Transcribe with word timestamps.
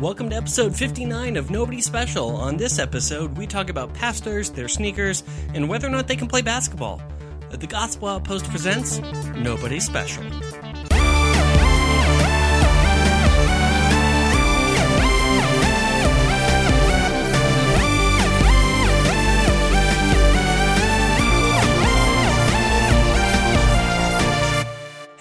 Welcome 0.00 0.30
to 0.30 0.36
episode 0.36 0.74
59 0.74 1.36
of 1.36 1.50
Nobody 1.50 1.82
Special. 1.82 2.34
On 2.36 2.56
this 2.56 2.78
episode, 2.78 3.36
we 3.36 3.46
talk 3.46 3.68
about 3.68 3.92
pastors, 3.92 4.48
their 4.48 4.66
sneakers, 4.66 5.22
and 5.52 5.68
whether 5.68 5.86
or 5.86 5.90
not 5.90 6.08
they 6.08 6.16
can 6.16 6.26
play 6.26 6.40
basketball. 6.40 7.02
The 7.50 7.66
Gospel 7.66 8.08
Outpost 8.08 8.46
presents 8.46 8.98
Nobody 9.36 9.78
Special. 9.78 10.24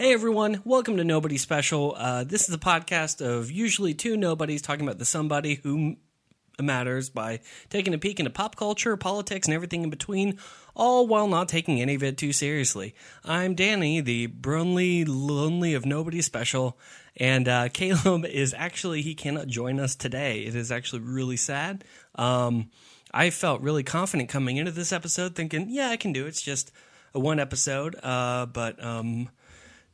Hey 0.09 0.15
everyone, 0.15 0.63
welcome 0.65 0.97
to 0.97 1.03
Nobody 1.03 1.37
Special. 1.37 1.93
Uh, 1.95 2.23
this 2.23 2.49
is 2.49 2.55
a 2.55 2.57
podcast 2.57 3.23
of 3.23 3.51
usually 3.51 3.93
two 3.93 4.17
nobodies 4.17 4.63
talking 4.63 4.83
about 4.83 4.97
the 4.97 5.05
somebody 5.05 5.59
who 5.61 5.97
matters 6.59 7.11
by 7.11 7.41
taking 7.69 7.93
a 7.93 7.99
peek 7.99 8.19
into 8.19 8.31
pop 8.31 8.55
culture, 8.55 8.97
politics, 8.97 9.47
and 9.47 9.53
everything 9.53 9.83
in 9.83 9.91
between, 9.91 10.39
all 10.75 11.05
while 11.05 11.27
not 11.27 11.47
taking 11.47 11.79
any 11.79 11.93
of 11.93 12.01
it 12.01 12.17
too 12.17 12.33
seriously. 12.33 12.95
I'm 13.23 13.53
Danny, 13.53 14.01
the 14.01 14.25
Brunley 14.25 15.05
Lonely 15.05 15.75
of 15.75 15.85
Nobody 15.85 16.23
Special, 16.23 16.75
and 17.15 17.47
uh, 17.47 17.69
Caleb 17.69 18.25
is 18.25 18.55
actually, 18.57 19.03
he 19.03 19.13
cannot 19.13 19.45
join 19.45 19.79
us 19.79 19.95
today. 19.95 20.39
It 20.39 20.55
is 20.55 20.71
actually 20.71 21.03
really 21.03 21.37
sad. 21.37 21.83
Um, 22.15 22.71
I 23.13 23.29
felt 23.29 23.61
really 23.61 23.83
confident 23.83 24.27
coming 24.27 24.57
into 24.57 24.71
this 24.71 24.91
episode 24.91 25.35
thinking, 25.35 25.67
yeah, 25.69 25.89
I 25.89 25.97
can 25.97 26.13
do 26.13 26.25
it. 26.25 26.29
It's 26.29 26.41
just 26.41 26.71
a 27.13 27.19
one 27.19 27.39
episode, 27.39 27.95
uh, 28.01 28.47
but 28.47 28.83
um, 28.83 29.29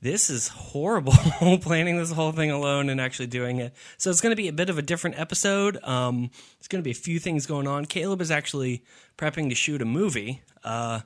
this 0.06 0.30
is 0.30 0.50
horrible 0.50 1.14
planning 1.62 1.98
this 1.98 2.12
whole 2.12 2.32
thing 2.32 2.52
alone 2.52 2.90
and 2.90 3.02
actually 3.02 3.26
doing 3.26 3.58
it. 3.58 3.74
So 3.98 4.12
it's 4.12 4.22
going 4.22 4.32
to 4.32 4.36
be 4.36 4.48
a 4.48 4.54
bit 4.54 4.70
of 4.70 4.78
a 4.78 4.84
different 4.84 5.20
episode. 5.20 5.84
Um, 5.84 6.30
it's 6.60 6.68
going 6.68 6.80
to 6.80 6.84
be 6.84 6.92
a 6.92 6.94
few 6.94 7.18
things 7.18 7.48
going 7.48 7.68
on. 7.68 7.86
Caleb 7.86 8.22
is 8.22 8.30
actually 8.30 8.84
prepping 9.18 9.50
to 9.50 9.56
shoot 9.56 9.82
a 9.82 9.86
movie, 9.86 10.44
uh, 10.64 11.00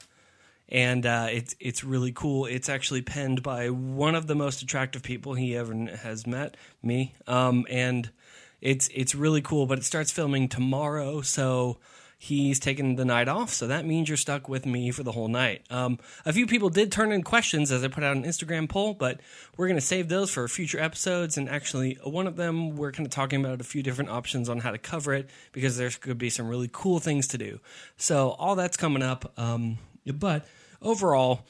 and 0.67 1.05
uh, 1.05 1.27
it's 1.31 1.55
it's 1.61 1.81
really 1.81 2.11
cool. 2.11 2.45
It's 2.45 2.67
actually 2.67 3.01
penned 3.01 3.41
by 3.41 3.69
one 3.69 4.15
of 4.15 4.27
the 4.27 4.35
most 4.35 4.61
attractive 4.61 5.01
people 5.01 5.33
he 5.33 5.55
ever 5.55 5.73
has 6.01 6.27
met, 6.27 6.57
me, 6.83 7.15
um, 7.25 7.65
and 7.69 8.11
it's 8.59 8.89
it's 8.93 9.15
really 9.15 9.41
cool. 9.41 9.65
But 9.65 9.77
it 9.77 9.85
starts 9.85 10.11
filming 10.11 10.49
tomorrow, 10.49 11.21
so 11.21 11.77
he's 12.21 12.59
taking 12.59 12.97
the 12.97 13.05
night 13.05 13.29
off, 13.29 13.49
so 13.49 13.65
that 13.65 13.85
means 13.85 14.09
you're 14.09 14.17
stuck 14.17 14.49
with 14.49 14.65
me 14.65 14.91
for 14.91 15.03
the 15.03 15.13
whole 15.13 15.29
night. 15.29 15.65
Um, 15.69 15.97
a 16.25 16.33
few 16.33 16.45
people 16.45 16.69
did 16.69 16.91
turn 16.91 17.13
in 17.13 17.23
questions 17.23 17.71
as 17.71 17.81
I 17.81 17.87
put 17.87 18.03
out 18.03 18.17
an 18.17 18.25
Instagram 18.25 18.67
poll, 18.67 18.93
but 18.93 19.21
we're 19.55 19.67
going 19.67 19.79
to 19.79 19.85
save 19.85 20.09
those 20.09 20.29
for 20.29 20.45
future 20.49 20.81
episodes. 20.81 21.37
And 21.37 21.47
actually, 21.49 21.97
one 22.03 22.27
of 22.27 22.35
them, 22.35 22.75
we're 22.75 22.91
kind 22.91 23.07
of 23.07 23.11
talking 23.11 23.43
about 23.43 23.61
a 23.61 23.63
few 23.63 23.81
different 23.81 24.09
options 24.09 24.49
on 24.49 24.59
how 24.59 24.71
to 24.71 24.77
cover 24.77 25.13
it 25.13 25.29
because 25.53 25.77
there 25.77 25.89
could 25.89 26.17
be 26.17 26.29
some 26.29 26.49
really 26.49 26.69
cool 26.69 26.99
things 26.99 27.25
to 27.29 27.37
do. 27.37 27.61
So, 27.95 28.31
all 28.31 28.55
that's 28.55 28.75
coming 28.75 29.01
up. 29.01 29.31
Um, 29.37 29.77
but 30.05 30.45
overall, 30.81 31.45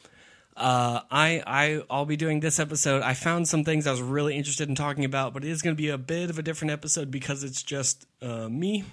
uh, 0.55 1.01
I, 1.09 1.41
I 1.47 1.81
I'll 1.89 2.05
be 2.05 2.15
doing 2.15 2.41
this 2.41 2.59
episode. 2.59 3.01
I 3.01 3.15
found 3.15 3.47
some 3.47 3.63
things 3.63 3.87
I 3.87 3.91
was 3.91 4.03
really 4.03 4.35
interested 4.35 4.69
in 4.69 4.75
talking 4.75 5.03
about, 5.03 5.33
but 5.33 5.43
it 5.43 5.49
is 5.49 5.63
going 5.63 5.75
to 5.75 5.81
be 5.81 5.89
a 5.89 5.97
bit 5.97 6.29
of 6.29 6.37
a 6.37 6.43
different 6.43 6.71
episode 6.71 7.09
because 7.09 7.43
it's 7.43 7.63
just 7.63 8.05
uh, 8.21 8.47
me 8.49 8.83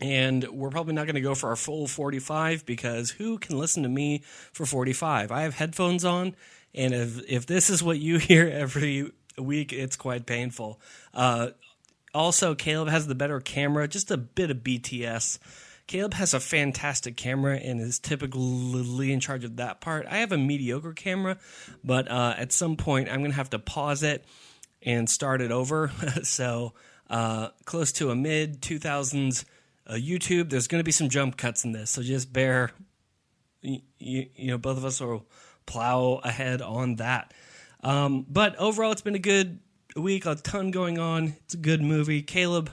and 0.00 0.46
we're 0.48 0.70
probably 0.70 0.94
not 0.94 1.06
going 1.06 1.16
to 1.16 1.20
go 1.20 1.34
for 1.34 1.48
our 1.48 1.56
full 1.56 1.86
45 1.86 2.64
because 2.64 3.10
who 3.10 3.38
can 3.38 3.58
listen 3.58 3.82
to 3.82 3.88
me 3.88 4.22
for 4.52 4.64
45? 4.64 5.32
I 5.32 5.42
have 5.42 5.54
headphones 5.54 6.04
on, 6.04 6.36
and 6.74 6.94
if, 6.94 7.20
if 7.28 7.46
this 7.46 7.70
is 7.70 7.82
what 7.82 7.98
you 7.98 8.18
hear 8.18 8.46
every 8.46 9.10
week, 9.36 9.72
it's 9.72 9.96
quite 9.96 10.26
painful. 10.26 10.80
Uh, 11.12 11.48
also, 12.14 12.54
Caleb 12.54 12.88
has 12.88 13.06
the 13.06 13.14
better 13.14 13.40
camera, 13.40 13.88
just 13.88 14.10
a 14.10 14.16
bit 14.16 14.50
of 14.50 14.58
BTS. 14.58 15.38
Caleb 15.86 16.14
has 16.14 16.34
a 16.34 16.40
fantastic 16.40 17.16
camera 17.16 17.56
and 17.56 17.80
is 17.80 17.98
typically 17.98 19.12
in 19.12 19.20
charge 19.20 19.44
of 19.44 19.56
that 19.56 19.80
part. 19.80 20.06
I 20.06 20.18
have 20.18 20.32
a 20.32 20.38
mediocre 20.38 20.92
camera, 20.92 21.38
but 21.82 22.10
uh, 22.10 22.34
at 22.36 22.52
some 22.52 22.76
point 22.76 23.08
I'm 23.08 23.20
going 23.20 23.30
to 23.30 23.36
have 23.36 23.50
to 23.50 23.58
pause 23.58 24.02
it 24.02 24.24
and 24.82 25.08
start 25.08 25.40
it 25.40 25.50
over. 25.50 25.90
so, 26.22 26.74
uh, 27.08 27.48
close 27.64 27.92
to 27.92 28.10
a 28.10 28.14
mid 28.14 28.60
2000s 28.60 29.44
uh, 29.88 29.94
YouTube. 29.94 30.50
There's 30.50 30.68
going 30.68 30.80
to 30.80 30.84
be 30.84 30.92
some 30.92 31.08
jump 31.08 31.36
cuts 31.36 31.64
in 31.64 31.72
this, 31.72 31.90
so 31.90 32.02
just 32.02 32.32
bear. 32.32 32.70
You, 33.62 33.80
you, 33.98 34.48
know, 34.48 34.58
both 34.58 34.76
of 34.76 34.84
us 34.84 35.00
will 35.00 35.26
plow 35.66 36.20
ahead 36.22 36.62
on 36.62 36.96
that. 36.96 37.34
Um, 37.82 38.26
but 38.28 38.56
overall, 38.56 38.92
it's 38.92 39.02
been 39.02 39.14
a 39.14 39.20
good 39.20 39.60
week. 39.96 40.26
A 40.26 40.34
ton 40.34 40.70
going 40.70 40.98
on. 40.98 41.34
It's 41.44 41.54
a 41.54 41.58
good 41.58 41.82
movie. 41.82 42.22
Caleb, 42.22 42.70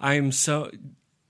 I'm 0.00 0.32
so. 0.32 0.70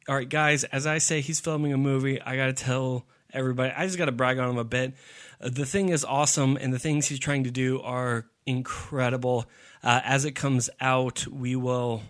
All 0.09 0.17
right, 0.17 0.29
guys. 0.29 0.65
As 0.65 0.87
I 0.87 0.99
say, 0.99 1.21
he's 1.21 1.41
filming 1.41 1.73
a 1.73 1.79
movie. 1.79 2.21
I 2.21 2.37
got 2.37 2.47
to 2.47 2.53
tell 2.53 3.07
everybody. 3.33 3.73
I 3.77 3.87
just 3.87 3.99
got 3.99 4.07
to 4.07 4.13
brag 4.13 4.39
on 4.39 4.51
him 4.51 4.59
a 4.59 4.65
bit. 4.65 4.95
Uh, 5.41 5.51
the 5.51 5.67
thing 5.67 5.89
is 5.89 6.05
awesome, 6.05 6.57
and 6.61 6.73
the 6.73 6.79
things 6.79 7.07
he's 7.07 7.19
trying 7.19 7.45
to 7.45 7.51
do 7.51 7.81
are 7.83 8.27
incredible. 8.47 9.47
Uh, 9.83 10.01
as 10.05 10.25
it 10.25 10.33
comes 10.33 10.71
out, 10.81 11.27
we 11.27 11.57
will 11.57 12.03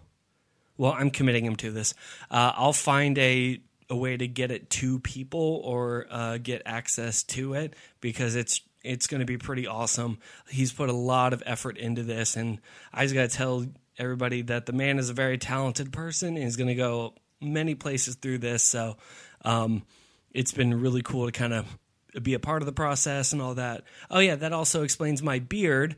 well, 0.76 0.92
I'm 0.92 1.10
committing 1.10 1.44
him 1.44 1.56
to 1.56 1.70
this. 1.70 1.94
Uh, 2.30 2.52
I'll 2.54 2.72
find 2.72 3.18
a 3.18 3.60
a 3.90 3.96
way 3.96 4.16
to 4.16 4.26
get 4.26 4.50
it 4.50 4.70
to 4.70 4.98
people 5.00 5.60
or 5.62 6.06
uh, 6.10 6.38
get 6.38 6.62
access 6.64 7.22
to 7.22 7.54
it 7.54 7.74
because 8.00 8.34
it's 8.34 8.60
it's 8.82 9.06
going 9.06 9.20
to 9.20 9.26
be 9.26 9.38
pretty 9.38 9.66
awesome. 9.66 10.18
He's 10.48 10.72
put 10.72 10.88
a 10.88 10.94
lot 10.94 11.32
of 11.32 11.42
effort 11.46 11.78
into 11.78 12.02
this, 12.02 12.36
and 12.36 12.60
I 12.92 13.04
just 13.04 13.14
got 13.14 13.30
to 13.30 13.36
tell 13.36 13.66
everybody 13.98 14.42
that 14.42 14.66
the 14.66 14.72
man 14.72 14.98
is 14.98 15.08
a 15.08 15.14
very 15.14 15.38
talented 15.38 15.92
person 15.92 16.30
and 16.30 16.38
he's 16.38 16.56
going 16.56 16.68
to 16.68 16.74
go 16.74 17.14
many 17.40 17.74
places 17.74 18.16
through 18.16 18.38
this. 18.38 18.62
So 18.62 18.96
um, 19.44 19.84
it's 20.32 20.52
been 20.52 20.80
really 20.80 21.02
cool 21.02 21.26
to 21.26 21.32
kind 21.32 21.52
of 21.52 21.66
be 22.22 22.34
a 22.34 22.38
part 22.38 22.62
of 22.62 22.66
the 22.66 22.72
process 22.72 23.32
and 23.32 23.40
all 23.40 23.54
that. 23.54 23.84
Oh 24.10 24.18
yeah, 24.18 24.36
that 24.36 24.52
also 24.52 24.82
explains 24.82 25.22
my 25.22 25.38
beard 25.38 25.96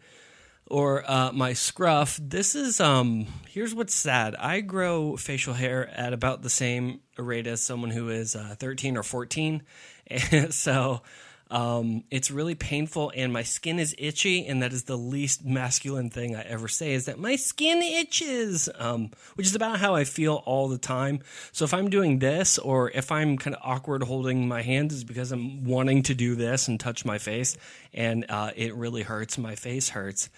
or 0.67 1.09
uh, 1.11 1.33
my 1.33 1.53
scruff. 1.53 2.19
This 2.23 2.55
is 2.55 2.81
um. 2.81 3.27
Here's 3.49 3.75
what's 3.75 3.95
sad. 3.95 4.35
I 4.37 4.61
grow 4.61 5.17
facial 5.17 5.55
hair 5.55 5.89
at 5.89 6.13
about 6.13 6.43
the 6.43 6.51
same 6.51 7.01
rate 7.17 7.47
as 7.47 7.63
someone 7.63 7.91
who 7.91 8.11
is 8.11 8.37
uh, 8.37 8.55
13 8.59 8.97
or 8.97 9.03
14, 9.03 9.63
and 10.07 10.53
so 10.53 11.03
um, 11.49 12.03
it's 12.11 12.31
really 12.31 12.57
painful, 12.57 13.13
and 13.15 13.33
my 13.33 13.45
skin 13.45 13.79
is 13.79 13.95
itchy, 13.99 14.47
and 14.47 14.63
that 14.63 14.73
is 14.73 14.85
the 14.85 14.99
least 14.99 15.45
masculine 15.45 16.11
thing 16.11 16.35
I 16.35 16.43
ever 16.43 16.67
say 16.67 16.93
is 16.93 17.05
that 17.05 17.21
my 17.21 17.37
skin 17.37 17.83
itches, 17.83 18.69
um, 18.79 19.11
which 19.37 19.47
is 19.47 19.55
about 19.55 19.79
how 19.79 19.95
I 19.95 20.05
feel 20.05 20.43
all 20.45 20.69
the 20.69 20.79
time. 20.79 21.21
So 21.53 21.65
if 21.65 21.73
I'm 21.73 21.89
doing 21.89 22.19
this, 22.19 22.59
or 22.59 22.91
if 22.91 23.13
I'm 23.13 23.39
kind 23.39 23.55
of 23.55 23.63
awkward 23.65 24.03
holding 24.03 24.49
my 24.49 24.63
hands, 24.63 24.93
is 24.93 25.05
because 25.05 25.31
I'm 25.31 25.65
wanting 25.65 26.03
to 26.05 26.15
do 26.15 26.35
this 26.35 26.67
and 26.67 26.81
touch 26.81 27.05
my 27.05 27.19
face, 27.19 27.57
and 27.95 28.27
uh, 28.29 28.51
it 28.57 28.75
really 28.75 29.03
hurts. 29.03 29.39
My 29.39 29.55
face 29.55 29.91
hurts. 29.91 30.29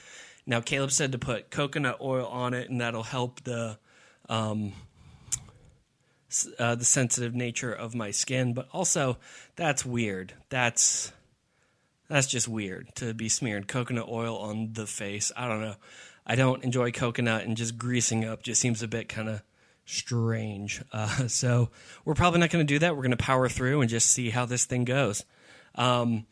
Now 0.46 0.60
Caleb 0.60 0.92
said 0.92 1.12
to 1.12 1.18
put 1.18 1.50
coconut 1.50 1.98
oil 2.02 2.26
on 2.26 2.52
it, 2.52 2.68
and 2.68 2.82
that'll 2.82 3.02
help 3.02 3.42
the 3.44 3.78
um, 4.28 4.72
uh, 6.58 6.74
the 6.74 6.84
sensitive 6.84 7.34
nature 7.34 7.72
of 7.72 7.94
my 7.94 8.10
skin, 8.10 8.54
but 8.54 8.68
also 8.72 9.18
that's 9.56 9.84
weird. 9.84 10.34
That's 10.48 11.12
that's 12.08 12.26
just 12.26 12.48
weird 12.48 12.94
to 12.96 13.14
be 13.14 13.28
smeared 13.28 13.68
coconut 13.68 14.08
oil 14.08 14.36
on 14.38 14.72
the 14.72 14.86
face. 14.86 15.30
I 15.36 15.48
don't 15.48 15.60
know. 15.60 15.76
I 16.26 16.34
don't 16.34 16.62
enjoy 16.64 16.90
coconut, 16.92 17.44
and 17.44 17.56
just 17.56 17.78
greasing 17.78 18.24
up 18.24 18.42
just 18.42 18.60
seems 18.60 18.82
a 18.82 18.88
bit 18.88 19.08
kind 19.08 19.28
of 19.28 19.42
strange. 19.86 20.82
Uh, 20.92 21.26
so 21.28 21.70
we're 22.04 22.14
probably 22.14 22.40
not 22.40 22.50
going 22.50 22.66
to 22.66 22.74
do 22.74 22.78
that. 22.80 22.94
We're 22.94 23.02
going 23.02 23.10
to 23.12 23.16
power 23.16 23.48
through 23.48 23.80
and 23.80 23.90
just 23.90 24.10
see 24.10 24.30
how 24.30 24.44
this 24.44 24.64
thing 24.64 24.84
goes. 24.84 25.24
Um, 25.74 26.26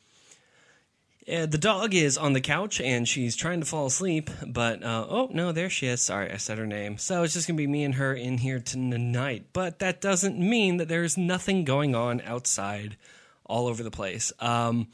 uh, 1.32 1.46
the 1.46 1.58
dog 1.58 1.94
is 1.94 2.16
on 2.16 2.34
the 2.34 2.40
couch 2.40 2.80
and 2.80 3.08
she's 3.08 3.34
trying 3.34 3.58
to 3.60 3.66
fall 3.66 3.86
asleep, 3.86 4.30
but 4.46 4.84
uh, 4.84 5.06
oh 5.08 5.28
no, 5.32 5.50
there 5.50 5.68
she 5.68 5.88
is. 5.88 6.00
Sorry, 6.00 6.30
I 6.30 6.36
said 6.36 6.58
her 6.58 6.66
name. 6.66 6.98
So 6.98 7.24
it's 7.24 7.34
just 7.34 7.48
gonna 7.48 7.56
be 7.56 7.66
me 7.66 7.82
and 7.82 7.96
her 7.96 8.14
in 8.14 8.38
here 8.38 8.60
tonight. 8.60 9.46
But 9.52 9.80
that 9.80 10.00
doesn't 10.00 10.38
mean 10.38 10.76
that 10.76 10.88
there's 10.88 11.16
nothing 11.16 11.64
going 11.64 11.96
on 11.96 12.20
outside, 12.20 12.96
all 13.44 13.66
over 13.66 13.82
the 13.82 13.90
place. 13.90 14.32
Um, 14.38 14.86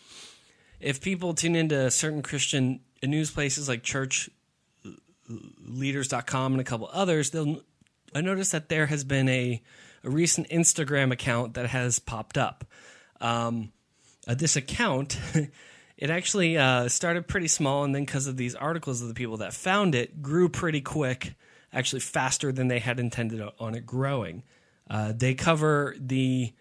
if 0.81 1.02
people 1.02 1.34
tune 1.34 1.55
into 1.55 1.90
certain 1.90 2.23
Christian 2.23 2.81
news 3.02 3.31
places 3.31 3.69
like 3.69 3.82
churchleaders.com 3.82 6.52
and 6.52 6.61
a 6.61 6.64
couple 6.64 6.88
others, 6.93 7.31
they'll 7.31 7.61
I 8.14 8.23
notice 8.23 8.50
that 8.50 8.70
there 8.70 8.87
has 8.87 9.05
been 9.05 9.28
a, 9.28 9.62
a 10.02 10.11
recent 10.11 10.49
Instagram 10.49 11.12
account 11.12 11.52
that 11.55 11.67
has 11.67 11.99
popped 11.99 12.38
up. 12.38 12.64
Um, 13.20 13.73
uh, 14.26 14.35
this 14.35 14.56
account. 14.56 15.19
it 16.02 16.10
actually 16.10 16.58
uh, 16.58 16.88
started 16.88 17.28
pretty 17.28 17.46
small, 17.46 17.84
and 17.84 17.94
then 17.94 18.04
because 18.04 18.26
of 18.26 18.37
these 18.37 18.56
articles 18.56 19.02
of 19.02 19.06
the 19.06 19.14
people 19.14 19.37
that 19.37 19.54
found 19.54 19.94
it, 19.94 20.20
grew 20.20 20.49
pretty 20.49 20.81
quick, 20.81 21.37
actually 21.72 22.00
faster 22.00 22.50
than 22.50 22.66
they 22.66 22.81
had 22.81 22.99
intended 22.99 23.40
on 23.60 23.76
it 23.76 23.87
growing. 23.87 24.43
Uh, 24.90 25.12
they 25.16 25.32
cover 25.32 25.94
the 26.00 26.52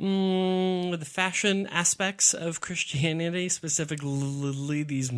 mm, 0.00 0.96
the 0.96 1.04
fashion 1.04 1.66
aspects 1.66 2.32
of 2.32 2.60
Christianity, 2.60 3.48
specifically 3.48 4.84
these 4.84 5.10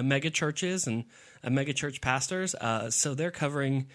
mega 0.00 0.30
churches 0.30 0.86
and 0.86 1.04
uh, 1.42 1.50
mega 1.50 1.72
church 1.72 2.00
pastors. 2.00 2.54
Uh, 2.54 2.92
so 2.92 3.14
they're 3.14 3.32
covering 3.32 3.88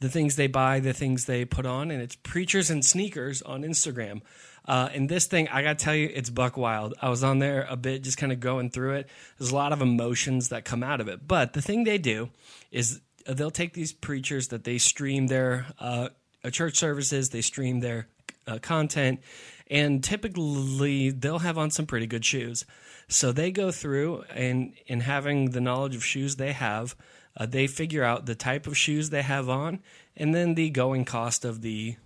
the 0.00 0.08
things 0.08 0.34
they 0.34 0.48
buy, 0.48 0.80
the 0.80 0.92
things 0.92 1.26
they 1.26 1.44
put 1.44 1.66
on, 1.66 1.92
and 1.92 2.02
it's 2.02 2.16
preachers 2.16 2.68
and 2.68 2.84
sneakers 2.84 3.42
on 3.42 3.62
Instagram. 3.62 4.22
Uh, 4.66 4.88
and 4.92 5.08
this 5.08 5.26
thing, 5.26 5.48
I 5.48 5.62
gotta 5.62 5.76
tell 5.76 5.94
you, 5.94 6.10
it's 6.12 6.30
buck 6.30 6.56
wild. 6.56 6.94
I 7.00 7.08
was 7.08 7.22
on 7.22 7.38
there 7.38 7.66
a 7.68 7.76
bit, 7.76 8.02
just 8.02 8.18
kind 8.18 8.32
of 8.32 8.40
going 8.40 8.70
through 8.70 8.94
it. 8.94 9.08
There's 9.38 9.52
a 9.52 9.54
lot 9.54 9.72
of 9.72 9.80
emotions 9.80 10.48
that 10.48 10.64
come 10.64 10.82
out 10.82 11.00
of 11.00 11.08
it. 11.08 11.26
But 11.26 11.52
the 11.52 11.62
thing 11.62 11.84
they 11.84 11.98
do 11.98 12.30
is 12.70 13.00
they'll 13.26 13.50
take 13.50 13.74
these 13.74 13.92
preachers 13.92 14.48
that 14.48 14.64
they 14.64 14.78
stream 14.78 15.28
their 15.28 15.66
uh, 15.78 16.08
church 16.50 16.76
services, 16.76 17.30
they 17.30 17.42
stream 17.42 17.80
their 17.80 18.08
uh, 18.46 18.58
content, 18.58 19.20
and 19.68 20.02
typically 20.02 21.10
they'll 21.10 21.40
have 21.40 21.58
on 21.58 21.70
some 21.70 21.86
pretty 21.86 22.06
good 22.06 22.24
shoes. 22.24 22.64
So 23.08 23.32
they 23.32 23.50
go 23.50 23.70
through 23.70 24.24
and 24.34 24.74
in 24.86 25.00
having 25.00 25.50
the 25.50 25.60
knowledge 25.60 25.94
of 25.94 26.04
shoes 26.04 26.36
they 26.36 26.52
have, 26.52 26.96
uh, 27.36 27.46
they 27.46 27.66
figure 27.66 28.02
out 28.02 28.26
the 28.26 28.34
type 28.34 28.66
of 28.66 28.76
shoes 28.76 29.10
they 29.10 29.22
have 29.22 29.48
on, 29.48 29.80
and 30.16 30.34
then 30.34 30.54
the 30.54 30.70
going 30.70 31.04
cost 31.04 31.44
of 31.44 31.62
the 31.62 31.96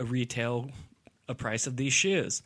retail 0.00 0.70
price 1.34 1.66
of 1.66 1.76
these 1.76 1.92
shoes. 1.92 2.42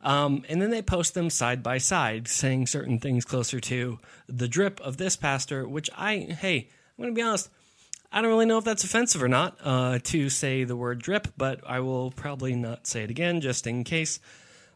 Um, 0.00 0.44
and 0.48 0.62
then 0.62 0.70
they 0.70 0.82
post 0.82 1.14
them 1.14 1.28
side 1.28 1.62
by 1.62 1.78
side, 1.78 2.28
saying 2.28 2.68
certain 2.68 2.98
things 3.00 3.24
closer 3.24 3.58
to 3.60 3.98
the 4.28 4.48
drip 4.48 4.80
of 4.80 4.96
this 4.96 5.16
pastor, 5.16 5.66
which 5.66 5.90
I, 5.96 6.18
hey, 6.18 6.68
I'm 6.96 7.02
going 7.02 7.14
to 7.14 7.18
be 7.18 7.22
honest, 7.22 7.50
I 8.10 8.22
don't 8.22 8.30
really 8.30 8.46
know 8.46 8.58
if 8.58 8.64
that's 8.64 8.84
offensive 8.84 9.22
or 9.22 9.28
not 9.28 9.58
uh, 9.62 9.98
to 10.04 10.30
say 10.30 10.64
the 10.64 10.76
word 10.76 11.00
drip, 11.00 11.28
but 11.36 11.60
I 11.66 11.80
will 11.80 12.10
probably 12.10 12.54
not 12.54 12.86
say 12.86 13.02
it 13.02 13.10
again 13.10 13.40
just 13.40 13.66
in 13.66 13.84
case. 13.84 14.20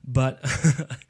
But 0.05 0.45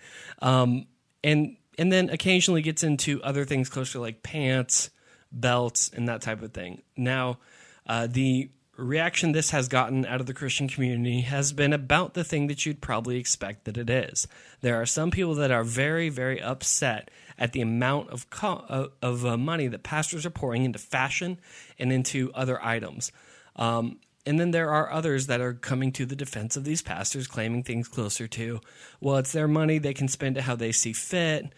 um, 0.42 0.86
and 1.24 1.56
and 1.78 1.90
then 1.90 2.10
occasionally 2.10 2.62
gets 2.62 2.84
into 2.84 3.22
other 3.22 3.44
things 3.44 3.68
closer 3.68 3.98
like 3.98 4.22
pants, 4.22 4.90
belts, 5.32 5.90
and 5.94 6.08
that 6.08 6.20
type 6.20 6.42
of 6.42 6.52
thing. 6.52 6.82
Now, 6.96 7.38
uh, 7.86 8.06
the 8.06 8.50
reaction 8.82 9.32
this 9.32 9.50
has 9.50 9.68
gotten 9.68 10.04
out 10.06 10.20
of 10.20 10.26
the 10.26 10.34
Christian 10.34 10.68
community 10.68 11.22
has 11.22 11.52
been 11.52 11.72
about 11.72 12.14
the 12.14 12.24
thing 12.24 12.46
that 12.48 12.66
you'd 12.66 12.80
probably 12.80 13.16
expect 13.16 13.64
that 13.64 13.78
it 13.78 13.88
is. 13.88 14.26
There 14.60 14.80
are 14.80 14.86
some 14.86 15.10
people 15.10 15.34
that 15.36 15.50
are 15.50 15.64
very, 15.64 16.08
very 16.08 16.40
upset 16.40 17.10
at 17.38 17.52
the 17.52 17.60
amount 17.60 18.10
of 18.10 18.28
co- 18.30 18.64
uh, 18.68 18.88
of 19.00 19.24
uh, 19.24 19.36
money 19.36 19.68
that 19.68 19.82
pastors 19.82 20.26
are 20.26 20.30
pouring 20.30 20.64
into 20.64 20.78
fashion 20.78 21.38
and 21.78 21.92
into 21.92 22.30
other 22.34 22.62
items. 22.62 23.12
Um, 23.56 23.98
and 24.24 24.38
then 24.38 24.52
there 24.52 24.70
are 24.70 24.92
others 24.92 25.26
that 25.26 25.40
are 25.40 25.54
coming 25.54 25.90
to 25.92 26.06
the 26.06 26.14
defense 26.14 26.56
of 26.56 26.64
these 26.64 26.82
pastors, 26.82 27.26
claiming 27.26 27.62
things 27.64 27.88
closer 27.88 28.28
to, 28.28 28.60
well, 29.00 29.16
it's 29.16 29.32
their 29.32 29.48
money; 29.48 29.78
they 29.78 29.94
can 29.94 30.08
spend 30.08 30.36
it 30.36 30.42
how 30.42 30.54
they 30.54 30.72
see 30.72 30.92
fit. 30.92 31.52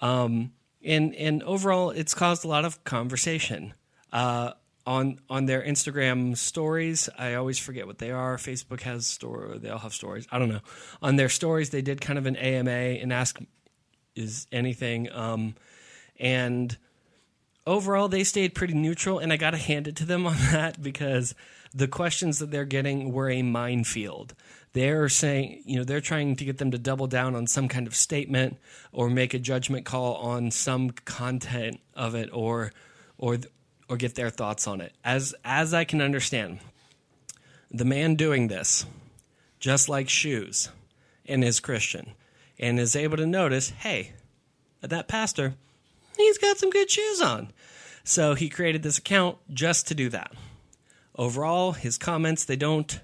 Um, 0.00 0.52
and 0.84 1.14
and 1.14 1.42
overall, 1.42 1.90
it's 1.90 2.14
caused 2.14 2.44
a 2.44 2.48
lot 2.48 2.64
of 2.64 2.82
conversation. 2.84 3.74
Uh, 4.12 4.52
on 4.88 5.20
on 5.28 5.44
their 5.44 5.62
Instagram 5.62 6.34
stories. 6.34 7.10
I 7.18 7.34
always 7.34 7.58
forget 7.58 7.86
what 7.86 7.98
they 7.98 8.10
are. 8.10 8.38
Facebook 8.38 8.80
has 8.80 9.06
store. 9.06 9.56
They 9.58 9.68
all 9.68 9.78
have 9.78 9.92
stories. 9.92 10.26
I 10.32 10.38
don't 10.38 10.48
know. 10.48 10.62
On 11.02 11.16
their 11.16 11.28
stories, 11.28 11.68
they 11.68 11.82
did 11.82 12.00
kind 12.00 12.18
of 12.18 12.24
an 12.24 12.36
AMA 12.36 12.70
and 12.70 13.12
ask, 13.12 13.38
"Is 14.16 14.46
anything?" 14.50 15.12
Um, 15.12 15.56
and 16.18 16.78
overall, 17.66 18.08
they 18.08 18.24
stayed 18.24 18.54
pretty 18.54 18.72
neutral, 18.72 19.18
and 19.18 19.30
I 19.30 19.36
got 19.36 19.50
to 19.50 19.58
hand 19.58 19.88
it 19.88 19.96
to 19.96 20.06
them 20.06 20.26
on 20.26 20.36
that 20.52 20.82
because 20.82 21.34
the 21.74 21.86
questions 21.86 22.38
that 22.38 22.50
they're 22.50 22.64
getting 22.64 23.12
were 23.12 23.28
a 23.28 23.42
minefield. 23.42 24.34
They're 24.72 25.10
saying, 25.10 25.64
you 25.66 25.76
know, 25.76 25.84
they're 25.84 26.00
trying 26.00 26.36
to 26.36 26.44
get 26.46 26.56
them 26.56 26.70
to 26.70 26.78
double 26.78 27.06
down 27.06 27.34
on 27.34 27.46
some 27.46 27.68
kind 27.68 27.86
of 27.86 27.94
statement 27.94 28.56
or 28.90 29.10
make 29.10 29.34
a 29.34 29.38
judgment 29.38 29.84
call 29.84 30.14
on 30.14 30.50
some 30.50 30.90
content 30.90 31.80
of 31.94 32.14
it 32.14 32.30
or 32.32 32.72
or 33.18 33.38
or 33.88 33.96
get 33.96 34.14
their 34.14 34.30
thoughts 34.30 34.66
on 34.66 34.80
it. 34.80 34.92
As 35.04 35.34
as 35.44 35.72
I 35.72 35.84
can 35.84 36.00
understand, 36.00 36.60
the 37.70 37.84
man 37.84 38.14
doing 38.14 38.48
this, 38.48 38.86
just 39.58 39.88
like 39.88 40.08
shoes, 40.08 40.68
and 41.26 41.44
is 41.44 41.60
Christian, 41.60 42.12
and 42.58 42.78
is 42.78 42.96
able 42.96 43.16
to 43.16 43.26
notice, 43.26 43.70
hey, 43.70 44.12
that 44.80 45.08
pastor, 45.08 45.54
he's 46.16 46.38
got 46.38 46.58
some 46.58 46.70
good 46.70 46.90
shoes 46.90 47.20
on. 47.20 47.52
So 48.04 48.34
he 48.34 48.48
created 48.48 48.82
this 48.82 48.98
account 48.98 49.36
just 49.52 49.86
to 49.88 49.94
do 49.94 50.08
that. 50.10 50.32
Overall, 51.14 51.72
his 51.72 51.98
comments 51.98 52.44
they 52.44 52.56
don't 52.56 53.00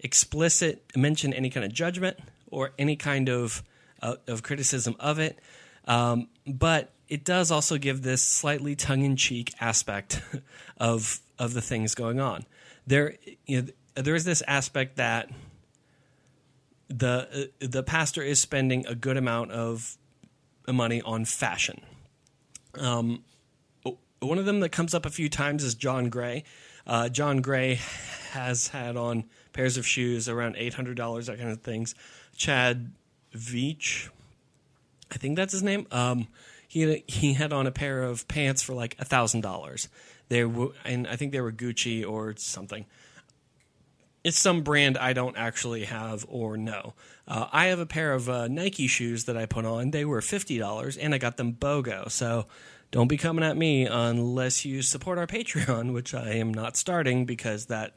explicit 0.00 0.84
mention 0.94 1.32
any 1.32 1.50
kind 1.50 1.66
of 1.66 1.72
judgment 1.72 2.18
or 2.50 2.72
any 2.78 2.94
kind 2.94 3.28
of 3.28 3.62
uh, 4.00 4.16
of 4.28 4.42
criticism 4.42 4.94
of 5.00 5.18
it, 5.18 5.38
um, 5.86 6.28
but 6.46 6.92
it 7.08 7.24
does 7.24 7.50
also 7.50 7.78
give 7.78 8.02
this 8.02 8.22
slightly 8.22 8.76
tongue 8.76 9.02
in 9.02 9.16
cheek 9.16 9.54
aspect 9.60 10.20
of 10.78 11.20
of 11.38 11.54
the 11.54 11.62
things 11.62 11.94
going 11.94 12.20
on. 12.20 12.44
There, 12.86 13.14
you 13.46 13.62
know, 13.62 13.68
there 13.94 14.14
is 14.14 14.24
this 14.24 14.42
aspect 14.46 14.96
that 14.96 15.30
the 16.88 17.50
uh, 17.60 17.66
the 17.66 17.82
pastor 17.82 18.22
is 18.22 18.40
spending 18.40 18.86
a 18.86 18.94
good 18.94 19.16
amount 19.16 19.52
of 19.52 19.96
money 20.66 21.02
on 21.02 21.24
fashion. 21.24 21.80
Um, 22.78 23.24
one 24.20 24.38
of 24.38 24.44
them 24.44 24.60
that 24.60 24.70
comes 24.70 24.94
up 24.94 25.06
a 25.06 25.10
few 25.10 25.28
times 25.28 25.64
is 25.64 25.74
John 25.74 26.08
Gray. 26.08 26.44
Uh, 26.86 27.08
John 27.08 27.40
Gray 27.40 27.78
has 28.32 28.68
had 28.68 28.96
on 28.96 29.24
pairs 29.52 29.76
of 29.76 29.86
shoes 29.86 30.28
around 30.28 30.56
eight 30.58 30.74
hundred 30.74 30.96
dollars, 30.96 31.26
that 31.26 31.38
kind 31.38 31.50
of 31.50 31.60
things. 31.62 31.94
Chad 32.36 32.92
Veach, 33.34 34.08
I 35.10 35.16
think 35.16 35.36
that's 35.36 35.52
his 35.52 35.62
name. 35.62 35.86
Um, 35.90 36.28
he 36.86 37.04
he 37.06 37.32
had 37.34 37.52
on 37.52 37.66
a 37.66 37.72
pair 37.72 38.02
of 38.02 38.26
pants 38.28 38.62
for 38.62 38.74
like 38.74 38.96
a 38.98 39.04
thousand 39.04 39.42
dollars. 39.42 39.88
They 40.28 40.44
were, 40.44 40.72
and 40.84 41.06
I 41.06 41.16
think 41.16 41.32
they 41.32 41.40
were 41.40 41.52
Gucci 41.52 42.08
or 42.08 42.34
something. 42.36 42.86
It's 44.24 44.38
some 44.38 44.62
brand 44.62 44.98
I 44.98 45.12
don't 45.12 45.36
actually 45.38 45.84
have 45.84 46.26
or 46.28 46.56
know. 46.56 46.94
Uh, 47.26 47.46
I 47.52 47.66
have 47.66 47.78
a 47.78 47.86
pair 47.86 48.12
of 48.12 48.28
uh, 48.28 48.48
Nike 48.48 48.86
shoes 48.86 49.24
that 49.24 49.36
I 49.36 49.46
put 49.46 49.64
on. 49.64 49.90
They 49.90 50.04
were 50.04 50.20
fifty 50.20 50.58
dollars, 50.58 50.96
and 50.96 51.14
I 51.14 51.18
got 51.18 51.36
them 51.36 51.52
BOGO. 51.52 52.10
So 52.10 52.46
don't 52.90 53.08
be 53.08 53.16
coming 53.16 53.44
at 53.44 53.56
me 53.56 53.86
unless 53.86 54.64
you 54.64 54.82
support 54.82 55.18
our 55.18 55.26
Patreon, 55.26 55.92
which 55.94 56.14
I 56.14 56.32
am 56.34 56.52
not 56.52 56.76
starting 56.76 57.26
because 57.26 57.66
that 57.66 57.94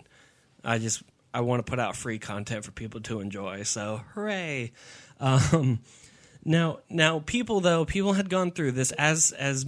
I 0.63 0.77
just 0.79 1.03
I 1.33 1.41
want 1.41 1.65
to 1.65 1.69
put 1.69 1.79
out 1.79 1.95
free 1.95 2.19
content 2.19 2.65
for 2.65 2.71
people 2.71 3.01
to 3.01 3.19
enjoy. 3.19 3.63
So 3.63 4.01
hooray! 4.13 4.71
Um, 5.19 5.79
now, 6.43 6.79
now 6.89 7.19
people 7.19 7.59
though 7.59 7.85
people 7.85 8.13
had 8.13 8.29
gone 8.29 8.51
through 8.51 8.73
this 8.73 8.91
as 8.93 9.31
as 9.33 9.65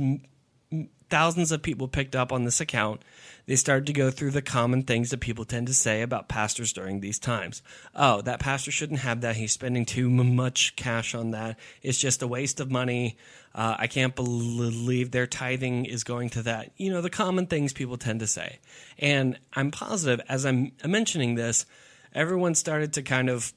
thousands 1.14 1.52
of 1.52 1.62
people 1.62 1.88
picked 1.88 2.16
up 2.16 2.32
on 2.32 2.44
this 2.44 2.60
account. 2.60 3.00
They 3.46 3.56
started 3.56 3.86
to 3.86 3.94
go 3.94 4.10
through 4.10 4.32
the 4.32 4.42
common 4.42 4.82
things 4.82 5.12
that 5.12 5.20
people 5.20 5.46
tend 5.46 5.68
to 5.68 5.74
say 5.74 6.02
about 6.02 6.28
pastors 6.28 6.74
during 6.74 7.02
these 7.02 7.20
times. 7.20 7.62
Oh, 7.94 8.22
that 8.22 8.40
pastor 8.40 8.72
shouldn't 8.72 9.02
have 9.02 9.22
that. 9.22 9.36
He's 9.36 9.52
spending 9.52 9.86
too 9.86 10.10
much 10.10 10.76
cash 10.76 11.14
on 11.14 11.30
that. 11.30 11.60
It's 11.84 12.00
just 12.00 12.24
a 12.24 12.28
waste 12.28 12.60
of 12.60 12.72
money. 12.72 13.18
Uh, 13.54 13.76
I 13.78 13.86
can't 13.86 14.16
believe 14.16 15.12
their 15.12 15.28
tithing 15.28 15.86
is 15.86 16.04
going 16.04 16.32
to 16.32 16.42
that. 16.44 16.72
You 16.78 16.90
know, 16.90 17.02
the 17.02 17.12
common 17.12 17.46
things 17.46 17.74
people 17.74 17.98
tend 17.98 18.22
to 18.22 18.28
say. 18.28 18.58
And 18.98 19.38
I'm 19.54 19.70
positive 19.70 20.26
as 20.28 20.46
I'm 20.46 20.72
mentioning 20.84 21.36
this, 21.36 21.68
everyone 22.16 22.56
started 22.56 22.94
to 22.94 23.04
kind 23.04 23.30
of 23.30 23.54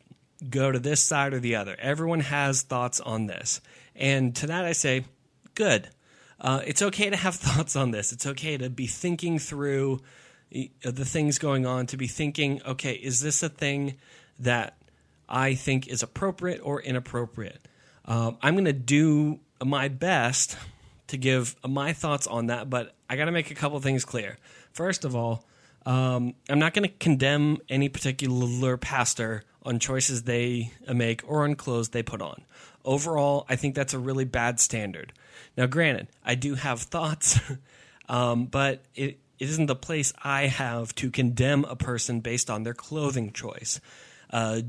go 0.49 0.71
to 0.71 0.78
this 0.78 1.02
side 1.02 1.33
or 1.33 1.40
the 1.40 1.57
other. 1.57 1.76
Everyone 1.78 2.21
has 2.21 2.62
thoughts 2.62 3.00
on 3.00 3.26
this. 3.26 3.61
And 3.95 4.35
to 4.37 4.47
that 4.49 4.64
I 4.64 4.73
say, 4.73 5.05
good. 5.55 5.88
Uh, 6.40 6.61
it's 6.66 6.83
okay 6.83 7.11
to 7.11 7.16
have 7.16 7.35
thoughts 7.37 7.76
on 7.76 7.90
this. 7.90 8.12
It's 8.12 8.26
okay 8.26 8.57
to 8.57 8.71
be 8.71 8.87
thinking 8.87 9.38
through 9.38 10.00
the 10.50 11.05
things 11.05 11.38
going 11.38 11.66
on, 11.66 11.87
to 11.87 11.97
be 11.97 12.07
thinking, 12.07 12.62
okay, 12.64 12.93
is 12.93 13.21
this 13.21 13.43
a 13.43 13.49
thing 13.49 13.97
that 14.38 14.76
I 15.28 15.55
think 15.55 15.88
is 15.88 16.02
appropriate 16.02 16.61
or 16.62 16.81
inappropriate? 16.81 17.66
Um, 18.05 18.38
I'm 18.43 18.55
going 18.55 18.66
to 18.66 18.73
do 18.73 19.40
my 19.64 19.88
best 19.88 20.57
to 21.09 21.16
give 21.16 21.57
my 21.66 21.93
thoughts 21.93 22.26
on 22.26 22.47
that, 22.47 22.71
but 22.71 22.95
I 23.09 23.16
got 23.16 23.25
to 23.26 23.33
make 23.33 23.50
a 23.50 23.55
couple 23.55 23.78
things 23.81 24.05
clear. 24.05 24.38
First 24.73 25.05
of 25.05 25.16
all, 25.16 25.45
um, 25.85 26.35
I'm 26.49 26.59
not 26.59 26.75
going 26.75 26.88
to 26.88 26.95
condemn 26.99 27.59
any 27.69 27.88
particular 27.88 28.76
pastor 28.76 29.45
on 29.66 29.78
choices 29.78 30.23
they 30.23 30.70
make 30.92 31.23
or 31.26 31.44
on 31.44 31.56
clothes 31.56 31.90
they 31.90 32.02
put 32.02 32.23
on. 32.23 32.42
Overall, 32.85 33.44
I 33.49 33.56
think 33.56 33.75
that's 33.75 33.92
a 33.92 33.99
really 33.99 34.25
bad 34.25 34.61
standard. 34.61 35.12
Now, 35.56 35.66
granted, 35.66 36.06
I 36.25 36.37
do 36.37 36.54
have 36.54 36.80
thoughts, 36.80 37.40
um, 38.08 38.46
but 38.46 38.85
it, 38.94 39.18
it 39.38 39.49
isn't 39.50 39.66
the 39.66 39.76
place 39.76 40.12
I 40.23 40.46
have 40.46 40.94
to 40.96 41.11
condemn 41.11 41.64
a 41.64 41.76
person 41.76 42.20
based 42.20 42.49
on 42.49 42.62
their 42.62 42.75
clothing 42.75 43.32
choice. 43.32 43.80
Uh, 44.30 44.62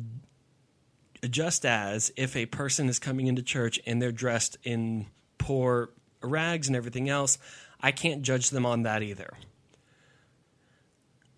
just 1.29 1.65
as 1.65 2.11
if 2.15 2.35
a 2.35 2.45
person 2.47 2.89
is 2.89 2.99
coming 2.99 3.27
into 3.27 3.41
church 3.41 3.79
and 3.85 4.01
they're 4.01 4.11
dressed 4.11 4.57
in 4.63 5.07
poor 5.37 5.89
rags 6.21 6.67
and 6.67 6.75
everything 6.75 7.07
else, 7.07 7.37
I 7.79 7.91
can't 7.91 8.23
judge 8.23 8.49
them 8.49 8.65
on 8.65 8.83
that 8.83 9.03
either. 9.03 9.33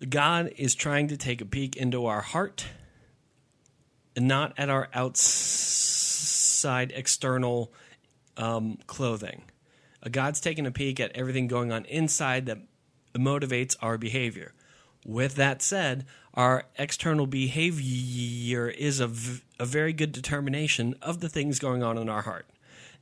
God 0.06 0.52
is 0.56 0.74
trying 0.74 1.08
to 1.08 1.16
take 1.16 1.42
a 1.42 1.44
peek 1.44 1.76
into 1.76 2.06
our 2.06 2.22
heart 2.22 2.66
not 4.16 4.52
at 4.56 4.68
our 4.68 4.88
outside 4.94 6.92
external 6.94 7.72
um, 8.36 8.78
clothing. 8.86 9.42
God's 10.10 10.40
taking 10.40 10.66
a 10.66 10.70
peek 10.70 10.98
at 10.98 11.12
everything 11.12 11.46
going 11.46 11.72
on 11.72 11.84
inside 11.84 12.46
that 12.46 12.58
motivates 13.14 13.76
our 13.80 13.98
behavior. 13.98 14.52
With 15.04 15.34
that 15.36 15.62
said, 15.62 16.06
our 16.34 16.64
external 16.78 17.26
behavior 17.26 18.68
is 18.68 19.00
a, 19.00 19.06
v- 19.06 19.42
a 19.58 19.64
very 19.64 19.92
good 19.92 20.12
determination 20.12 20.94
of 21.02 21.20
the 21.20 21.28
things 21.28 21.58
going 21.58 21.82
on 21.82 21.98
in 21.98 22.08
our 22.08 22.22
heart. 22.22 22.46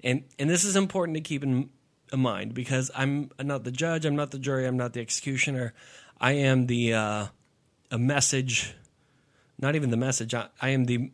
And, 0.03 0.25
and 0.39 0.49
this 0.49 0.65
is 0.65 0.77
important 0.77 1.17
to 1.17 1.21
keep 1.21 1.43
in 1.43 1.71
mind 2.17 2.55
because 2.55 2.91
I'm 2.95 3.31
not 3.43 3.65
the 3.65 3.71
judge, 3.71 4.05
I'm 4.05 4.17
not 4.17 4.31
the 4.31 4.39
jury, 4.39 4.67
I'm 4.67 4.77
not 4.77 4.93
the 4.93 5.01
executioner. 5.01 5.75
I 6.21 6.33
am 6.33 6.67
the 6.67 6.95
uh, 6.95 7.27
a 7.91 7.99
message, 7.99 8.75
not 9.59 9.75
even 9.75 9.91
the 9.91 9.97
message. 9.97 10.35
I, 10.35 10.49
I 10.61 10.71
am 10.71 10.85
the 10.85 11.11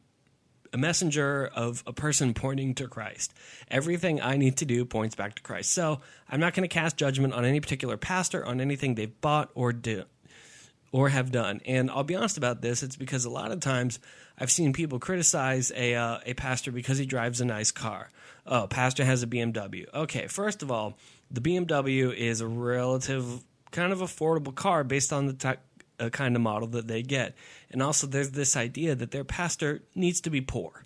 a 0.72 0.76
messenger 0.76 1.48
of 1.54 1.84
a 1.86 1.92
person 1.92 2.34
pointing 2.34 2.74
to 2.74 2.88
Christ. 2.88 3.32
Everything 3.70 4.20
I 4.20 4.36
need 4.36 4.56
to 4.56 4.64
do 4.64 4.84
points 4.84 5.14
back 5.14 5.36
to 5.36 5.42
Christ. 5.42 5.72
So 5.72 6.00
I'm 6.28 6.40
not 6.40 6.52
going 6.52 6.68
to 6.68 6.74
cast 6.74 6.96
judgment 6.96 7.32
on 7.32 7.44
any 7.44 7.60
particular 7.60 7.96
pastor 7.96 8.44
on 8.44 8.60
anything 8.60 8.96
they've 8.96 9.20
bought 9.20 9.50
or 9.54 9.72
do 9.72 10.02
or 10.90 11.10
have 11.10 11.30
done. 11.30 11.60
And 11.64 11.90
I'll 11.90 12.02
be 12.02 12.16
honest 12.16 12.38
about 12.38 12.60
this. 12.60 12.82
It's 12.82 12.96
because 12.96 13.24
a 13.24 13.30
lot 13.30 13.52
of 13.52 13.60
times 13.60 14.00
I've 14.36 14.50
seen 14.50 14.72
people 14.72 14.98
criticize 14.98 15.72
a 15.74 15.94
uh, 15.94 16.18
a 16.26 16.34
pastor 16.34 16.72
because 16.72 16.98
he 16.98 17.06
drives 17.06 17.40
a 17.40 17.44
nice 17.44 17.70
car. 17.70 18.10
Oh, 18.44 18.66
pastor 18.66 19.04
has 19.04 19.22
a 19.22 19.26
BMW. 19.28 19.86
Okay, 19.94 20.26
first 20.26 20.62
of 20.62 20.70
all, 20.70 20.98
the 21.30 21.40
BMW 21.40 22.14
is 22.14 22.40
a 22.40 22.48
relative 22.48 23.44
kind 23.70 23.92
of 23.92 24.00
affordable 24.00 24.54
car 24.54 24.84
based 24.84 25.12
on 25.12 25.26
the 25.26 25.32
type 25.32 25.60
a 25.98 26.10
kind 26.10 26.36
of 26.36 26.42
model 26.42 26.68
that 26.68 26.88
they 26.88 27.02
get. 27.02 27.34
And 27.70 27.82
also, 27.82 28.06
there's 28.06 28.30
this 28.30 28.56
idea 28.56 28.94
that 28.94 29.10
their 29.10 29.24
pastor 29.24 29.82
needs 29.94 30.20
to 30.22 30.30
be 30.30 30.40
poor. 30.40 30.84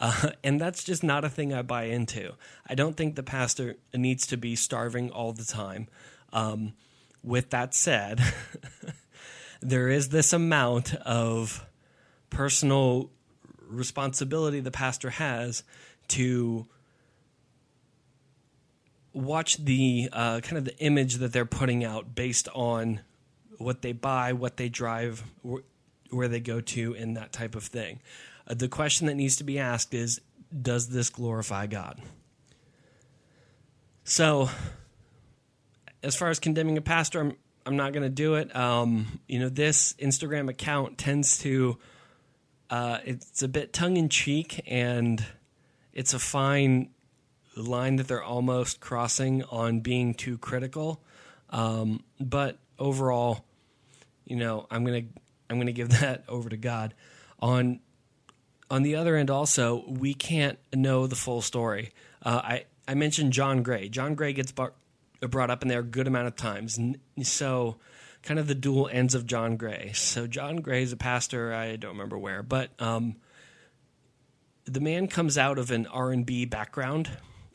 Uh, 0.00 0.30
and 0.44 0.60
that's 0.60 0.84
just 0.84 1.02
not 1.02 1.24
a 1.24 1.28
thing 1.28 1.52
I 1.52 1.62
buy 1.62 1.84
into. 1.84 2.34
I 2.66 2.74
don't 2.74 2.96
think 2.96 3.16
the 3.16 3.22
pastor 3.22 3.76
needs 3.94 4.26
to 4.28 4.36
be 4.36 4.56
starving 4.56 5.10
all 5.10 5.32
the 5.32 5.44
time. 5.44 5.88
Um, 6.32 6.74
with 7.22 7.50
that 7.50 7.74
said, 7.74 8.20
there 9.60 9.88
is 9.88 10.10
this 10.10 10.32
amount 10.32 10.94
of 10.94 11.64
personal 12.30 13.10
responsibility 13.68 14.60
the 14.60 14.70
pastor 14.70 15.10
has 15.10 15.62
to 16.08 16.66
watch 19.12 19.56
the 19.56 20.08
uh, 20.12 20.40
kind 20.40 20.58
of 20.58 20.64
the 20.64 20.78
image 20.78 21.16
that 21.16 21.32
they're 21.32 21.44
putting 21.44 21.84
out 21.84 22.14
based 22.14 22.48
on 22.54 23.00
what 23.58 23.82
they 23.82 23.92
buy, 23.92 24.32
what 24.32 24.56
they 24.56 24.68
drive, 24.68 25.22
wh- 25.46 25.60
where 26.10 26.28
they 26.28 26.40
go 26.40 26.60
to, 26.60 26.94
and 26.94 27.16
that 27.16 27.32
type 27.32 27.54
of 27.54 27.64
thing. 27.64 28.00
Uh, 28.46 28.54
the 28.54 28.68
question 28.68 29.06
that 29.06 29.14
needs 29.14 29.36
to 29.36 29.44
be 29.44 29.58
asked 29.58 29.92
is 29.94 30.20
Does 30.62 30.88
this 30.88 31.10
glorify 31.10 31.66
God? 31.66 32.00
So, 34.04 34.48
as 36.02 36.16
far 36.16 36.30
as 36.30 36.38
condemning 36.38 36.78
a 36.78 36.80
pastor, 36.80 37.20
I'm, 37.20 37.36
I'm 37.66 37.76
not 37.76 37.92
going 37.92 38.04
to 38.04 38.08
do 38.08 38.36
it. 38.36 38.54
Um, 38.56 39.20
you 39.26 39.38
know, 39.38 39.50
this 39.50 39.92
Instagram 39.94 40.48
account 40.48 40.96
tends 40.96 41.38
to, 41.40 41.76
uh, 42.70 42.98
it's 43.04 43.42
a 43.42 43.48
bit 43.48 43.74
tongue 43.74 43.98
in 43.98 44.08
cheek 44.08 44.62
and 44.66 45.22
it's 45.92 46.14
a 46.14 46.18
fine 46.18 46.88
line 47.54 47.96
that 47.96 48.08
they're 48.08 48.22
almost 48.22 48.80
crossing 48.80 49.42
on 49.44 49.80
being 49.80 50.14
too 50.14 50.38
critical. 50.38 51.02
Um, 51.50 52.02
but 52.18 52.58
overall, 52.78 53.44
you 54.28 54.36
know, 54.36 54.66
I'm 54.70 54.84
gonna 54.84 55.02
I'm 55.50 55.58
gonna 55.58 55.72
give 55.72 55.88
that 56.00 56.24
over 56.28 56.48
to 56.48 56.56
God. 56.56 56.94
On 57.40 57.80
on 58.70 58.82
the 58.82 58.96
other 58.96 59.16
end, 59.16 59.30
also, 59.30 59.84
we 59.88 60.14
can't 60.14 60.58
know 60.74 61.06
the 61.06 61.16
full 61.16 61.40
story. 61.40 61.92
Uh, 62.22 62.40
I 62.44 62.64
I 62.86 62.94
mentioned 62.94 63.32
John 63.32 63.62
Gray. 63.62 63.88
John 63.88 64.14
Gray 64.14 64.34
gets 64.34 64.52
bar- 64.52 64.74
brought 65.20 65.50
up 65.50 65.62
in 65.62 65.68
there 65.68 65.80
a 65.80 65.84
good 65.84 66.06
amount 66.06 66.28
of 66.28 66.36
times. 66.36 66.78
So, 67.22 67.78
kind 68.22 68.38
of 68.38 68.46
the 68.46 68.54
dual 68.54 68.88
ends 68.92 69.14
of 69.14 69.26
John 69.26 69.56
Gray. 69.56 69.92
So, 69.94 70.26
John 70.26 70.56
Gray 70.56 70.82
is 70.82 70.92
a 70.92 70.96
pastor. 70.96 71.54
I 71.54 71.76
don't 71.76 71.92
remember 71.92 72.18
where, 72.18 72.42
but 72.42 72.70
um, 72.78 73.16
the 74.64 74.80
man 74.80 75.08
comes 75.08 75.38
out 75.38 75.58
of 75.58 75.70
an 75.70 75.86
R 75.86 76.12
and 76.12 76.26
B 76.26 76.44
background. 76.44 77.10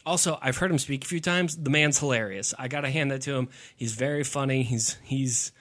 Also, 0.05 0.37
I've 0.41 0.57
heard 0.57 0.71
him 0.71 0.79
speak 0.79 1.05
a 1.05 1.07
few 1.07 1.21
times. 1.21 1.55
The 1.55 1.69
man's 1.69 1.99
hilarious. 1.99 2.53
I 2.57 2.67
got 2.67 2.81
to 2.81 2.89
hand 2.89 3.11
that 3.11 3.21
to 3.21 3.35
him. 3.35 3.49
He's 3.75 3.93
very 3.93 4.23
funny. 4.23 4.63
He's 4.63 4.97
he's 5.03 5.51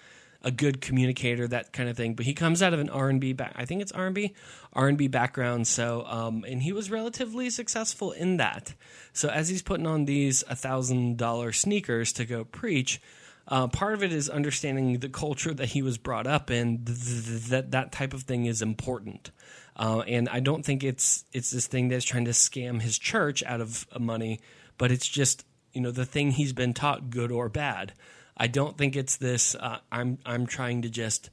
a 0.42 0.50
good 0.50 0.80
communicator, 0.80 1.46
that 1.48 1.72
kind 1.72 1.88
of 1.88 1.96
thing. 1.96 2.14
But 2.14 2.26
he 2.26 2.34
comes 2.34 2.62
out 2.62 2.74
of 2.74 2.80
an 2.80 2.90
R 2.90 3.08
and 3.08 3.20
B 3.20 3.32
back. 3.32 3.52
I 3.56 3.64
think 3.64 3.82
it's 3.82 3.92
R 3.92 4.06
and 4.06 4.14
B, 4.14 4.34
R 4.72 4.88
and 4.88 4.98
B 4.98 5.08
background. 5.08 5.66
So, 5.66 6.04
um, 6.06 6.44
and 6.48 6.62
he 6.62 6.72
was 6.72 6.90
relatively 6.90 7.50
successful 7.50 8.12
in 8.12 8.36
that. 8.38 8.74
So 9.12 9.28
as 9.28 9.48
he's 9.48 9.62
putting 9.62 9.86
on 9.86 10.04
these 10.04 10.42
thousand 10.42 11.16
dollar 11.16 11.52
sneakers 11.52 12.12
to 12.14 12.24
go 12.24 12.44
preach. 12.44 13.00
Uh, 13.48 13.66
part 13.66 13.92
of 13.92 14.04
it 14.04 14.12
is 14.12 14.28
understanding 14.28 15.00
the 15.00 15.08
culture 15.08 15.52
that 15.52 15.70
he 15.70 15.82
was 15.82 15.98
brought 15.98 16.28
up 16.28 16.48
in. 16.48 16.84
Th- 16.84 16.96
th- 16.96 17.42
that 17.46 17.70
that 17.72 17.90
type 17.90 18.14
of 18.14 18.22
thing 18.22 18.46
is 18.46 18.62
important, 18.62 19.32
uh, 19.76 20.00
and 20.06 20.28
I 20.28 20.38
don't 20.38 20.64
think 20.64 20.84
it's 20.84 21.24
it's 21.32 21.50
this 21.50 21.66
thing 21.66 21.88
that's 21.88 22.04
trying 22.04 22.26
to 22.26 22.30
scam 22.30 22.80
his 22.80 22.98
church 23.00 23.42
out 23.42 23.60
of 23.60 23.84
money, 23.98 24.38
but 24.78 24.92
it's 24.92 25.08
just 25.08 25.44
you 25.72 25.80
know 25.80 25.90
the 25.90 26.06
thing 26.06 26.30
he's 26.30 26.52
been 26.52 26.72
taught, 26.72 27.10
good 27.10 27.32
or 27.32 27.48
bad. 27.48 27.92
I 28.36 28.46
don't 28.46 28.76
think 28.76 28.96
it's 28.96 29.16
this. 29.16 29.54
Uh, 29.54 29.78
I'm 29.90 30.18
I'm 30.24 30.46
trying 30.46 30.82
to 30.82 30.90
just, 30.90 31.30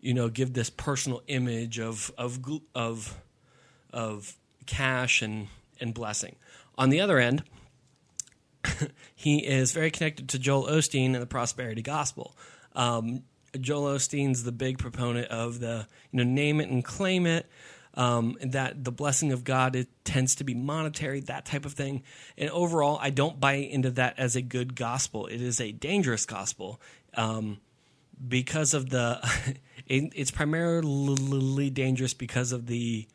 you 0.00 0.14
know, 0.14 0.28
give 0.28 0.52
this 0.52 0.70
personal 0.70 1.22
image 1.26 1.78
of 1.78 2.12
of 2.16 2.40
of 2.74 3.16
of 3.92 4.36
cash 4.66 5.22
and 5.22 5.48
and 5.80 5.94
blessing. 5.94 6.36
On 6.78 6.90
the 6.90 7.00
other 7.00 7.18
end, 7.18 7.44
he 9.14 9.38
is 9.38 9.72
very 9.72 9.90
connected 9.90 10.28
to 10.30 10.38
Joel 10.38 10.66
Osteen 10.66 11.06
and 11.06 11.22
the 11.22 11.26
prosperity 11.26 11.82
gospel. 11.82 12.36
Um, 12.74 13.24
Joel 13.60 13.96
Osteen's 13.96 14.44
the 14.44 14.52
big 14.52 14.78
proponent 14.78 15.28
of 15.28 15.60
the 15.60 15.86
you 16.10 16.18
know 16.18 16.30
name 16.30 16.60
it 16.60 16.70
and 16.70 16.84
claim 16.84 17.26
it 17.26 17.46
um, 17.94 18.38
that 18.42 18.84
the 18.84 18.92
blessing 18.92 19.32
of 19.32 19.44
God 19.44 19.76
it 19.76 19.88
tends 20.04 20.34
to 20.36 20.44
be 20.44 20.54
monetary, 20.54 21.20
that 21.20 21.44
type 21.44 21.66
of 21.66 21.74
thing. 21.74 22.02
And 22.38 22.50
overall, 22.50 22.98
I 23.00 23.10
don't 23.10 23.38
buy 23.38 23.54
into 23.54 23.90
that 23.92 24.18
as 24.18 24.36
a 24.36 24.42
good 24.42 24.74
gospel. 24.74 25.26
It 25.26 25.40
is 25.42 25.60
a 25.60 25.72
dangerous 25.72 26.24
gospel 26.24 26.80
um, 27.14 27.58
because 28.26 28.74
of 28.74 28.90
the. 28.90 29.20
it, 29.86 30.12
it's 30.14 30.30
primarily 30.30 31.70
dangerous 31.70 32.14
because 32.14 32.52
of 32.52 32.66
the 32.66 33.06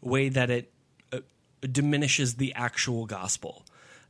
way 0.00 0.28
that 0.28 0.50
it 0.50 0.72
uh, 1.12 1.20
diminishes 1.60 2.34
the 2.34 2.52
actual 2.54 3.06
gospel. 3.06 3.64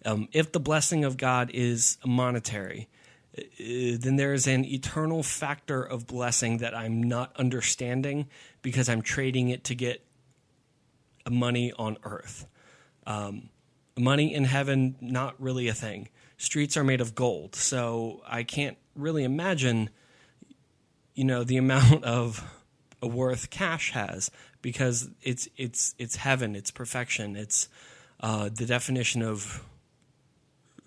Um, 0.06 0.28
if 0.32 0.52
the 0.52 0.60
blessing 0.60 1.04
of 1.04 1.16
God 1.16 1.50
is 1.54 1.98
monetary, 2.04 2.88
uh, 3.36 3.42
then 3.58 4.16
there 4.16 4.32
is 4.32 4.46
an 4.46 4.64
eternal 4.64 5.22
factor 5.22 5.82
of 5.82 6.06
blessing 6.06 6.58
that 6.58 6.74
I'm 6.74 7.02
not 7.02 7.34
understanding 7.36 8.26
because 8.62 8.88
I'm 8.88 9.02
trading 9.02 9.48
it 9.48 9.64
to 9.64 9.74
get 9.74 10.04
money 11.30 11.72
on 11.72 11.96
earth. 12.04 12.46
Um, 13.06 13.50
money 13.96 14.34
in 14.34 14.44
heaven, 14.44 14.96
not 15.00 15.34
really 15.40 15.68
a 15.68 15.74
thing. 15.74 16.08
Streets 16.36 16.76
are 16.76 16.84
made 16.84 17.00
of 17.00 17.14
gold, 17.14 17.54
so 17.54 18.22
I 18.26 18.42
can't 18.42 18.76
really 18.96 19.24
imagine, 19.24 19.90
you 21.14 21.24
know, 21.24 21.44
the 21.44 21.56
amount 21.58 22.04
of 22.04 22.44
worth 23.02 23.50
cash 23.50 23.90
has 23.92 24.30
because 24.62 25.10
it's 25.22 25.48
it's 25.56 25.94
it's 25.98 26.16
heaven, 26.16 26.56
it's 26.56 26.70
perfection, 26.70 27.36
it's 27.36 27.68
uh, 28.20 28.48
the 28.52 28.66
definition 28.66 29.22
of 29.22 29.62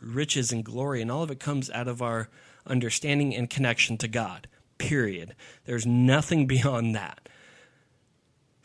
riches 0.02 0.52
and 0.52 0.64
glory, 0.64 1.02
and 1.02 1.12
all 1.12 1.24
of 1.24 1.32
it 1.32 1.40
comes 1.40 1.70
out 1.72 1.88
of 1.88 2.02
our 2.02 2.30
understanding 2.66 3.36
and 3.36 3.50
connection 3.50 3.98
to 3.98 4.08
God. 4.08 4.48
Period. 4.78 5.36
There's 5.66 5.86
nothing 5.86 6.48
beyond 6.48 6.96
that. 6.96 7.30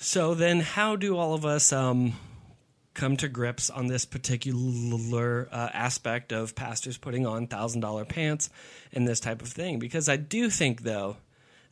So 0.03 0.35
then, 0.35 0.59
how 0.59 0.97
do 0.97 1.17
all 1.17 1.33
of 1.33 1.47
us 1.47 1.73
um, 1.73 2.15
come 2.93 3.17
to 3.19 3.29
grips 3.29 3.71
on 3.71 3.87
this 3.87 4.05
particular 4.05 5.49
uh, 5.53 5.69
aspect 5.73 6.33
of 6.33 6.57
pastors 6.57 6.99
putting 6.99 7.25
on 7.25 7.47
thousand 7.47 7.83
dollar 7.83 8.05
pants 8.05 8.51
and 8.93 9.07
this 9.07 9.21
type 9.21 9.43
of 9.43 9.49
thing? 9.49 9.79
Because 9.79 10.09
I 10.09 10.17
do 10.17 10.51
think, 10.51 10.83
though, 10.83 11.19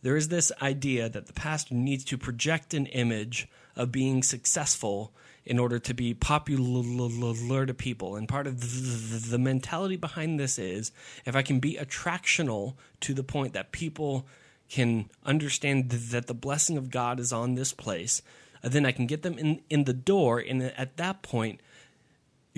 there 0.03 0.15
is 0.15 0.29
this 0.29 0.53
idea 0.63 1.09
that 1.09 1.27
the 1.27 1.33
pastor 1.33 1.75
needs 1.75 2.05
to 2.05 2.17
project 2.17 2.73
an 2.73 2.87
image 2.87 3.49
of 3.75 3.91
being 3.91 4.23
successful 4.23 5.13
in 5.45 5.59
order 5.59 5.81
to 5.81 5.93
be 5.93 6.15
popular 6.15 7.67
to 7.67 7.75
people. 7.75 8.15
And 8.15 8.29
part 8.29 8.47
of 8.47 8.61
the 9.29 9.39
mentality 9.39 9.97
behind 9.97 10.39
this 10.39 10.57
is 10.57 10.93
if 11.27 11.35
I 11.35 11.43
can 11.43 11.59
be 11.59 11.79
attractional 11.81 12.75
to 13.01 13.13
the 13.13 13.25
point 13.25 13.55
that 13.55 13.73
people 13.73 14.25
can 14.71 15.11
understand 15.27 15.91
that 15.91 16.27
the 16.27 16.35
blessing 16.35 16.79
of 16.79 16.91
God 16.91 17.21
is 17.21 17.33
on 17.33 17.55
this 17.55 17.73
place, 17.73 18.23
uh, 18.63 18.69
then 18.69 18.87
I 18.87 18.93
can 18.93 19.07
get 19.07 19.23
them 19.23 19.37
in, 19.37 19.61
in 19.69 19.85
the 19.85 19.93
door, 19.93 20.39
and 20.39 20.63
at 20.63 20.97
that 20.97 21.23
point, 21.23 21.61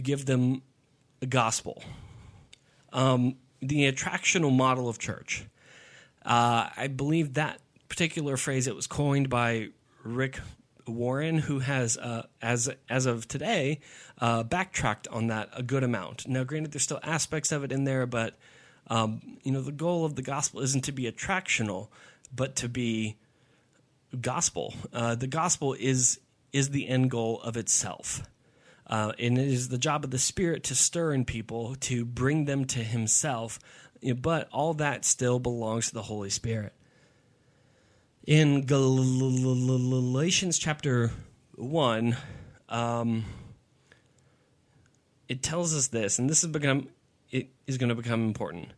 give 0.00 0.26
them 0.26 0.62
the 1.20 1.26
gospel. 1.26 1.82
Um, 2.92 3.36
the 3.60 3.90
attractional 3.90 4.54
model 4.54 4.88
of 4.88 4.98
church. 4.98 5.46
Uh, 6.24 6.68
I 6.76 6.88
believe 6.88 7.34
that 7.34 7.60
particular 7.88 8.36
phrase 8.36 8.66
it 8.66 8.76
was 8.76 8.86
coined 8.86 9.28
by 9.28 9.68
Rick 10.04 10.38
Warren, 10.86 11.38
who 11.38 11.60
has, 11.60 11.96
uh, 11.96 12.26
as 12.40 12.68
as 12.88 13.06
of 13.06 13.28
today, 13.28 13.80
uh, 14.18 14.42
backtracked 14.42 15.08
on 15.08 15.28
that 15.28 15.48
a 15.54 15.62
good 15.62 15.84
amount. 15.84 16.26
Now, 16.26 16.44
granted, 16.44 16.72
there's 16.72 16.82
still 16.82 17.00
aspects 17.02 17.52
of 17.52 17.64
it 17.64 17.72
in 17.72 17.84
there, 17.84 18.06
but 18.06 18.36
um, 18.92 19.22
you 19.42 19.50
know, 19.52 19.62
the 19.62 19.72
goal 19.72 20.04
of 20.04 20.16
the 20.16 20.22
gospel 20.22 20.60
isn't 20.60 20.84
to 20.84 20.92
be 20.92 21.10
attractional, 21.10 21.88
but 22.30 22.56
to 22.56 22.68
be 22.68 23.16
gospel. 24.20 24.74
Uh, 24.92 25.14
the 25.14 25.26
gospel 25.26 25.72
is 25.72 26.20
is 26.52 26.68
the 26.68 26.86
end 26.88 27.10
goal 27.10 27.40
of 27.40 27.56
itself. 27.56 28.22
Uh, 28.86 29.12
and 29.18 29.38
it 29.38 29.48
is 29.48 29.70
the 29.70 29.78
job 29.78 30.04
of 30.04 30.10
the 30.10 30.18
Spirit 30.18 30.64
to 30.64 30.74
stir 30.74 31.14
in 31.14 31.24
people, 31.24 31.74
to 31.76 32.04
bring 32.04 32.44
them 32.44 32.66
to 32.66 32.80
Himself. 32.80 33.58
But 34.20 34.50
all 34.52 34.74
that 34.74 35.06
still 35.06 35.38
belongs 35.38 35.88
to 35.88 35.94
the 35.94 36.02
Holy 36.02 36.28
Spirit. 36.28 36.74
In 38.26 38.66
Galatians 38.66 40.58
chapter 40.58 41.12
1, 41.54 42.16
um, 42.68 43.24
it 45.30 45.42
tells 45.42 45.74
us 45.74 45.86
this, 45.86 46.18
and 46.18 46.28
this 46.28 46.44
is, 46.44 46.50
become 46.50 46.88
it 47.30 47.48
is 47.66 47.78
going 47.78 47.88
to 47.88 47.94
become 47.94 48.22
important. 48.24 48.68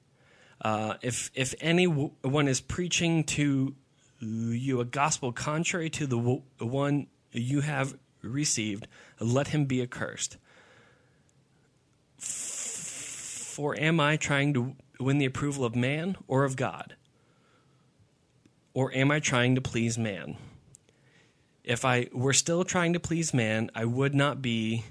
Uh, 0.65 0.95
if 1.03 1.31
if 1.35 1.55
anyone 1.61 2.49
is 2.49 2.61
preaching 2.61 3.23
to 3.23 3.75
you 4.21 4.81
a 4.81 4.85
gospel 4.85 5.31
contrary 5.31 5.91
to 5.91 6.07
the 6.07 6.41
one 6.59 7.07
you 7.33 7.61
have 7.61 7.95
received, 8.23 8.89
let 9.21 9.49
him 9.49 9.67
be 9.67 9.83
accursed. 9.83 10.39
For 12.19 13.79
am 13.79 14.01
I 14.01 14.17
trying 14.17 14.55
to 14.55 14.75
win 14.99 15.19
the 15.19 15.27
approval 15.27 15.67
of 15.67 15.77
man 15.77 16.17
or 16.27 16.45
of 16.45 16.57
God? 16.57 16.97
Or 18.73 18.93
am 18.93 19.11
I 19.11 19.21
trying 19.21 19.55
to 19.57 19.61
please 19.61 19.99
man? 19.99 20.37
If 21.63 21.85
I 21.85 22.09
were 22.13 22.33
still 22.33 22.65
trying 22.65 22.95
to 22.95 23.01
please 23.01 23.33
man, 23.33 23.71
I 23.75 23.85
would 23.85 24.15
not 24.15 24.43
be 24.43 24.85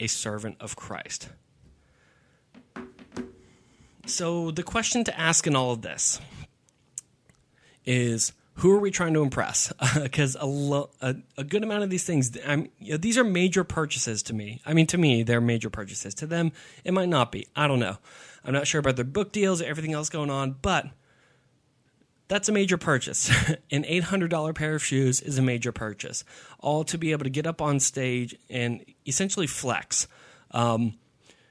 a 0.00 0.06
servant 0.06 0.56
of 0.60 0.74
Christ. 0.74 1.28
So, 4.08 4.50
the 4.50 4.62
question 4.62 5.04
to 5.04 5.20
ask 5.20 5.46
in 5.46 5.54
all 5.54 5.72
of 5.72 5.82
this 5.82 6.20
is 7.84 8.32
who 8.54 8.72
are 8.72 8.78
we 8.78 8.90
trying 8.90 9.14
to 9.14 9.22
impress? 9.22 9.72
Because 10.02 10.36
a, 10.38 10.46
lo- 10.46 10.90
a, 11.00 11.16
a, 11.36 11.44
good 11.44 11.62
amount 11.62 11.84
of 11.84 11.90
these 11.90 12.04
things, 12.04 12.34
you 12.80 12.92
know, 12.92 12.96
these 12.96 13.18
are 13.18 13.24
major 13.24 13.64
purchases 13.64 14.22
to 14.24 14.34
me. 14.34 14.60
I 14.66 14.72
mean, 14.72 14.86
to 14.88 14.98
me, 14.98 15.22
they're 15.22 15.40
major 15.40 15.70
purchases. 15.70 16.14
To 16.16 16.26
them, 16.26 16.52
it 16.84 16.92
might 16.92 17.08
not 17.08 17.30
be. 17.30 17.46
I 17.54 17.68
don't 17.68 17.80
know. 17.80 17.98
I'm 18.44 18.52
not 18.52 18.66
sure 18.66 18.78
about 18.78 18.96
their 18.96 19.04
book 19.04 19.30
deals 19.30 19.60
or 19.60 19.66
everything 19.66 19.92
else 19.92 20.08
going 20.08 20.30
on, 20.30 20.56
but 20.62 20.86
that's 22.28 22.48
a 22.48 22.52
major 22.52 22.78
purchase. 22.78 23.28
An 23.70 23.84
$800 23.84 24.54
pair 24.54 24.74
of 24.74 24.84
shoes 24.84 25.20
is 25.20 25.38
a 25.38 25.42
major 25.42 25.72
purchase. 25.72 26.24
All 26.60 26.82
to 26.84 26.98
be 26.98 27.12
able 27.12 27.24
to 27.24 27.30
get 27.30 27.46
up 27.46 27.60
on 27.60 27.78
stage 27.78 28.34
and 28.48 28.84
essentially 29.06 29.46
flex. 29.46 30.08
Um, 30.50 30.94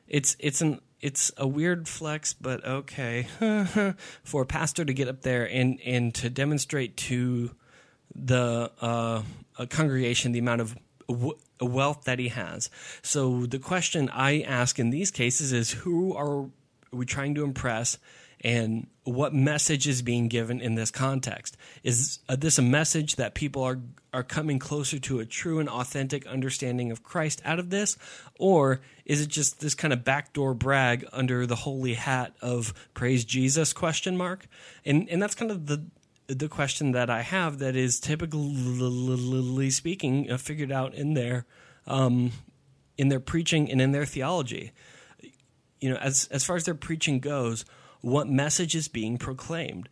it's 0.07 0.37
it's 0.39 0.61
an 0.61 0.79
it's 1.01 1.31
a 1.37 1.47
weird 1.47 1.87
flex, 1.87 2.33
but 2.33 2.65
okay, 2.65 3.27
for 4.23 4.41
a 4.41 4.45
pastor 4.45 4.83
to 4.83 4.93
get 4.93 5.07
up 5.07 5.21
there 5.21 5.47
and 5.49 5.79
and 5.85 6.13
to 6.15 6.29
demonstrate 6.29 6.97
to 6.97 7.51
the 8.15 8.71
uh, 8.81 9.21
congregation 9.69 10.31
the 10.31 10.39
amount 10.39 10.61
of 10.61 10.75
w- 11.07 11.37
wealth 11.61 12.03
that 12.05 12.19
he 12.19 12.29
has. 12.29 12.69
So 13.01 13.45
the 13.45 13.59
question 13.59 14.09
I 14.09 14.41
ask 14.41 14.79
in 14.79 14.89
these 14.89 15.11
cases 15.11 15.53
is, 15.53 15.71
who 15.71 16.15
are 16.15 16.49
we 16.91 17.05
trying 17.05 17.35
to 17.35 17.43
impress? 17.43 17.97
And 18.41 18.87
what 19.03 19.33
message 19.33 19.87
is 19.87 20.01
being 20.01 20.27
given 20.27 20.59
in 20.61 20.75
this 20.75 20.91
context. 20.91 21.57
Is 21.83 22.19
this 22.27 22.57
a 22.57 22.61
message 22.61 23.15
that 23.15 23.33
people 23.33 23.63
are 23.63 23.79
are 24.13 24.23
coming 24.23 24.57
closer 24.57 24.97
to 24.97 25.19
a 25.19 25.25
true 25.25 25.59
and 25.59 25.69
authentic 25.69 26.25
understanding 26.25 26.91
of 26.91 27.03
Christ 27.03 27.41
out 27.45 27.59
of 27.59 27.69
this, 27.69 27.97
or 28.39 28.81
is 29.05 29.21
it 29.21 29.27
just 29.27 29.59
this 29.59 29.75
kind 29.75 29.93
of 29.93 30.03
backdoor 30.03 30.53
brag 30.53 31.05
under 31.11 31.45
the 31.45 31.55
holy 31.55 31.93
hat 31.93 32.33
of 32.41 32.73
praise 32.93 33.25
Jesus 33.25 33.73
question 33.73 34.17
mark? 34.17 34.47
And 34.85 35.09
and 35.09 35.21
that's 35.21 35.35
kind 35.35 35.51
of 35.51 35.67
the 35.67 35.85
the 36.27 36.49
question 36.49 36.91
that 36.91 37.09
I 37.09 37.21
have 37.21 37.59
that 37.59 37.75
is 37.75 37.99
typically 37.99 39.69
speaking 39.69 40.29
uh, 40.29 40.37
figured 40.37 40.71
out 40.71 40.93
in 40.93 41.13
their 41.13 41.45
um, 41.85 42.31
in 42.97 43.09
their 43.09 43.19
preaching 43.19 43.71
and 43.71 43.81
in 43.81 43.91
their 43.91 44.05
theology. 44.05 44.71
You 45.79 45.91
know, 45.91 45.97
as 45.97 46.27
as 46.31 46.43
far 46.43 46.55
as 46.55 46.65
their 46.65 46.75
preaching 46.75 47.19
goes, 47.19 47.65
what 48.01 48.27
message 48.27 48.75
is 48.75 48.87
being 48.87 49.17
proclaimed. 49.17 49.89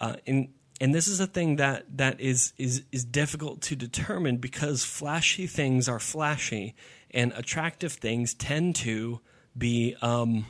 Uh, 0.00 0.16
and 0.26 0.48
and 0.80 0.94
this 0.94 1.08
is 1.08 1.18
a 1.18 1.26
thing 1.26 1.56
that 1.56 1.84
that 1.96 2.20
is 2.20 2.52
is 2.56 2.84
is 2.92 3.04
difficult 3.04 3.60
to 3.62 3.76
determine 3.76 4.36
because 4.36 4.84
flashy 4.84 5.46
things 5.46 5.88
are 5.88 5.98
flashy, 5.98 6.74
and 7.10 7.32
attractive 7.36 7.92
things 7.92 8.34
tend 8.34 8.76
to 8.76 9.20
be 9.56 9.96
um, 10.02 10.46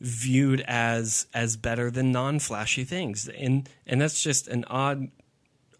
viewed 0.00 0.60
as 0.62 1.26
as 1.32 1.56
better 1.56 1.90
than 1.90 2.10
non-flashy 2.10 2.84
things, 2.84 3.28
and 3.28 3.68
and 3.86 4.00
that's 4.00 4.22
just 4.22 4.48
an 4.48 4.64
odd 4.64 5.08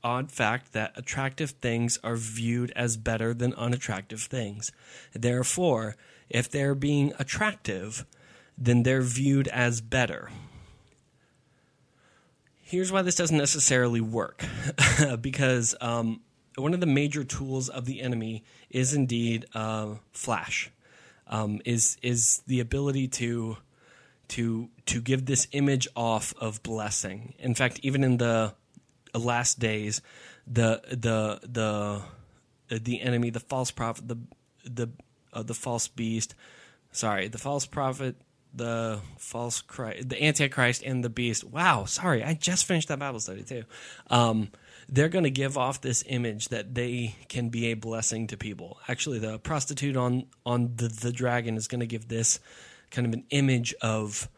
odd 0.04 0.30
fact 0.30 0.72
that 0.72 0.92
attractive 0.94 1.50
things 1.50 1.98
are 2.04 2.14
viewed 2.14 2.70
as 2.76 2.96
better 2.96 3.34
than 3.34 3.52
unattractive 3.54 4.22
things. 4.22 4.70
Therefore, 5.12 5.96
if 6.30 6.48
they're 6.48 6.76
being 6.76 7.12
attractive, 7.18 8.06
then 8.58 8.82
they're 8.82 9.02
viewed 9.02 9.48
as 9.48 9.80
better. 9.80 10.30
Here's 12.62 12.90
why 12.90 13.02
this 13.02 13.14
doesn't 13.14 13.36
necessarily 13.36 14.00
work 14.00 14.44
because 15.20 15.74
um, 15.80 16.20
one 16.56 16.74
of 16.74 16.80
the 16.80 16.86
major 16.86 17.22
tools 17.22 17.68
of 17.68 17.84
the 17.84 18.00
enemy 18.00 18.42
is 18.70 18.92
indeed 18.92 19.46
uh, 19.54 19.94
flash, 20.12 20.70
um, 21.28 21.60
is 21.64 21.96
is 22.02 22.42
the 22.46 22.60
ability 22.60 23.08
to 23.08 23.58
to 24.28 24.68
to 24.86 25.00
give 25.00 25.26
this 25.26 25.46
image 25.52 25.86
off 25.94 26.34
of 26.40 26.62
blessing. 26.62 27.34
In 27.38 27.54
fact, 27.54 27.78
even 27.82 28.02
in 28.02 28.16
the 28.16 28.54
last 29.14 29.58
days, 29.58 30.02
the 30.46 30.82
the 30.88 31.40
the 31.42 32.02
the 32.68 33.00
enemy, 33.00 33.30
the 33.30 33.40
false 33.40 33.70
prophet, 33.70 34.08
the 34.08 34.18
the 34.64 34.88
uh, 35.32 35.42
the 35.42 35.54
false 35.54 35.88
beast, 35.88 36.34
sorry, 36.90 37.28
the 37.28 37.38
false 37.38 37.66
prophet, 37.66 38.16
the 38.56 39.00
false 39.18 39.60
Christ, 39.60 40.08
the 40.08 40.22
Antichrist, 40.22 40.82
and 40.82 41.04
the 41.04 41.08
beast. 41.08 41.44
Wow, 41.44 41.84
sorry, 41.84 42.24
I 42.24 42.34
just 42.34 42.64
finished 42.64 42.88
that 42.88 42.98
Bible 42.98 43.20
study 43.20 43.42
too. 43.42 43.64
Um, 44.10 44.50
they're 44.88 45.08
going 45.08 45.24
to 45.24 45.30
give 45.30 45.58
off 45.58 45.80
this 45.80 46.04
image 46.06 46.48
that 46.48 46.74
they 46.74 47.16
can 47.28 47.48
be 47.48 47.66
a 47.66 47.74
blessing 47.74 48.28
to 48.28 48.36
people. 48.36 48.78
Actually, 48.88 49.18
the 49.18 49.38
prostitute 49.38 49.96
on 49.96 50.26
on 50.44 50.74
the, 50.76 50.88
the 50.88 51.12
dragon 51.12 51.56
is 51.56 51.68
going 51.68 51.80
to 51.80 51.86
give 51.86 52.08
this 52.08 52.40
kind 52.90 53.06
of 53.06 53.12
an 53.12 53.24
image 53.30 53.74
of 53.80 54.28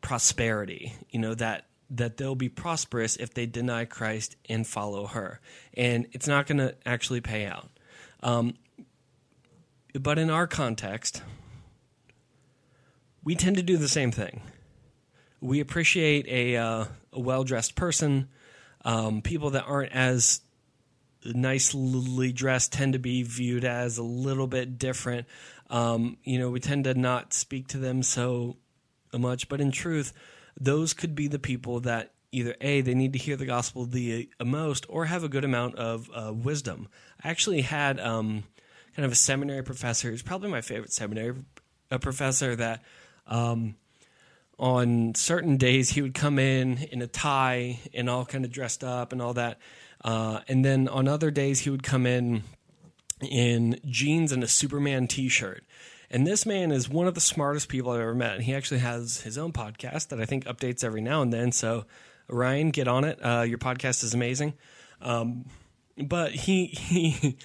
prosperity. 0.00 0.94
You 1.10 1.20
know 1.20 1.34
that 1.34 1.66
that 1.90 2.16
they'll 2.16 2.34
be 2.34 2.48
prosperous 2.48 3.16
if 3.16 3.32
they 3.32 3.46
deny 3.46 3.84
Christ 3.84 4.36
and 4.48 4.66
follow 4.66 5.06
her, 5.06 5.40
and 5.74 6.06
it's 6.12 6.28
not 6.28 6.46
going 6.46 6.58
to 6.58 6.74
actually 6.86 7.20
pay 7.20 7.46
out. 7.46 7.70
Um, 8.22 8.54
but 9.94 10.18
in 10.18 10.30
our 10.30 10.46
context, 10.46 11.22
we 13.24 13.34
tend 13.34 13.56
to 13.56 13.62
do 13.62 13.76
the 13.76 13.88
same 13.88 14.10
thing. 14.10 14.42
We 15.40 15.60
appreciate 15.60 16.26
a, 16.28 16.56
uh, 16.56 16.84
a 17.12 17.20
well 17.20 17.44
dressed 17.44 17.74
person. 17.74 18.28
Um, 18.84 19.22
people 19.22 19.50
that 19.50 19.64
aren't 19.64 19.92
as 19.92 20.40
nicely 21.24 22.32
dressed 22.32 22.72
tend 22.72 22.92
to 22.92 22.98
be 22.98 23.22
viewed 23.22 23.64
as 23.64 23.98
a 23.98 24.02
little 24.02 24.46
bit 24.46 24.78
different. 24.78 25.26
Um, 25.70 26.16
you 26.22 26.38
know, 26.38 26.50
we 26.50 26.60
tend 26.60 26.84
to 26.84 26.94
not 26.94 27.32
speak 27.32 27.68
to 27.68 27.78
them 27.78 28.02
so 28.02 28.56
much, 29.12 29.48
but 29.48 29.60
in 29.60 29.70
truth, 29.70 30.12
those 30.58 30.94
could 30.94 31.14
be 31.14 31.28
the 31.28 31.38
people 31.38 31.80
that 31.80 32.12
either 32.30 32.54
a 32.60 32.82
they 32.82 32.94
need 32.94 33.14
to 33.14 33.18
hear 33.18 33.36
the 33.36 33.46
gospel 33.46 33.86
the 33.86 34.28
uh, 34.38 34.44
most 34.44 34.84
or 34.88 35.06
have 35.06 35.24
a 35.24 35.28
good 35.28 35.44
amount 35.44 35.76
of 35.76 36.10
uh, 36.14 36.32
wisdom. 36.32 36.88
I 37.22 37.28
actually 37.30 37.62
had 37.62 37.98
um, 38.00 38.44
kind 38.94 39.06
of 39.06 39.12
a 39.12 39.16
seminary 39.16 39.62
professor. 39.62 40.10
He's 40.10 40.22
probably 40.22 40.50
my 40.50 40.60
favorite 40.60 40.92
seminary 40.92 41.34
a 41.90 41.98
professor 41.98 42.54
that 42.56 42.82
um, 43.28 43.76
on 44.58 45.14
certain 45.14 45.56
days, 45.56 45.90
he 45.90 46.02
would 46.02 46.14
come 46.14 46.38
in 46.38 46.78
in 46.78 47.00
a 47.00 47.06
tie 47.06 47.78
and 47.94 48.10
all 48.10 48.24
kind 48.24 48.44
of 48.44 48.50
dressed 48.50 48.82
up 48.82 49.12
and 49.12 49.22
all 49.22 49.34
that. 49.34 49.58
Uh, 50.04 50.40
and 50.48 50.64
then 50.64 50.88
on 50.88 51.06
other 51.06 51.30
days, 51.30 51.60
he 51.60 51.70
would 51.70 51.82
come 51.82 52.06
in 52.06 52.42
in 53.20 53.80
jeans 53.86 54.32
and 54.32 54.42
a 54.42 54.48
Superman 54.48 55.06
t 55.06 55.28
shirt. 55.28 55.64
And 56.10 56.26
this 56.26 56.46
man 56.46 56.72
is 56.72 56.88
one 56.88 57.06
of 57.06 57.14
the 57.14 57.20
smartest 57.20 57.68
people 57.68 57.92
I've 57.92 58.00
ever 58.00 58.14
met. 58.14 58.34
And 58.36 58.44
he 58.44 58.54
actually 58.54 58.80
has 58.80 59.20
his 59.20 59.36
own 59.36 59.52
podcast 59.52 60.08
that 60.08 60.20
I 60.20 60.24
think 60.24 60.46
updates 60.46 60.82
every 60.82 61.02
now 61.02 61.20
and 61.22 61.32
then. 61.32 61.52
So, 61.52 61.84
Ryan, 62.28 62.70
get 62.70 62.88
on 62.88 63.04
it. 63.04 63.18
Uh, 63.22 63.42
your 63.42 63.58
podcast 63.58 64.02
is 64.02 64.14
amazing. 64.14 64.54
Um, 65.02 65.44
but 65.96 66.32
he, 66.32 66.66
he 66.66 67.36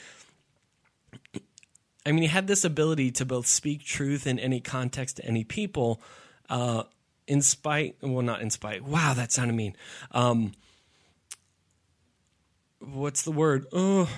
I 2.05 2.11
mean, 2.11 2.21
he 2.21 2.27
had 2.27 2.47
this 2.47 2.65
ability 2.65 3.11
to 3.11 3.25
both 3.25 3.47
speak 3.47 3.83
truth 3.83 4.27
in 4.27 4.37
any 4.39 4.59
context 4.59 5.17
to 5.17 5.25
any 5.25 5.43
people, 5.43 6.01
uh, 6.49 6.83
in 7.27 7.41
spite, 7.41 7.95
well, 8.01 8.21
not 8.21 8.41
in 8.41 8.49
spite. 8.49 8.83
Wow, 8.83 9.13
that 9.13 9.31
sounded 9.31 9.53
mean. 9.53 9.75
Um, 10.11 10.51
what's 12.79 13.23
the 13.23 13.31
word? 13.31 13.65
Oh, 13.71 14.09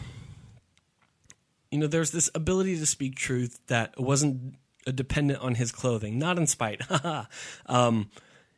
you 1.70 1.78
know, 1.78 1.88
there's 1.88 2.12
this 2.12 2.30
ability 2.34 2.78
to 2.80 2.86
speak 2.86 3.16
truth 3.16 3.60
that 3.68 4.00
wasn't 4.00 4.56
dependent 4.94 5.40
on 5.42 5.56
his 5.56 5.72
clothing, 5.72 6.18
not 6.18 6.38
in 6.38 6.48
spite. 6.48 6.82
um, 7.66 8.10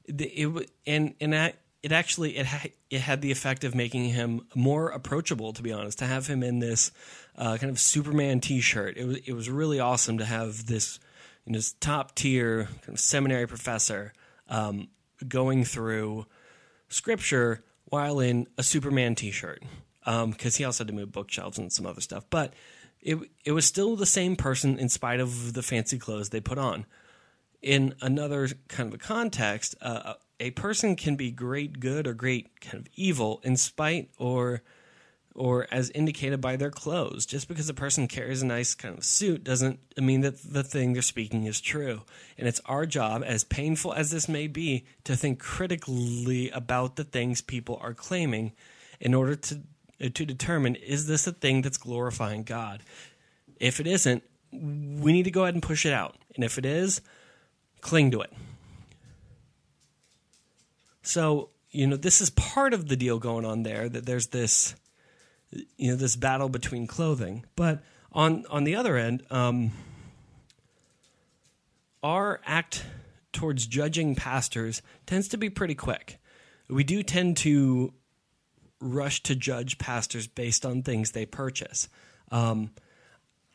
it, 0.06 0.70
and 0.86 1.16
and 1.20 1.36
at, 1.36 1.56
it 1.88 1.94
actually 1.94 2.36
it 2.36 2.46
ha- 2.46 2.68
it 2.90 3.00
had 3.00 3.22
the 3.22 3.32
effect 3.32 3.64
of 3.64 3.74
making 3.74 4.10
him 4.10 4.42
more 4.54 4.90
approachable. 4.90 5.54
To 5.54 5.64
be 5.64 5.72
honest, 5.72 6.00
to 6.00 6.06
have 6.06 6.28
him 6.28 6.44
in 6.44 6.60
this 6.60 6.92
uh, 7.38 7.56
kind 7.56 7.70
of 7.70 7.80
Superman 7.80 8.42
T-shirt, 8.42 8.98
it 8.98 9.06
was 9.06 9.18
it 9.26 9.32
was 9.32 9.50
really 9.50 9.80
awesome 9.80 10.18
to 10.18 10.26
have 10.26 10.66
this 10.66 11.00
you 11.46 11.54
know, 11.54 11.60
top 11.80 12.14
tier 12.14 12.66
kind 12.66 12.90
of 12.90 13.00
seminary 13.00 13.48
professor 13.48 14.12
um, 14.50 14.90
going 15.26 15.64
through 15.64 16.26
scripture 16.90 17.64
while 17.86 18.20
in 18.20 18.48
a 18.58 18.64
Superman 18.64 19.16
T-shirt 19.16 19.64
because 20.04 20.56
um, 20.56 20.58
he 20.58 20.66
also 20.66 20.84
had 20.84 20.90
to 20.90 20.94
move 20.94 21.14
bookshelves 21.14 21.58
and 21.58 21.72
some 21.72 21.86
other 21.86 22.02
stuff, 22.02 22.26
but. 22.30 22.54
It, 23.00 23.20
it 23.46 23.52
was 23.52 23.64
still 23.64 23.96
the 23.96 24.08
same 24.08 24.36
person 24.36 24.80
in 24.80 24.90
spite 24.90 25.20
of 25.20 25.54
the 25.54 25.62
fancy 25.62 26.00
clothes 26.00 26.30
they 26.30 26.42
put 26.42 26.58
on 26.58 26.88
in 27.62 27.94
another 28.02 28.50
kind 28.68 28.88
of 28.88 28.96
a 28.96 28.98
context, 28.98 29.76
uh, 29.82 30.16
a 30.40 30.52
person 30.52 30.96
can 30.96 31.16
be 31.16 31.32
great 31.32 31.80
good 31.80 32.08
or 32.08 32.14
great 32.14 32.60
kind 32.62 32.76
of 32.78 32.88
evil 32.96 33.42
in 33.44 33.58
spite 33.58 34.10
or 34.18 34.62
or 35.38 35.68
as 35.70 35.92
indicated 35.92 36.42
by 36.42 36.56
their 36.56 36.72
clothes. 36.72 37.26
Just 37.26 37.48
because 37.48 37.70
a 37.70 37.74
person 37.74 38.08
carries 38.08 38.42
a 38.42 38.46
nice 38.46 38.74
kind 38.74 38.98
of 38.98 39.04
suit 39.04 39.44
doesn't 39.44 39.80
mean 39.96 40.22
that 40.22 40.42
the 40.42 40.64
thing 40.64 40.94
they're 40.94 41.04
speaking 41.04 41.46
is 41.46 41.62
true. 41.62 42.02
And 42.40 42.48
it's 42.48 42.60
our 42.66 42.88
job, 42.88 43.24
as 43.24 43.44
painful 43.44 43.94
as 43.94 44.10
this 44.10 44.28
may 44.28 44.48
be, 44.48 44.86
to 45.04 45.16
think 45.16 45.40
critically 45.40 46.50
about 46.50 46.96
the 46.96 47.04
things 47.04 47.42
people 47.42 47.80
are 47.84 47.94
claiming 47.94 48.54
in 49.00 49.14
order 49.14 49.36
to 49.36 49.62
to 50.00 50.26
determine 50.26 50.76
is 50.76 51.08
this 51.08 51.26
a 51.26 51.32
thing 51.32 51.62
that's 51.62 51.78
glorifying 51.78 52.44
God? 52.44 52.82
If 53.60 53.80
it 53.80 53.88
isn't, 53.88 54.24
we 54.52 55.12
need 55.12 55.24
to 55.24 55.32
go 55.32 55.44
ahead 55.44 55.56
and 55.56 55.64
push 55.64 55.86
it 55.86 55.94
out. 55.94 56.16
And 56.36 56.44
if 56.44 56.58
it 56.58 56.66
is, 56.66 57.02
cling 57.82 58.12
to 58.12 58.22
it. 58.22 58.32
So, 61.08 61.50
you 61.72 61.88
know, 61.88 61.96
this 61.96 62.22
is 62.22 62.30
part 62.30 62.74
of 62.74 62.88
the 62.88 62.96
deal 62.96 63.20
going 63.20 63.46
on 63.46 63.64
there 63.64 63.88
that 63.88 64.06
there's 64.06 64.28
this 64.28 64.76
you 65.78 65.92
know, 65.92 65.96
this 65.96 66.16
battle 66.16 66.50
between 66.50 66.88
clothing. 66.88 67.46
But 67.56 67.82
on 68.12 68.46
on 68.50 68.64
the 68.64 68.76
other 68.76 68.98
end, 68.98 69.24
um, 69.30 69.72
our 72.04 72.42
act 72.46 72.86
towards 73.32 73.68
judging 73.68 74.16
pastors 74.16 74.82
tends 75.06 75.28
to 75.30 75.38
be 75.38 75.50
pretty 75.50 75.76
quick. 75.76 76.20
We 76.70 76.84
do 76.84 77.04
tend 77.04 77.38
to 77.38 77.94
rush 78.82 79.24
to 79.24 79.36
judge 79.36 79.78
pastors 79.78 80.28
based 80.28 80.66
on 80.66 80.84
things 80.84 81.12
they 81.12 81.26
purchase. 81.26 81.88
Um, 82.32 82.72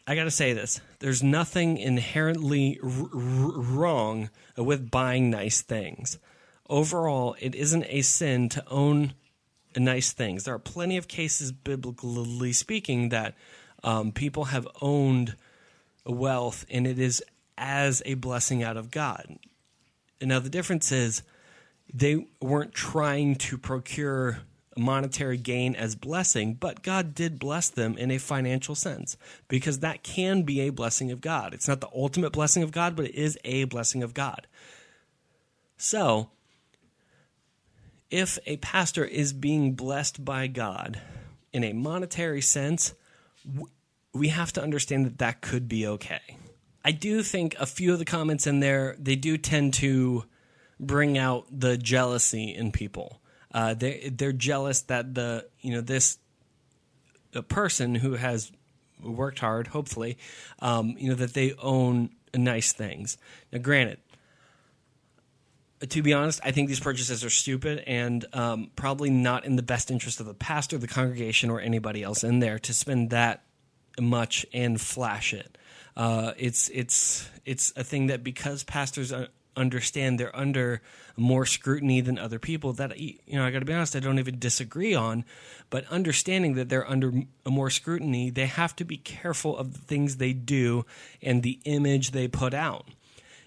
I 0.06 0.14
got 0.14 0.24
to 0.24 0.30
say 0.30 0.52
this 0.52 0.80
there's 1.00 1.22
nothing 1.22 1.76
inherently 1.76 2.80
r- 2.82 2.88
r- 2.90 3.10
wrong 3.12 4.30
with 4.56 4.90
buying 4.90 5.30
nice 5.30 5.60
things 5.60 6.18
overall, 6.68 7.36
it 7.40 7.54
isn't 7.54 7.84
a 7.88 8.02
sin 8.02 8.48
to 8.50 8.64
own 8.68 9.14
nice 9.76 10.12
things. 10.12 10.44
There 10.44 10.54
are 10.54 10.58
plenty 10.58 10.96
of 10.96 11.08
cases, 11.08 11.52
biblically 11.52 12.52
speaking, 12.52 13.08
that 13.10 13.34
um, 13.82 14.12
people 14.12 14.46
have 14.46 14.68
owned 14.80 15.36
wealth 16.04 16.64
and 16.70 16.86
it 16.86 16.98
is 16.98 17.22
as 17.56 18.02
a 18.06 18.14
blessing 18.14 18.62
out 18.62 18.76
of 18.76 18.90
God. 18.90 19.38
And 20.20 20.28
Now, 20.28 20.40
the 20.40 20.50
difference 20.50 20.92
is 20.92 21.22
they 21.92 22.26
weren't 22.40 22.72
trying 22.72 23.36
to 23.36 23.58
procure 23.58 24.40
monetary 24.76 25.36
gain 25.36 25.74
as 25.74 25.94
blessing, 25.94 26.54
but 26.54 26.82
God 26.82 27.14
did 27.14 27.38
bless 27.38 27.68
them 27.68 27.96
in 27.98 28.10
a 28.10 28.18
financial 28.18 28.74
sense 28.74 29.16
because 29.48 29.80
that 29.80 30.02
can 30.02 30.42
be 30.42 30.60
a 30.60 30.70
blessing 30.70 31.10
of 31.10 31.20
God. 31.20 31.52
It's 31.52 31.68
not 31.68 31.80
the 31.80 31.90
ultimate 31.94 32.32
blessing 32.32 32.62
of 32.62 32.72
God, 32.72 32.96
but 32.96 33.06
it 33.06 33.14
is 33.14 33.38
a 33.44 33.64
blessing 33.64 34.02
of 34.02 34.14
God. 34.14 34.46
So, 35.76 36.30
if 38.12 38.38
a 38.46 38.58
pastor 38.58 39.04
is 39.04 39.32
being 39.32 39.72
blessed 39.72 40.22
by 40.22 40.46
God 40.46 41.00
in 41.52 41.64
a 41.64 41.72
monetary 41.72 42.42
sense, 42.42 42.94
we 44.12 44.28
have 44.28 44.52
to 44.52 44.62
understand 44.62 45.06
that 45.06 45.18
that 45.18 45.40
could 45.40 45.66
be 45.66 45.86
okay. 45.86 46.20
I 46.84 46.92
do 46.92 47.22
think 47.22 47.56
a 47.58 47.64
few 47.64 47.92
of 47.92 47.98
the 47.98 48.04
comments 48.04 48.46
in 48.46 48.60
there 48.60 48.96
they 48.98 49.16
do 49.16 49.38
tend 49.38 49.74
to 49.74 50.24
bring 50.78 51.16
out 51.16 51.46
the 51.50 51.78
jealousy 51.78 52.54
in 52.54 52.70
people. 52.70 53.20
Uh, 53.52 53.74
they 53.74 54.10
they're 54.14 54.32
jealous 54.32 54.82
that 54.82 55.14
the 55.14 55.48
you 55.60 55.72
know 55.72 55.80
this 55.80 56.18
a 57.34 57.42
person 57.42 57.94
who 57.94 58.14
has 58.14 58.52
worked 59.02 59.38
hard, 59.38 59.68
hopefully, 59.68 60.18
um, 60.58 60.96
you 60.98 61.08
know 61.08 61.14
that 61.14 61.32
they 61.32 61.54
own 61.54 62.10
nice 62.34 62.72
things. 62.72 63.16
Now, 63.52 63.60
granted, 63.60 63.98
to 65.88 66.02
be 66.02 66.12
honest, 66.12 66.40
I 66.44 66.52
think 66.52 66.68
these 66.68 66.80
purchases 66.80 67.24
are 67.24 67.30
stupid 67.30 67.82
and 67.86 68.24
um, 68.32 68.70
probably 68.76 69.10
not 69.10 69.44
in 69.44 69.56
the 69.56 69.62
best 69.62 69.90
interest 69.90 70.20
of 70.20 70.26
the 70.26 70.34
pastor, 70.34 70.78
the 70.78 70.88
congregation, 70.88 71.50
or 71.50 71.60
anybody 71.60 72.02
else 72.02 72.24
in 72.24 72.38
there 72.38 72.58
to 72.60 72.72
spend 72.72 73.10
that 73.10 73.44
much 74.00 74.46
and 74.52 74.80
flash 74.80 75.34
it. 75.34 75.58
Uh, 75.96 76.32
it's 76.36 76.68
it's 76.70 77.28
it's 77.44 77.72
a 77.76 77.84
thing 77.84 78.06
that 78.06 78.24
because 78.24 78.64
pastors 78.64 79.12
understand 79.56 80.18
they're 80.18 80.34
under 80.34 80.80
more 81.16 81.44
scrutiny 81.44 82.00
than 82.00 82.18
other 82.18 82.38
people 82.38 82.72
that 82.72 82.98
you 82.98 83.18
know 83.28 83.44
I 83.44 83.50
got 83.50 83.58
to 83.58 83.66
be 83.66 83.74
honest 83.74 83.94
I 83.94 84.00
don't 84.00 84.18
even 84.18 84.38
disagree 84.38 84.94
on 84.94 85.26
but 85.68 85.86
understanding 85.90 86.54
that 86.54 86.70
they're 86.70 86.88
under 86.88 87.12
more 87.46 87.68
scrutiny 87.68 88.30
they 88.30 88.46
have 88.46 88.74
to 88.76 88.84
be 88.84 88.96
careful 88.96 89.54
of 89.58 89.74
the 89.74 89.78
things 89.80 90.16
they 90.16 90.32
do 90.32 90.86
and 91.20 91.42
the 91.42 91.60
image 91.64 92.12
they 92.12 92.28
put 92.28 92.54
out 92.54 92.86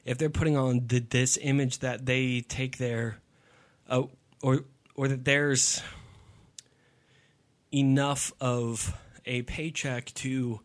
if 0.05 0.17
they're 0.17 0.29
putting 0.29 0.55
on 0.55 0.87
the, 0.87 0.99
this 0.99 1.37
image 1.41 1.79
that 1.79 2.05
they 2.05 2.41
take 2.41 2.77
their 2.77 3.17
uh, 3.89 4.03
or 4.41 4.61
or 4.95 5.07
that 5.07 5.25
there's 5.25 5.81
enough 7.73 8.31
of 8.39 8.95
a 9.25 9.41
paycheck 9.43 10.13
to 10.13 10.61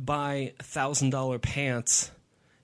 buy 0.00 0.54
thousand 0.60 1.10
dollar 1.10 1.38
pants 1.38 2.10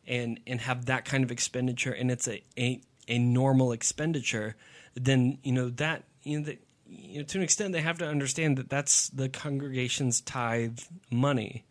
and 0.07 0.40
and 0.47 0.61
have 0.61 0.87
that 0.87 1.05
kind 1.05 1.25
of 1.25 1.31
expenditure 1.31 1.92
and 1.92 2.11
it's 2.11 2.29
a, 2.29 2.42
a 2.59 2.81
a 3.09 3.18
normal 3.18 3.73
expenditure 3.73 4.57
then 4.95 5.38
you 5.42 5.53
know 5.53 5.68
that 5.68 6.05
you 6.23 6.38
know, 6.38 6.45
that, 6.47 6.59
you 6.87 7.18
know 7.18 7.25
to 7.25 7.38
an 7.38 7.45
extent 7.45 7.73
they 7.73 7.81
have 7.81 7.99
to 7.99 8.07
understand 8.07 8.57
that 8.59 8.68
that's 8.68 9.09
the 9.09 9.29
congregation's 9.29 10.21
tithe 10.21 10.81
money. 11.11 11.64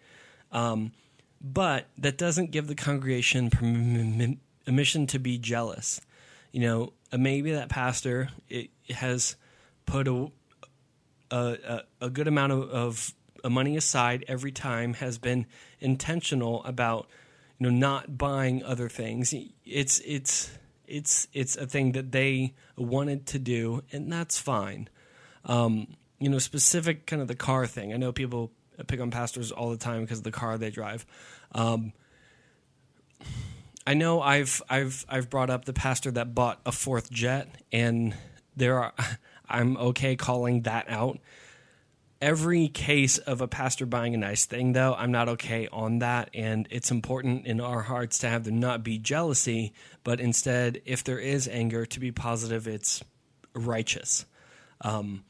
Um, 0.52 0.92
but 1.44 1.88
that 1.98 2.18
doesn't 2.18 2.52
give 2.52 2.68
the 2.68 2.76
congregation 2.76 3.50
permission 4.66 5.08
to 5.08 5.20
be 5.20 5.38
jealous. 5.38 6.00
You 6.52 6.62
know, 6.62 6.94
uh, 7.12 7.18
maybe 7.18 7.52
that 7.54 7.70
pastor 7.70 8.30
has 8.90 9.36
put 9.86 10.08
a, 10.08 10.32
a, 11.32 11.82
a 12.02 12.10
good 12.10 12.28
amount 12.28 12.52
of, 12.52 12.70
of 12.70 13.14
money 13.50 13.76
aside 13.76 14.26
every 14.28 14.52
time, 14.52 14.94
has 14.96 15.18
been 15.18 15.48
intentional 15.80 16.64
about 16.64 17.08
you 17.58 17.70
know 17.70 17.76
not 17.76 18.18
buying 18.18 18.64
other 18.64 18.90
things. 18.90 19.34
It's 19.66 20.02
it's 20.06 20.52
it's 20.86 21.28
it's 21.34 21.56
a 21.56 21.66
thing 21.66 21.94
that 21.94 22.12
they 22.12 22.54
wanted 22.76 23.26
to 23.28 23.40
do, 23.40 23.84
and 23.92 24.12
that's 24.12 24.40
fine. 24.40 24.90
Um, 25.46 25.96
you 26.20 26.30
know, 26.30 26.38
specific 26.38 27.08
kind 27.08 27.22
of 27.22 27.28
the 27.28 27.36
car 27.36 27.66
thing. 27.66 27.94
I 27.94 27.98
know 27.98 28.12
people 28.12 28.52
pick 28.88 29.00
on 29.00 29.12
pastors 29.12 29.52
all 29.52 29.70
the 29.70 29.78
time 29.78 30.02
because 30.02 30.20
of 30.20 30.24
the 30.24 30.32
car 30.32 30.58
they 30.58 30.70
drive. 30.70 31.06
Um, 31.54 31.94
I 33.86 33.94
know 33.94 34.22
I've 34.22 34.62
I've 34.70 35.06
I've 35.10 35.30
brought 35.30 35.50
up 35.50 35.66
the 35.66 35.74
pastor 35.74 36.12
that 36.12 36.36
bought 36.36 36.60
a 36.66 36.72
fourth 36.72 37.12
jet, 37.12 37.48
and 37.72 38.14
there 38.56 38.80
are 38.80 38.94
I'm 39.50 39.78
okay 39.78 40.16
calling 40.16 40.62
that 40.62 40.90
out. 40.90 41.20
Every 42.22 42.68
case 42.68 43.18
of 43.18 43.42
a 43.42 43.48
pastor 43.48 43.88
buying 43.88 44.14
a 44.14 44.18
nice 44.18 44.46
thing, 44.46 44.74
though, 44.74 44.94
I'm 44.94 45.12
not 45.12 45.28
okay 45.30 45.68
on 45.72 46.00
that, 46.00 46.30
and 46.36 46.68
it's 46.70 46.92
important 46.92 47.48
in 47.48 47.60
our 47.60 47.82
hearts 47.82 48.20
to 48.20 48.30
have 48.30 48.44
there 48.44 48.54
not 48.54 48.84
be 48.84 49.00
jealousy, 49.00 49.74
but 50.04 50.20
instead, 50.20 50.84
if 50.86 51.04
there 51.04 51.18
is 51.18 51.48
anger, 51.48 51.84
to 51.88 52.00
be 52.00 52.12
positive, 52.12 52.68
it's 52.68 53.04
righteous, 53.56 54.26
um, 54.82 55.24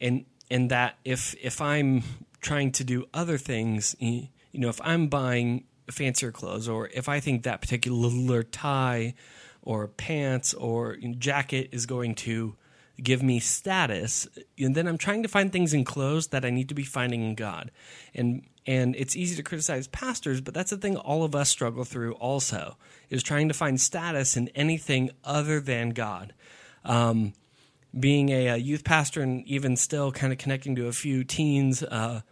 and 0.00 0.24
and 0.50 0.70
that 0.70 0.96
if 1.04 1.34
if 1.42 1.60
I'm 1.60 2.02
trying 2.46 2.70
to 2.70 2.84
do 2.84 3.04
other 3.12 3.38
things, 3.38 3.96
you 3.98 4.28
know, 4.54 4.68
if 4.68 4.80
I'm 4.82 5.08
buying 5.08 5.64
fancier 5.90 6.30
clothes 6.30 6.68
or 6.68 6.88
if 6.94 7.08
I 7.08 7.18
think 7.20 7.42
that 7.42 7.60
particular 7.60 8.42
tie 8.44 9.14
or 9.62 9.88
pants 9.88 10.54
or 10.54 10.96
jacket 11.18 11.70
is 11.72 11.86
going 11.86 12.14
to 12.14 12.54
give 13.02 13.20
me 13.22 13.40
status, 13.40 14.28
and 14.58 14.74
then 14.74 14.86
I'm 14.86 14.96
trying 14.96 15.24
to 15.24 15.28
find 15.28 15.52
things 15.52 15.74
in 15.74 15.84
clothes 15.84 16.28
that 16.28 16.44
I 16.44 16.50
need 16.50 16.68
to 16.68 16.74
be 16.74 16.84
finding 16.84 17.22
in 17.22 17.34
God. 17.34 17.72
And 18.14 18.46
and 18.64 18.96
it's 18.96 19.14
easy 19.14 19.36
to 19.36 19.44
criticize 19.44 19.86
pastors, 19.86 20.40
but 20.40 20.52
that's 20.52 20.70
the 20.70 20.76
thing 20.76 20.96
all 20.96 21.22
of 21.22 21.36
us 21.36 21.48
struggle 21.48 21.84
through 21.84 22.14
also 22.14 22.76
is 23.10 23.22
trying 23.22 23.46
to 23.46 23.54
find 23.54 23.80
status 23.80 24.36
in 24.36 24.48
anything 24.56 25.10
other 25.22 25.60
than 25.60 25.90
God. 25.90 26.34
Um, 26.84 27.32
being 27.98 28.30
a, 28.30 28.48
a, 28.48 28.56
youth 28.56 28.82
pastor 28.82 29.22
and 29.22 29.46
even 29.46 29.76
still 29.76 30.10
kind 30.10 30.32
of 30.32 30.38
connecting 30.38 30.74
to 30.76 30.88
a 30.88 30.92
few 30.92 31.22
teens, 31.22 31.82
uh, 31.84 32.22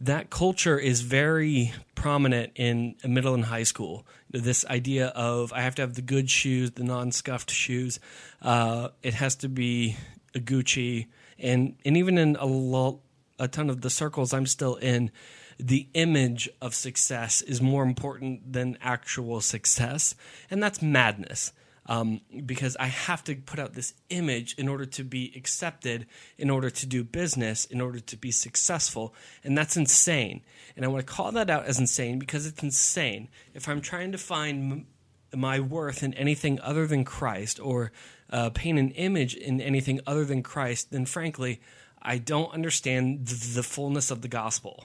that 0.00 0.30
culture 0.30 0.78
is 0.78 1.00
very 1.00 1.72
prominent 1.94 2.52
in 2.56 2.96
middle 3.04 3.34
and 3.34 3.46
high 3.46 3.62
school. 3.62 4.06
This 4.30 4.64
idea 4.66 5.08
of 5.08 5.52
I 5.52 5.62
have 5.62 5.74
to 5.76 5.82
have 5.82 5.94
the 5.94 6.02
good 6.02 6.30
shoes, 6.30 6.72
the 6.72 6.84
non-scuffed 6.84 7.50
shoes. 7.50 7.98
Uh, 8.42 8.88
it 9.02 9.14
has 9.14 9.36
to 9.36 9.48
be 9.48 9.96
a 10.34 10.38
Gucci, 10.38 11.06
and 11.38 11.76
and 11.84 11.96
even 11.96 12.18
in 12.18 12.36
a 12.36 12.46
lot, 12.46 12.98
a 13.38 13.48
ton 13.48 13.70
of 13.70 13.80
the 13.80 13.90
circles 13.90 14.34
I'm 14.34 14.46
still 14.46 14.76
in, 14.76 15.10
the 15.58 15.88
image 15.94 16.48
of 16.60 16.74
success 16.74 17.40
is 17.40 17.62
more 17.62 17.82
important 17.82 18.52
than 18.52 18.76
actual 18.82 19.40
success, 19.40 20.14
and 20.50 20.62
that's 20.62 20.82
madness 20.82 21.52
um, 21.86 22.20
because 22.44 22.76
I 22.78 22.86
have 22.86 23.22
to 23.24 23.36
put 23.36 23.58
out 23.58 23.74
this 23.74 23.94
image 24.10 24.54
in 24.58 24.68
order 24.68 24.86
to 24.86 25.04
be 25.04 25.32
accepted, 25.36 26.06
in 26.36 26.50
order 26.50 26.68
to 26.70 26.86
do 26.86 27.04
business, 27.04 27.64
in 27.64 27.80
order 27.80 28.00
to 28.00 28.16
be 28.16 28.30
successful. 28.30 29.14
And 29.44 29.56
that's 29.56 29.76
insane. 29.76 30.42
And 30.74 30.84
I 30.84 30.88
want 30.88 31.06
to 31.06 31.12
call 31.12 31.32
that 31.32 31.50
out 31.50 31.66
as 31.66 31.78
insane 31.78 32.18
because 32.18 32.46
it's 32.46 32.62
insane. 32.62 33.28
If 33.54 33.68
I'm 33.68 33.80
trying 33.80 34.12
to 34.12 34.18
find 34.18 34.72
m- 34.72 34.86
my 35.34 35.60
worth 35.60 36.02
in 36.02 36.14
anything 36.14 36.60
other 36.60 36.86
than 36.86 37.04
Christ 37.04 37.60
or 37.60 37.92
uh, 38.30 38.50
paint 38.50 38.78
an 38.78 38.90
image 38.90 39.34
in 39.34 39.60
anything 39.60 40.00
other 40.06 40.24
than 40.24 40.42
Christ, 40.42 40.90
then 40.90 41.06
frankly, 41.06 41.60
I 42.02 42.18
don't 42.18 42.52
understand 42.52 43.28
th- 43.28 43.54
the 43.54 43.62
fullness 43.62 44.10
of 44.10 44.22
the 44.22 44.28
gospel. 44.28 44.84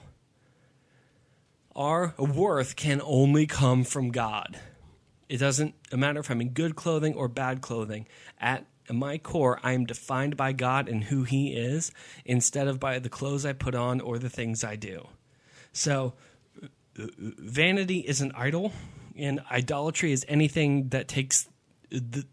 Our 1.74 2.14
worth 2.18 2.76
can 2.76 3.00
only 3.02 3.46
come 3.46 3.84
from 3.84 4.10
God. 4.10 4.60
It 5.32 5.40
doesn't 5.40 5.74
matter 5.90 6.20
if 6.20 6.30
I'm 6.30 6.42
in 6.42 6.50
good 6.50 6.76
clothing 6.76 7.14
or 7.14 7.26
bad 7.26 7.62
clothing. 7.62 8.06
At 8.38 8.66
my 8.90 9.16
core, 9.16 9.58
I 9.62 9.72
am 9.72 9.86
defined 9.86 10.36
by 10.36 10.52
God 10.52 10.90
and 10.90 11.04
who 11.04 11.22
He 11.22 11.54
is 11.54 11.90
instead 12.26 12.68
of 12.68 12.78
by 12.78 12.98
the 12.98 13.08
clothes 13.08 13.46
I 13.46 13.54
put 13.54 13.74
on 13.74 14.02
or 14.02 14.18
the 14.18 14.28
things 14.28 14.62
I 14.62 14.76
do. 14.76 15.08
So, 15.72 16.12
vanity 16.94 18.00
is 18.00 18.20
an 18.20 18.32
idol, 18.34 18.74
and 19.16 19.40
idolatry 19.50 20.12
is 20.12 20.22
anything 20.28 20.90
that 20.90 21.08
takes 21.08 21.48
the 21.88 22.26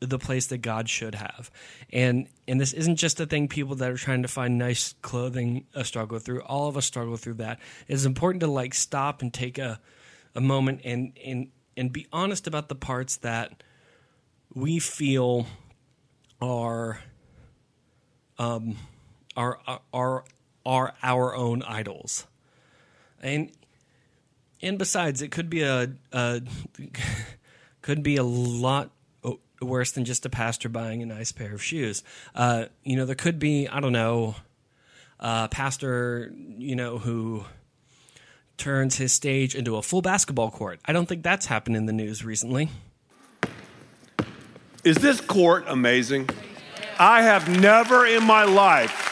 the 0.00 0.18
place 0.18 0.48
that 0.48 0.58
God 0.58 0.88
should 0.88 1.14
have. 1.14 1.48
And 1.92 2.26
and 2.48 2.60
this 2.60 2.72
isn't 2.72 2.96
just 2.96 3.20
a 3.20 3.26
thing 3.26 3.46
people 3.46 3.76
that 3.76 3.88
are 3.88 3.96
trying 3.96 4.22
to 4.22 4.28
find 4.28 4.58
nice 4.58 4.96
clothing 5.00 5.66
uh, 5.76 5.84
struggle 5.84 6.18
through. 6.18 6.42
All 6.42 6.66
of 6.66 6.76
us 6.76 6.86
struggle 6.86 7.16
through 7.16 7.34
that. 7.34 7.60
It's 7.86 8.04
important 8.04 8.40
to 8.40 8.48
like 8.48 8.74
stop 8.74 9.22
and 9.22 9.32
take 9.32 9.58
a 9.58 9.78
a 10.34 10.40
moment 10.40 10.80
and 10.84 11.16
and 11.24 11.50
and 11.76 11.92
be 11.92 12.06
honest 12.12 12.46
about 12.46 12.68
the 12.68 12.74
parts 12.74 13.16
that 13.16 13.62
we 14.54 14.78
feel 14.78 15.46
are 16.40 17.00
um, 18.38 18.76
are 19.36 19.58
are 19.92 20.24
are 20.64 20.94
our 21.02 21.34
own 21.34 21.62
idols, 21.62 22.26
and 23.22 23.50
and 24.62 24.78
besides, 24.78 25.22
it 25.22 25.30
could 25.30 25.50
be 25.50 25.62
a, 25.62 25.90
a 26.12 26.42
could 27.82 28.02
be 28.02 28.16
a 28.16 28.24
lot 28.24 28.90
worse 29.60 29.92
than 29.92 30.04
just 30.04 30.26
a 30.26 30.30
pastor 30.30 30.68
buying 30.68 31.02
a 31.02 31.06
nice 31.06 31.32
pair 31.32 31.54
of 31.54 31.62
shoes. 31.62 32.02
Uh, 32.34 32.66
you 32.84 32.96
know, 32.96 33.06
there 33.06 33.14
could 33.14 33.38
be 33.38 33.68
I 33.68 33.80
don't 33.80 33.92
know, 33.92 34.36
a 35.20 35.48
pastor 35.48 36.32
you 36.34 36.76
know 36.76 36.98
who 36.98 37.44
turns 38.56 38.96
his 38.96 39.12
stage 39.12 39.54
into 39.54 39.76
a 39.76 39.82
full 39.82 40.02
basketball 40.02 40.50
court. 40.50 40.80
I 40.84 40.92
don't 40.92 41.06
think 41.06 41.22
that's 41.22 41.46
happened 41.46 41.76
in 41.76 41.86
the 41.86 41.92
news 41.92 42.24
recently. 42.24 42.70
Is 44.84 44.96
this 44.96 45.20
court 45.20 45.64
amazing? 45.66 46.28
I 46.98 47.22
have 47.22 47.48
never 47.60 48.06
in 48.06 48.24
my 48.24 48.44
life 48.44 49.06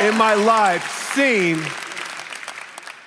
in 0.00 0.16
my 0.16 0.34
life 0.34 1.14
seen 1.14 1.62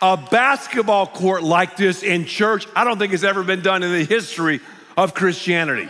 a 0.02 0.17
basketball 0.17 1.06
court 1.08 1.43
like 1.43 1.78
this 1.78 2.04
in 2.04 2.26
church. 2.26 2.67
I 2.76 2.84
don't 2.84 2.98
think 2.98 3.13
it's 3.13 3.24
ever 3.24 3.43
been 3.43 3.62
done 3.62 3.84
in 3.84 3.91
the 3.91 4.04
history 4.04 4.60
of 4.98 5.13
Christianity. 5.13 5.89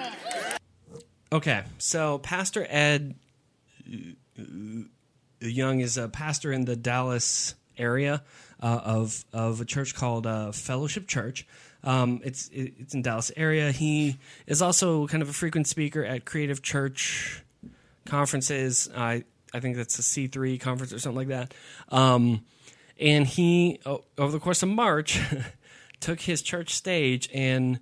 Okay, 1.31 1.63
so 1.77 2.17
Pastor 2.17 2.65
Ed 2.67 3.15
Young 5.41 5.79
is 5.79 5.97
a 5.97 6.09
pastor 6.09 6.51
in 6.51 6.65
the 6.65 6.75
Dallas 6.75 7.55
area 7.77 8.23
uh, 8.61 8.81
of 8.83 9.25
of 9.31 9.61
a 9.61 9.65
church 9.65 9.95
called 9.95 10.27
uh, 10.27 10.51
Fellowship 10.51 11.07
Church. 11.07 11.47
Um, 11.83 12.21
it's 12.23 12.49
it's 12.51 12.93
in 12.93 13.01
Dallas 13.01 13.31
area. 13.37 13.71
He 13.71 14.19
is 14.47 14.61
also 14.61 15.07
kind 15.07 15.23
of 15.23 15.29
a 15.29 15.33
frequent 15.33 15.67
speaker 15.67 16.03
at 16.03 16.25
Creative 16.25 16.61
Church 16.61 17.41
conferences. 18.05 18.89
I 18.95 19.23
I 19.53 19.59
think 19.59 19.77
that's 19.77 19.97
a 19.97 20.03
C 20.03 20.27
three 20.27 20.57
conference 20.57 20.93
or 20.93 20.99
something 20.99 21.17
like 21.17 21.27
that. 21.29 21.53
Um, 21.89 22.43
and 22.99 23.25
he 23.25 23.79
over 23.85 24.31
the 24.31 24.39
course 24.39 24.61
of 24.61 24.69
March 24.69 25.19
took 25.99 26.21
his 26.21 26.41
church 26.41 26.73
stage 26.73 27.29
and 27.33 27.79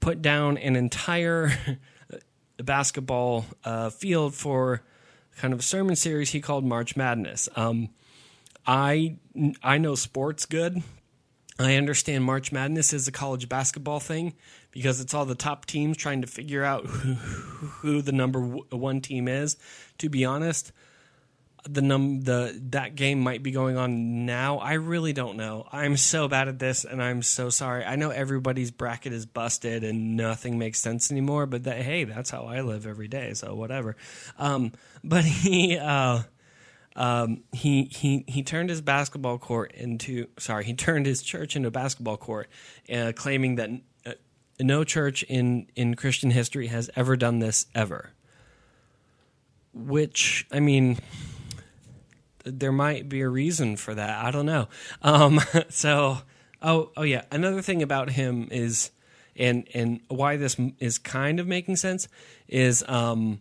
put 0.00 0.20
down 0.20 0.58
an 0.58 0.76
entire 0.76 1.52
basketball 2.56 3.46
uh, 3.64 3.90
field 3.90 4.34
for 4.34 4.82
kind 5.38 5.54
of 5.54 5.60
a 5.60 5.62
sermon 5.62 5.96
series 5.96 6.30
he 6.30 6.40
called 6.40 6.64
March 6.64 6.96
Madness. 6.96 7.48
Um, 7.56 7.88
I 8.66 9.16
I 9.62 9.78
know 9.78 9.94
sports 9.94 10.44
good. 10.44 10.82
I 11.58 11.74
understand 11.74 12.22
March 12.24 12.52
Madness 12.52 12.92
is 12.92 13.08
a 13.08 13.12
college 13.12 13.48
basketball 13.48 13.98
thing 13.98 14.34
because 14.70 15.00
it's 15.00 15.12
all 15.12 15.24
the 15.24 15.34
top 15.34 15.66
teams 15.66 15.96
trying 15.96 16.20
to 16.20 16.28
figure 16.28 16.62
out 16.62 16.86
who, 16.86 17.14
who 17.14 18.02
the 18.02 18.12
number 18.12 18.40
one 18.40 19.00
team 19.00 19.26
is. 19.26 19.56
To 19.98 20.08
be 20.08 20.24
honest, 20.24 20.72
the 21.64 21.82
num 21.82 22.20
the 22.22 22.58
that 22.70 22.94
game 22.94 23.20
might 23.20 23.42
be 23.42 23.50
going 23.50 23.76
on 23.76 24.26
now. 24.26 24.58
I 24.58 24.74
really 24.74 25.12
don't 25.12 25.36
know. 25.36 25.66
I'm 25.72 25.96
so 25.96 26.28
bad 26.28 26.48
at 26.48 26.58
this, 26.58 26.84
and 26.84 27.02
I'm 27.02 27.22
so 27.22 27.50
sorry. 27.50 27.84
I 27.84 27.96
know 27.96 28.10
everybody's 28.10 28.70
bracket 28.70 29.12
is 29.12 29.26
busted 29.26 29.84
and 29.84 30.16
nothing 30.16 30.58
makes 30.58 30.78
sense 30.78 31.10
anymore. 31.10 31.46
But 31.46 31.64
that 31.64 31.82
hey, 31.82 32.04
that's 32.04 32.30
how 32.30 32.44
I 32.44 32.60
live 32.60 32.86
every 32.86 33.08
day. 33.08 33.34
So 33.34 33.54
whatever. 33.54 33.96
Um, 34.38 34.72
but 35.02 35.24
he. 35.24 35.78
Uh, 35.78 36.22
um, 36.96 37.44
he 37.52 37.84
he 37.84 38.24
he 38.26 38.42
turned 38.42 38.70
his 38.70 38.80
basketball 38.80 39.38
court 39.38 39.70
into 39.72 40.26
sorry 40.36 40.64
he 40.64 40.74
turned 40.74 41.06
his 41.06 41.22
church 41.22 41.54
into 41.54 41.68
a 41.68 41.70
basketball 41.70 42.16
court, 42.16 42.48
uh, 42.92 43.12
claiming 43.14 43.54
that 43.54 43.70
uh, 44.04 44.14
no 44.58 44.82
church 44.82 45.22
in 45.22 45.68
in 45.76 45.94
Christian 45.94 46.32
history 46.32 46.66
has 46.66 46.90
ever 46.96 47.16
done 47.16 47.38
this 47.38 47.66
ever. 47.72 48.10
Which 49.72 50.44
I 50.50 50.58
mean, 50.58 50.98
there 52.52 52.72
might 52.72 53.08
be 53.08 53.20
a 53.20 53.28
reason 53.28 53.76
for 53.76 53.94
that. 53.94 54.24
I 54.24 54.30
don't 54.30 54.46
know. 54.46 54.68
Um, 55.02 55.40
so, 55.68 56.18
oh, 56.62 56.90
oh 56.96 57.02
yeah. 57.02 57.24
Another 57.30 57.62
thing 57.62 57.82
about 57.82 58.10
him 58.10 58.48
is, 58.50 58.90
and 59.36 59.68
and 59.74 60.00
why 60.08 60.36
this 60.36 60.56
is 60.78 60.98
kind 60.98 61.40
of 61.40 61.46
making 61.46 61.76
sense 61.76 62.08
is, 62.48 62.84
um, 62.88 63.40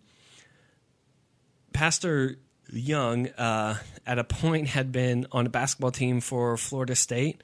Pastor 1.73 2.37
Young 2.71 3.27
uh, 3.29 3.77
at 4.05 4.19
a 4.19 4.23
point 4.23 4.67
had 4.67 4.91
been 4.91 5.27
on 5.31 5.45
a 5.45 5.49
basketball 5.49 5.91
team 5.91 6.21
for 6.21 6.57
Florida 6.57 6.95
State, 6.95 7.41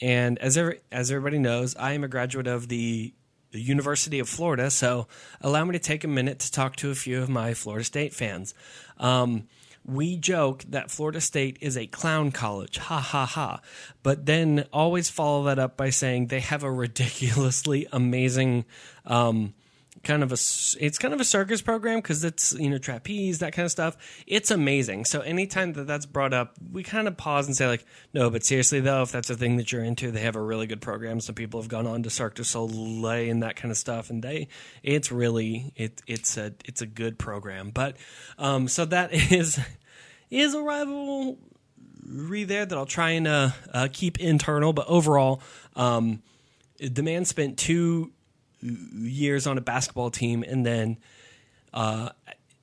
and 0.00 0.38
as 0.38 0.56
every, 0.56 0.80
as 0.90 1.10
everybody 1.10 1.38
knows, 1.38 1.76
I 1.76 1.92
am 1.92 2.04
a 2.04 2.08
graduate 2.08 2.46
of 2.46 2.68
the 2.68 3.12
the 3.54 3.60
University 3.60 4.18
of 4.18 4.28
Florida. 4.28 4.68
So 4.68 5.06
allow 5.40 5.64
me 5.64 5.72
to 5.72 5.78
take 5.78 6.02
a 6.02 6.08
minute 6.08 6.40
to 6.40 6.50
talk 6.50 6.74
to 6.76 6.90
a 6.90 6.94
few 6.94 7.22
of 7.22 7.28
my 7.28 7.54
Florida 7.54 7.84
State 7.84 8.12
fans. 8.12 8.52
Um, 8.98 9.46
we 9.84 10.16
joke 10.16 10.64
that 10.68 10.90
Florida 10.90 11.20
State 11.20 11.58
is 11.60 11.76
a 11.76 11.86
clown 11.86 12.32
college, 12.32 12.78
ha 12.78 13.00
ha 13.00 13.26
ha, 13.26 13.60
but 14.02 14.26
then 14.26 14.66
always 14.72 15.10
follow 15.10 15.44
that 15.44 15.58
up 15.58 15.76
by 15.76 15.90
saying 15.90 16.28
they 16.28 16.40
have 16.40 16.62
a 16.62 16.72
ridiculously 16.72 17.86
amazing 17.92 18.64
um, 19.04 19.54
kind 20.04 20.22
of 20.22 20.30
a 20.30 20.34
it's 20.34 20.98
kind 20.98 21.14
of 21.14 21.20
a 21.20 21.24
circus 21.24 21.62
program 21.62 21.98
because 21.98 22.24
it's 22.24 22.52
you 22.52 22.70
know 22.70 22.78
trapeze 22.78 23.38
that 23.40 23.52
kind 23.52 23.64
of 23.64 23.72
stuff. 23.72 23.96
It's 24.26 24.50
amazing. 24.50 25.04
So 25.04 25.20
anytime 25.20 25.72
that 25.74 25.86
that's 25.86 26.06
brought 26.06 26.32
up, 26.32 26.54
we 26.72 26.82
kind 26.82 27.08
of 27.08 27.16
pause 27.16 27.46
and 27.46 27.56
say 27.56 27.66
like, 27.66 27.84
no, 28.12 28.30
but 28.30 28.44
seriously 28.44 28.80
though, 28.80 29.02
if 29.02 29.12
that's 29.12 29.30
a 29.30 29.36
thing 29.36 29.56
that 29.56 29.72
you're 29.72 29.84
into, 29.84 30.10
they 30.10 30.20
have 30.20 30.36
a 30.36 30.42
really 30.42 30.66
good 30.66 30.80
program. 30.80 31.20
Some 31.20 31.34
people 31.34 31.60
have 31.60 31.68
gone 31.68 31.86
on 31.86 32.02
to 32.02 32.10
Cirque 32.10 32.34
du 32.34 32.44
Soleil 32.44 33.30
and 33.30 33.42
that 33.42 33.56
kind 33.56 33.70
of 33.70 33.76
stuff, 33.76 34.10
and 34.10 34.22
they 34.22 34.48
it's 34.82 35.10
really 35.10 35.72
it 35.76 36.02
it's 36.06 36.36
a 36.36 36.52
it's 36.64 36.82
a 36.82 36.86
good 36.86 37.18
program. 37.18 37.70
But 37.70 37.96
um, 38.38 38.68
so 38.68 38.84
that 38.86 39.12
is 39.32 39.58
is 40.30 40.54
a 40.54 40.62
rivalry 40.62 42.44
there 42.44 42.66
that 42.66 42.76
I'll 42.76 42.86
try 42.86 43.10
and 43.10 43.26
uh, 43.26 43.50
uh, 43.72 43.88
keep 43.92 44.18
internal. 44.20 44.72
But 44.72 44.86
overall, 44.88 45.42
um, 45.76 46.22
the 46.78 47.02
man 47.02 47.24
spent 47.24 47.58
two 47.58 48.12
years 48.64 49.46
on 49.46 49.58
a 49.58 49.60
basketball 49.60 50.10
team, 50.10 50.42
and 50.42 50.64
then 50.64 50.98
uh, 51.72 52.10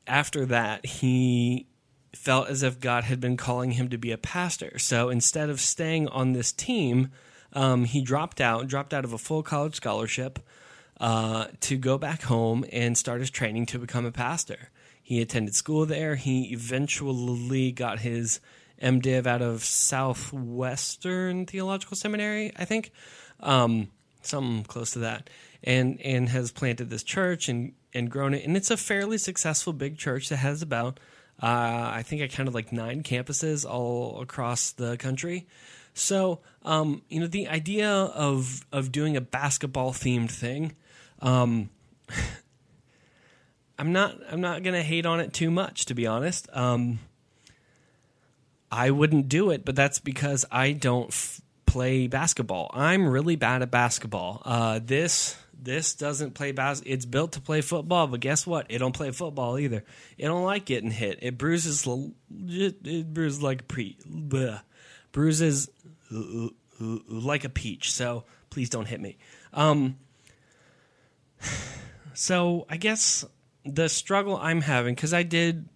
after 0.08 0.46
that, 0.48 0.86
he 0.86 1.68
felt 2.14 2.50
as 2.50 2.64
if 2.64 2.80
God 2.80 3.04
had 3.06 3.20
been 3.20 3.38
calling 3.38 3.72
him 3.72 3.90
to 3.90 3.98
be 3.98 4.12
a 4.12 4.18
pastor. 4.18 4.78
So 4.78 5.10
instead 5.10 5.50
of 5.50 5.62
staying 5.62 6.08
on 6.10 6.34
this 6.34 6.52
team, 6.52 7.12
um, 7.54 7.86
he 7.86 8.02
dropped 8.02 8.42
out, 8.42 8.68
dropped 8.68 8.94
out 8.94 9.06
of 9.06 9.14
a 9.14 9.18
full 9.18 9.44
college 9.44 9.76
scholarship, 9.76 10.40
uh, 11.00 11.48
to 11.62 11.78
go 11.78 11.98
back 11.98 12.24
home 12.24 12.64
and 12.72 12.98
start 12.98 13.22
his 13.22 13.32
training 13.32 13.66
to 13.68 13.80
become 13.80 14.06
a 14.06 14.12
pastor. 14.12 14.70
He 15.02 15.22
attended 15.22 15.56
school 15.56 15.86
there. 15.86 16.16
He 16.16 16.54
eventually 16.54 17.72
got 17.72 18.00
his 18.00 18.40
MDiv 18.82 19.26
out 19.26 19.42
of 19.42 19.64
Southwestern 19.64 21.46
Theological 21.46 21.98
Seminary, 21.98 22.52
I 22.56 22.66
think, 22.66 22.92
um, 23.40 23.90
something 24.26 24.64
close 24.64 24.92
to 24.92 25.00
that, 25.00 25.30
and 25.64 26.00
and 26.02 26.30
has 26.30 26.52
planted 26.52 26.90
this 26.90 27.04
church 27.04 27.50
and 27.50 27.74
and 27.94 28.10
grown 28.10 28.34
it. 28.34 28.46
And 28.46 28.56
it's 28.56 28.72
a 28.72 28.78
fairly 28.78 29.18
successful 29.18 29.74
big 29.74 29.98
church 29.98 30.30
that 30.30 30.38
has 30.38 30.62
about, 30.62 31.00
uh, 31.42 31.92
I 31.94 32.04
think 32.06 32.22
I 32.22 32.28
counted 32.28 32.54
like 32.54 32.72
nine 32.72 33.04
campuses 33.04 33.70
all 33.70 34.22
across 34.22 34.72
the 34.72 34.98
country. 34.98 35.48
So, 35.94 36.40
um, 36.64 37.02
you 37.10 37.20
know, 37.20 37.28
the 37.28 37.48
idea 37.48 37.90
of 37.90 38.66
of 38.72 38.92
doing 38.92 39.18
a 39.18 39.22
basketball 39.22 39.92
themed 39.92 40.32
thing, 40.32 40.74
um, 41.22 41.70
I'm 43.80 43.92
not 43.92 44.16
I'm 44.30 44.42
not 44.42 44.64
gonna 44.64 44.84
hate 44.84 45.06
on 45.06 45.20
it 45.20 45.34
too 45.34 45.52
much, 45.52 45.86
to 45.86 45.94
be 45.94 46.08
honest. 46.08 46.48
Um, 46.54 47.00
I 48.72 48.92
wouldn't 48.92 49.28
do 49.28 49.52
it, 49.52 49.66
but 49.66 49.76
that's 49.76 50.00
because 50.00 50.46
I 50.50 50.72
don't 50.72 51.10
f- 51.10 51.42
play 51.72 52.08
basketball. 52.08 52.70
I'm 52.74 53.08
really 53.08 53.38
bad 53.38 53.62
at 53.62 53.72
basketball. 53.72 54.42
Uh, 54.44 54.82
this 54.84 55.38
this 55.58 55.96
doesn't 55.96 56.34
play 56.34 56.52
bas. 56.52 56.84
It's 56.86 57.06
built 57.06 57.34
to 57.34 57.42
play 57.42 57.62
football, 57.62 58.08
but 58.08 58.20
guess 58.20 58.46
what? 58.46 58.66
It 58.68 58.80
don't 58.80 58.92
play 58.92 59.12
football 59.12 59.58
either. 59.58 59.86
It 60.18 60.26
don't 60.26 60.44
like 60.44 60.66
getting 60.66 60.92
hit. 60.92 61.20
It 61.22 61.38
bruises. 61.38 61.88
It, 62.30 63.14
bruises 63.14 63.42
like 63.42 63.62
a 63.62 63.64
pre. 63.64 63.98
Bleh. 64.06 64.62
Bruises 65.14 65.70
like 66.10 67.46
a 67.46 67.50
peach. 67.50 67.94
So 67.94 68.26
please 68.50 68.70
don't 68.70 68.88
hit 68.88 69.00
me. 69.00 69.18
Um, 69.54 69.98
so 72.14 72.66
I 72.70 72.76
guess 72.76 73.24
the 73.64 73.88
struggle 73.88 74.36
I'm 74.36 74.60
having 74.60 74.94
because 74.94 75.14
I 75.14 75.24
did 75.24 75.70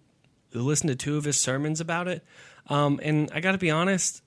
listen 0.52 0.88
to 0.88 0.94
two 0.94 1.16
of 1.16 1.24
his 1.24 1.40
sermons 1.40 1.80
about 1.80 2.06
it, 2.06 2.22
um, 2.68 3.00
and 3.02 3.30
I 3.32 3.40
got 3.40 3.52
to 3.52 3.58
be 3.58 3.70
honest, 3.70 4.22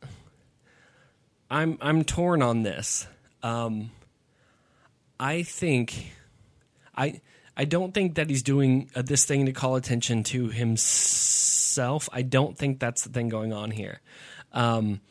I'm 1.49 1.77
I'm 1.81 2.03
torn 2.03 2.41
on 2.41 2.63
this. 2.63 3.07
Um, 3.41 3.91
I 5.19 5.43
think 5.43 6.11
I 6.95 7.21
I 7.57 7.65
don't 7.65 7.93
think 7.93 8.15
that 8.15 8.29
he's 8.29 8.43
doing 8.43 8.89
uh, 8.95 9.01
this 9.01 9.25
thing 9.25 9.45
to 9.47 9.51
call 9.51 9.75
attention 9.75 10.23
to 10.25 10.49
himself. 10.49 12.07
I 12.13 12.21
don't 12.21 12.57
think 12.57 12.79
that's 12.79 13.03
the 13.03 13.09
thing 13.09 13.29
going 13.29 13.51
on 13.51 13.71
here. 13.71 13.99
Um, 14.53 15.01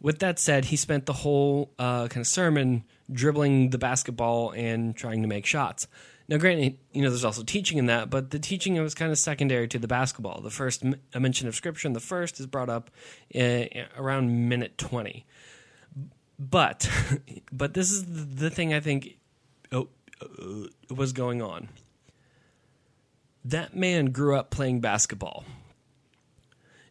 with 0.00 0.20
that 0.20 0.38
said, 0.38 0.66
he 0.66 0.76
spent 0.76 1.06
the 1.06 1.12
whole 1.12 1.72
uh, 1.78 2.06
kind 2.08 2.22
of 2.22 2.26
sermon 2.26 2.84
dribbling 3.10 3.70
the 3.70 3.78
basketball 3.78 4.52
and 4.52 4.94
trying 4.96 5.22
to 5.22 5.28
make 5.28 5.44
shots. 5.44 5.88
Now, 6.28 6.36
granted, 6.36 6.76
you 6.92 7.00
know, 7.00 7.08
there's 7.08 7.24
also 7.24 7.42
teaching 7.42 7.78
in 7.78 7.86
that, 7.86 8.10
but 8.10 8.30
the 8.30 8.38
teaching 8.38 8.80
was 8.82 8.94
kind 8.94 9.10
of 9.10 9.18
secondary 9.18 9.66
to 9.68 9.78
the 9.78 9.88
basketball. 9.88 10.42
The 10.42 10.50
first 10.50 10.84
a 11.14 11.20
mention 11.20 11.48
of 11.48 11.54
scripture 11.54 11.88
in 11.88 11.94
the 11.94 12.00
first 12.00 12.38
is 12.38 12.46
brought 12.46 12.68
up 12.68 12.90
in, 13.30 13.68
uh, 13.74 13.84
around 13.96 14.48
minute 14.48 14.76
20. 14.76 15.24
But, 16.38 16.90
but 17.52 17.72
this 17.72 17.90
is 17.90 18.04
the 18.36 18.50
thing 18.50 18.74
I 18.74 18.80
think 18.80 19.16
oh, 19.72 19.88
uh, 20.20 20.94
was 20.94 21.14
going 21.14 21.40
on. 21.40 21.68
That 23.44 23.74
man 23.74 24.06
grew 24.06 24.36
up 24.36 24.50
playing 24.50 24.80
basketball 24.80 25.44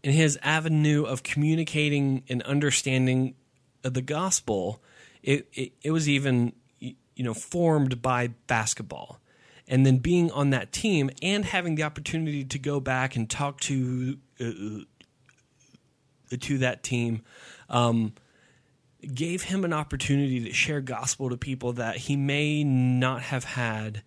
and 0.03 0.15
his 0.15 0.39
avenue 0.41 1.03
of 1.03 1.21
communicating 1.21 2.23
and 2.29 2.41
understanding 2.43 3.35
the 3.81 4.01
gospel, 4.01 4.81
it, 5.21 5.47
it, 5.53 5.73
it 5.81 5.91
was 5.91 6.07
even 6.09 6.53
you 6.79 7.23
know 7.23 7.33
formed 7.33 8.01
by 8.01 8.27
basketball 8.47 9.19
and 9.67 9.85
then 9.85 9.97
being 9.97 10.31
on 10.31 10.51
that 10.51 10.71
team 10.71 11.09
and 11.21 11.45
having 11.45 11.75
the 11.75 11.83
opportunity 11.83 12.43
to 12.43 12.59
go 12.59 12.79
back 12.79 13.15
and 13.15 13.29
talk 13.29 13.59
to 13.59 14.17
uh, 14.39 14.45
uh, 16.31 16.37
to 16.39 16.57
that 16.57 16.83
team 16.83 17.21
um, 17.69 18.13
gave 19.13 19.43
him 19.43 19.63
an 19.63 19.73
opportunity 19.73 20.43
to 20.43 20.53
share 20.53 20.81
gospel 20.81 21.29
to 21.29 21.37
people 21.37 21.73
that 21.73 21.97
he 21.97 22.15
may 22.15 22.63
not 22.63 23.21
have 23.21 23.43
had 23.43 24.01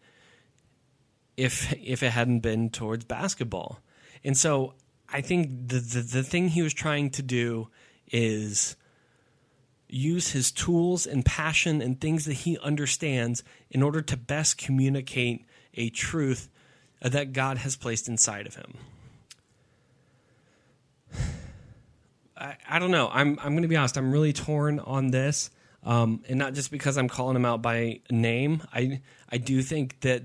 if 1.36 1.72
if 1.74 2.02
it 2.02 2.10
hadn't 2.10 2.40
been 2.40 2.70
towards 2.70 3.04
basketball. 3.04 3.80
And 4.24 4.36
so 4.36 4.74
I 5.12 5.20
think 5.22 5.68
the, 5.68 5.78
the, 5.78 6.00
the 6.00 6.22
thing 6.22 6.48
he 6.48 6.62
was 6.62 6.74
trying 6.74 7.10
to 7.10 7.22
do 7.22 7.68
is 8.12 8.76
use 9.88 10.30
his 10.30 10.52
tools 10.52 11.06
and 11.06 11.24
passion 11.24 11.82
and 11.82 12.00
things 12.00 12.24
that 12.26 12.34
he 12.34 12.58
understands 12.58 13.42
in 13.70 13.82
order 13.82 14.00
to 14.02 14.16
best 14.16 14.56
communicate 14.56 15.44
a 15.74 15.90
truth 15.90 16.48
that 17.00 17.32
God 17.32 17.58
has 17.58 17.76
placed 17.76 18.08
inside 18.08 18.46
of 18.46 18.56
him. 18.56 18.74
I, 22.36 22.56
I 22.68 22.78
don't 22.78 22.90
know. 22.90 23.10
I'm 23.12 23.38
I'm 23.42 23.52
going 23.52 23.62
to 23.62 23.68
be 23.68 23.76
honest. 23.76 23.96
I'm 23.96 24.12
really 24.12 24.32
torn 24.32 24.80
on 24.80 25.08
this, 25.08 25.50
um, 25.84 26.22
and 26.28 26.38
not 26.38 26.54
just 26.54 26.70
because 26.70 26.96
I'm 26.96 27.08
calling 27.08 27.36
him 27.36 27.44
out 27.44 27.62
by 27.62 28.00
name. 28.10 28.62
I 28.72 29.00
I 29.28 29.38
do 29.38 29.62
think 29.62 30.00
that 30.00 30.22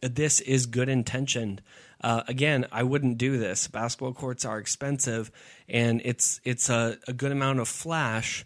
this 0.00 0.40
is 0.40 0.66
good 0.66 0.88
intentioned. 0.88 1.62
Uh, 2.00 2.22
again, 2.28 2.66
I 2.70 2.82
wouldn't 2.82 3.16
do 3.16 3.38
this. 3.38 3.66
Basketball 3.68 4.12
courts 4.12 4.44
are 4.44 4.58
expensive, 4.58 5.30
and 5.68 6.02
it's 6.04 6.40
it's 6.44 6.68
a, 6.68 6.98
a 7.08 7.12
good 7.12 7.32
amount 7.32 7.60
of 7.60 7.68
flash 7.68 8.44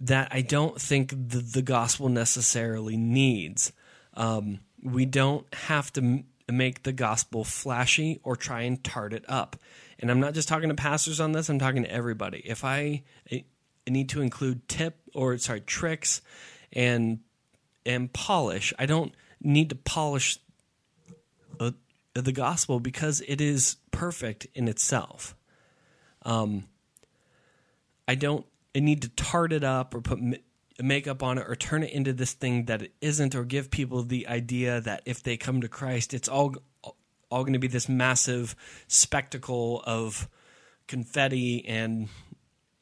that 0.00 0.28
I 0.32 0.40
don't 0.40 0.80
think 0.80 1.10
the, 1.10 1.38
the 1.38 1.62
gospel 1.62 2.08
necessarily 2.08 2.96
needs. 2.96 3.72
Um, 4.14 4.60
we 4.82 5.04
don't 5.04 5.52
have 5.54 5.92
to 5.94 6.24
make 6.48 6.82
the 6.82 6.92
gospel 6.92 7.44
flashy 7.44 8.20
or 8.22 8.36
try 8.36 8.62
and 8.62 8.82
tart 8.82 9.12
it 9.12 9.24
up. 9.28 9.56
And 9.98 10.10
I'm 10.10 10.20
not 10.20 10.34
just 10.34 10.48
talking 10.48 10.68
to 10.68 10.74
pastors 10.74 11.20
on 11.20 11.32
this, 11.32 11.48
I'm 11.48 11.58
talking 11.58 11.84
to 11.84 11.92
everybody. 11.92 12.42
If 12.44 12.64
I, 12.64 13.02
I 13.30 13.44
need 13.88 14.08
to 14.10 14.22
include 14.22 14.68
tip 14.68 14.96
or 15.14 15.36
sorry, 15.38 15.60
tricks 15.60 16.22
and 16.72 17.20
and 17.86 18.12
polish, 18.12 18.72
I 18.78 18.86
don't 18.86 19.14
need 19.40 19.70
to 19.70 19.76
polish 19.76 20.38
the 22.14 22.32
gospel 22.32 22.80
because 22.80 23.22
it 23.26 23.40
is 23.40 23.76
perfect 23.90 24.46
in 24.54 24.68
itself. 24.68 25.34
Um, 26.22 26.64
I 28.06 28.14
don't 28.14 28.46
I 28.74 28.80
need 28.80 29.02
to 29.02 29.08
tart 29.10 29.52
it 29.52 29.64
up 29.64 29.94
or 29.94 30.00
put 30.00 30.20
makeup 30.82 31.22
on 31.22 31.38
it 31.38 31.46
or 31.48 31.54
turn 31.54 31.82
it 31.82 31.92
into 31.92 32.12
this 32.12 32.32
thing 32.32 32.66
that 32.66 32.82
it 32.82 32.94
isn't 33.00 33.34
or 33.34 33.44
give 33.44 33.70
people 33.70 34.02
the 34.02 34.28
idea 34.28 34.80
that 34.80 35.02
if 35.04 35.22
they 35.22 35.36
come 35.36 35.60
to 35.60 35.68
Christ, 35.68 36.14
it's 36.14 36.28
all 36.28 36.54
all 37.30 37.44
going 37.44 37.52
to 37.52 37.58
be 37.58 37.68
this 37.68 37.88
massive 37.88 38.56
spectacle 38.88 39.82
of 39.86 40.28
confetti 40.88 41.64
and 41.66 42.08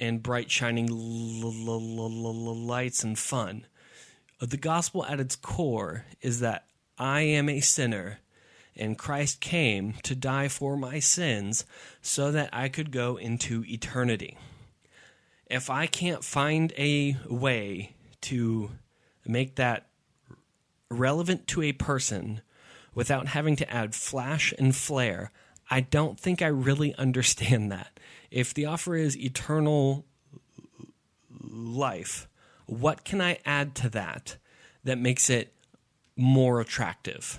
and 0.00 0.22
bright 0.22 0.50
shining 0.50 0.88
lights 0.90 3.02
and 3.02 3.18
fun. 3.18 3.66
The 4.40 4.56
gospel 4.56 5.04
at 5.04 5.20
its 5.20 5.36
core 5.36 6.04
is 6.20 6.40
that 6.40 6.66
I 6.96 7.22
am 7.22 7.48
a 7.48 7.60
sinner 7.60 8.20
and 8.78 8.96
Christ 8.96 9.40
came 9.40 9.94
to 10.04 10.14
die 10.14 10.48
for 10.48 10.76
my 10.76 11.00
sins 11.00 11.64
so 12.00 12.30
that 12.30 12.48
I 12.52 12.68
could 12.68 12.92
go 12.92 13.16
into 13.16 13.64
eternity. 13.66 14.38
If 15.48 15.70
I 15.70 15.86
can't 15.86 16.22
find 16.22 16.72
a 16.76 17.16
way 17.28 17.94
to 18.22 18.70
make 19.24 19.56
that 19.56 19.86
relevant 20.90 21.46
to 21.48 21.62
a 21.62 21.72
person 21.72 22.42
without 22.94 23.28
having 23.28 23.56
to 23.56 23.72
add 23.72 23.94
flash 23.94 24.52
and 24.58 24.74
flare, 24.74 25.30
I 25.70 25.80
don't 25.80 26.18
think 26.18 26.42
I 26.42 26.46
really 26.48 26.94
understand 26.96 27.70
that. 27.72 27.98
If 28.30 28.52
the 28.52 28.66
offer 28.66 28.94
is 28.94 29.16
eternal 29.16 30.04
life, 31.40 32.28
what 32.66 33.04
can 33.04 33.20
I 33.20 33.38
add 33.46 33.74
to 33.76 33.88
that 33.90 34.36
that 34.84 34.98
makes 34.98 35.30
it 35.30 35.54
more 36.16 36.60
attractive? 36.60 37.38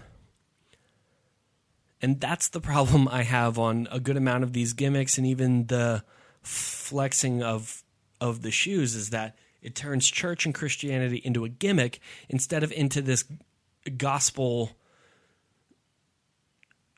And 2.01 2.19
that's 2.19 2.47
the 2.47 2.61
problem 2.61 3.07
I 3.07 3.23
have 3.23 3.59
on 3.59 3.87
a 3.91 3.99
good 3.99 4.17
amount 4.17 4.43
of 4.43 4.53
these 4.53 4.73
gimmicks 4.73 5.17
and 5.17 5.27
even 5.27 5.67
the 5.67 6.03
flexing 6.41 7.43
of 7.43 7.83
of 8.21 8.41
the 8.41 8.51
shoes 8.51 8.95
is 8.95 9.09
that 9.09 9.35
it 9.61 9.75
turns 9.75 10.09
church 10.09 10.45
and 10.45 10.55
Christianity 10.55 11.21
into 11.23 11.43
a 11.43 11.49
gimmick 11.49 11.99
instead 12.29 12.63
of 12.63 12.71
into 12.71 13.01
this 13.01 13.25
gospel 13.97 14.71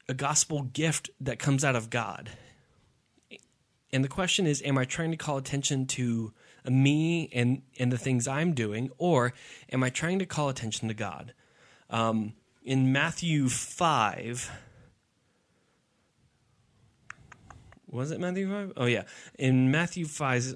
a 0.09 0.13
gospel 0.13 0.63
gift 0.63 1.09
that 1.21 1.39
comes 1.39 1.63
out 1.63 1.75
of 1.75 1.89
God. 1.89 2.31
And 3.93 4.03
the 4.03 4.09
question 4.09 4.45
is 4.45 4.61
am 4.63 4.77
I 4.77 4.85
trying 4.85 5.11
to 5.11 5.17
call 5.17 5.37
attention 5.37 5.85
to 5.87 6.33
me 6.65 7.29
and 7.33 7.61
and 7.79 7.91
the 7.91 7.97
things 7.97 8.27
I'm 8.27 8.53
doing 8.53 8.89
or 8.97 9.33
am 9.71 9.83
I 9.83 9.89
trying 9.89 10.19
to 10.19 10.25
call 10.25 10.49
attention 10.49 10.87
to 10.87 10.93
God? 10.93 11.33
Um, 11.89 12.33
in 12.63 12.91
Matthew 12.91 13.49
5 13.49 14.51
was 17.91 18.11
it 18.11 18.19
Matthew 18.19 18.49
5? 18.49 18.73
Oh, 18.77 18.85
yeah. 18.85 19.03
In 19.37 19.69
Matthew 19.69 20.05
5, 20.05 20.55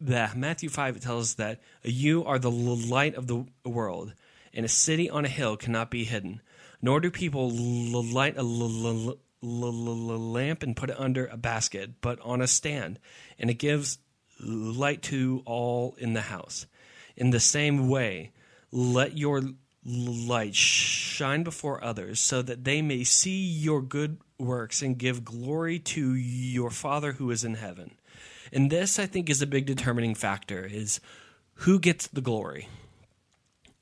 the 0.00 0.30
Matthew 0.34 0.68
5, 0.68 0.96
it 0.96 1.02
tells 1.02 1.24
us 1.24 1.34
that 1.34 1.60
you 1.82 2.24
are 2.24 2.38
the 2.38 2.50
light 2.50 3.14
of 3.14 3.26
the 3.26 3.44
world. 3.64 4.14
and 4.52 4.64
a 4.64 4.68
city 4.68 5.08
on 5.08 5.24
a 5.24 5.28
hill 5.28 5.56
cannot 5.56 5.90
be 5.90 6.04
hidden. 6.04 6.40
Nor 6.80 7.00
do 7.00 7.10
people 7.10 7.50
light 7.50 8.36
a 8.36 8.42
lamp 8.42 10.62
and 10.62 10.76
put 10.76 10.90
it 10.90 10.98
under 10.98 11.26
a 11.26 11.36
basket, 11.36 12.00
but 12.00 12.20
on 12.20 12.40
a 12.40 12.46
stand, 12.46 12.98
and 13.38 13.50
it 13.50 13.54
gives 13.54 13.98
light 14.40 15.02
to 15.02 15.42
all 15.44 15.96
in 15.98 16.12
the 16.12 16.22
house. 16.22 16.66
In 17.16 17.30
the 17.30 17.40
same 17.40 17.88
way, 17.88 18.32
let 18.70 19.18
your 19.18 19.42
light 19.84 20.54
shine 20.54 21.42
before 21.42 21.82
others, 21.82 22.20
so 22.20 22.42
that 22.42 22.64
they 22.64 22.80
may 22.80 23.04
see 23.04 23.44
your 23.44 23.82
good 23.82 24.18
works 24.38 24.82
and 24.82 24.98
give 24.98 25.24
glory 25.24 25.78
to 25.78 26.14
your 26.14 26.70
Father 26.70 27.12
who 27.12 27.30
is 27.30 27.44
in 27.44 27.54
heaven. 27.54 27.92
And 28.52 28.70
this, 28.70 28.98
I 28.98 29.06
think, 29.06 29.28
is 29.28 29.42
a 29.42 29.46
big 29.46 29.66
determining 29.66 30.14
factor: 30.14 30.64
is 30.64 31.00
who 31.54 31.78
gets 31.78 32.06
the 32.06 32.20
glory. 32.20 32.68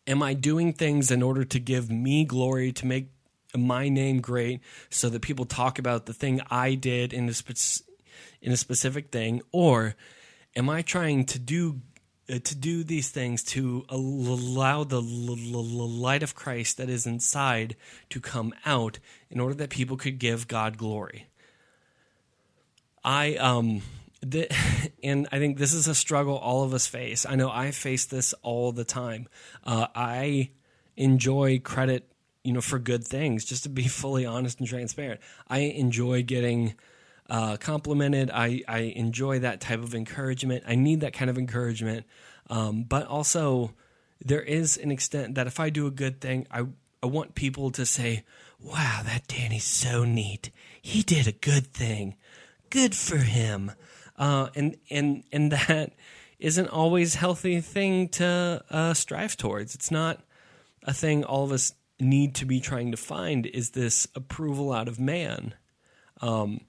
Am 0.07 0.23
I 0.23 0.35
doing 0.35 0.73
things 0.73 1.11
in 1.11 1.23
order 1.23 1.45
to 1.45 1.59
give 1.59 1.91
me 1.91 2.25
glory, 2.25 2.73
to 2.73 2.87
make 2.87 3.11
my 3.55 3.89
name 3.89 4.21
great, 4.21 4.61
so 4.91 5.09
that 5.09 5.23
people 5.23 5.45
talk 5.45 5.79
about 5.79 6.07
the 6.07 6.15
thing 6.15 6.41
I 6.51 6.75
did 6.75 7.13
in 7.13 7.29
a, 7.29 7.35
spe- 7.35 7.83
in 8.41 8.53
a 8.53 8.57
specific 8.57 9.11
thing, 9.11 9.43
or 9.53 9.97
am 10.55 10.71
I 10.71 10.83
trying 10.83 11.25
to 11.27 11.39
do 11.39 11.81
to 12.29 12.55
do 12.55 12.83
these 12.83 13.09
things 13.09 13.43
to 13.43 13.85
allow 13.89 14.85
the 14.85 15.01
light 15.01 16.22
of 16.22 16.35
Christ 16.35 16.77
that 16.79 16.89
is 16.89 17.07
inside 17.07 17.77
to 18.11 18.20
come 18.20 18.53
out 18.64 18.99
in 19.31 19.41
order 19.41 19.55
that 19.55 19.70
people 19.70 19.97
could 19.97 20.18
give 20.18 20.49
God 20.49 20.77
glory? 20.77 21.27
I 23.05 23.37
um 23.37 23.83
the, 24.20 24.49
and 25.03 25.29
I 25.31 25.39
think 25.39 25.59
this 25.59 25.72
is 25.72 25.87
a 25.89 25.95
struggle 25.95 26.37
all 26.37 26.64
of 26.64 26.74
us 26.74 26.87
face. 26.87 27.24
I 27.27 27.37
know 27.37 27.51
I 27.51 27.70
face 27.70 28.07
this 28.07 28.35
all 28.43 28.72
the 28.72 28.85
time. 28.85 29.29
Uh, 29.64 29.87
I 29.95 30.51
enjoy 30.97 31.61
credit, 31.61 32.11
you 32.43 32.53
know, 32.53 32.61
for 32.61 32.79
good 32.79 33.05
things. 33.07 33.45
Just 33.45 33.62
to 33.62 33.68
be 33.68 33.89
fully 33.89 34.27
honest 34.27 34.59
and 34.59 34.68
transparent, 34.68 35.20
I 35.49 35.59
enjoy 35.61 36.22
getting 36.22 36.74
uh, 37.29 37.57
complimented. 37.57 38.31
I 38.31 38.62
I 38.68 38.79
enjoy 38.79 39.41
that 39.41 39.61
type 39.61 39.83
of 39.83 39.95
encouragement. 39.95 40.64
I 40.66 40.74
need 40.74 41.01
that 41.01 41.12
kind 41.12 41.31
of 41.31 41.39
encouragement, 41.39 42.07
um, 42.51 42.85
but 42.85 43.07
also 43.07 43.72
there 44.24 44.43
is 44.43 44.77
an 44.77 44.91
extent 44.91 45.35
that 45.35 45.47
if 45.47 45.61
I 45.61 45.70
do 45.70 45.87
a 45.87 45.91
good 45.91 46.20
thing, 46.20 46.47
I 46.51 46.66
I 47.03 47.07
want 47.07 47.35
people 47.35 47.70
to 47.72 47.87
say, 47.87 48.24
"Wow, 48.61 49.03
that 49.05 49.27
Danny's 49.29 49.64
so 49.64 50.05
neat. 50.05 50.51
He 50.81 51.03
did 51.03 51.27
a 51.27 51.33
good 51.33 51.72
thing. 51.72 52.16
Good 52.70 52.95
for 52.95 53.18
him." 53.18 53.72
uh, 54.18 54.49
and 54.55 54.77
and 54.91 55.24
and 55.33 55.53
that 55.68 55.93
isn't 56.39 56.68
always 56.68 57.14
healthy 57.14 57.61
thing 57.61 58.09
to 58.09 58.62
uh, 58.70 58.95
strive 58.95 59.37
towards. 59.37 59.74
It's 59.74 59.91
not 59.91 60.20
a 60.83 60.93
thing 60.93 61.24
all 61.24 61.45
of 61.45 61.53
us 61.53 61.72
need 61.99 62.35
to 62.35 62.45
be 62.45 62.61
trying 62.61 62.91
to 62.91 62.97
find. 62.97 63.47
Is 63.47 63.70
this 63.70 64.07
approval 64.14 64.72
out 64.72 64.87
of 64.87 65.01
man? 65.01 65.55
Um, 66.20 66.61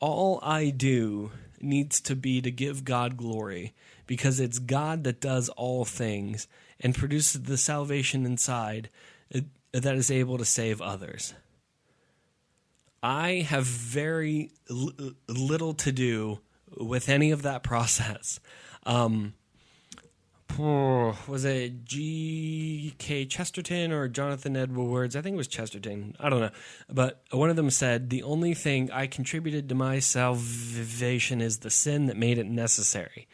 all 0.00 0.40
I 0.42 0.70
do 0.70 1.32
needs 1.60 2.00
to 2.02 2.14
be 2.14 2.40
to 2.40 2.50
give 2.50 2.84
God 2.84 3.16
glory 3.16 3.74
because 4.06 4.40
it's 4.40 4.58
God 4.58 5.04
that 5.04 5.20
does 5.20 5.48
all 5.50 5.84
things 5.84 6.46
and 6.80 6.94
produces 6.94 7.42
the 7.42 7.56
salvation 7.56 8.24
inside 8.24 8.88
uh, 9.34 9.40
that 9.72 9.96
is 9.96 10.10
able 10.10 10.38
to 10.38 10.44
save 10.44 10.80
others. 10.80 11.34
I 13.02 13.46
have 13.48 13.64
very 13.64 14.50
little 15.28 15.74
to 15.74 15.92
do 15.92 16.40
with 16.76 17.08
any 17.08 17.30
of 17.30 17.42
that 17.42 17.62
process. 17.62 18.40
Um, 18.84 19.34
was 20.56 21.44
it 21.44 21.84
G.K. 21.84 23.26
Chesterton 23.26 23.92
or 23.92 24.08
Jonathan 24.08 24.56
Edwards? 24.56 25.14
I 25.14 25.22
think 25.22 25.34
it 25.34 25.36
was 25.36 25.48
Chesterton. 25.48 26.16
I 26.18 26.28
don't 26.28 26.40
know. 26.40 26.50
But 26.88 27.22
one 27.30 27.50
of 27.50 27.56
them 27.56 27.70
said, 27.70 28.10
The 28.10 28.22
only 28.22 28.54
thing 28.54 28.90
I 28.90 29.06
contributed 29.06 29.68
to 29.68 29.74
my 29.74 29.98
salvation 29.98 31.40
is 31.40 31.58
the 31.58 31.70
sin 31.70 32.06
that 32.06 32.16
made 32.16 32.38
it 32.38 32.46
necessary. 32.46 33.28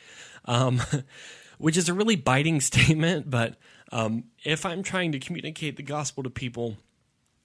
Um, 0.45 0.83
which 1.59 1.77
is 1.77 1.89
a 1.89 1.95
really 1.95 2.17
biting 2.17 2.61
statement, 2.61 3.31
but 3.31 3.57
um, 3.93 4.25
if 4.45 4.67
I'm 4.67 4.83
trying 4.83 5.13
to 5.13 5.19
communicate 5.19 5.77
the 5.77 5.83
gospel 5.83 6.23
to 6.25 6.31
people, 6.31 6.77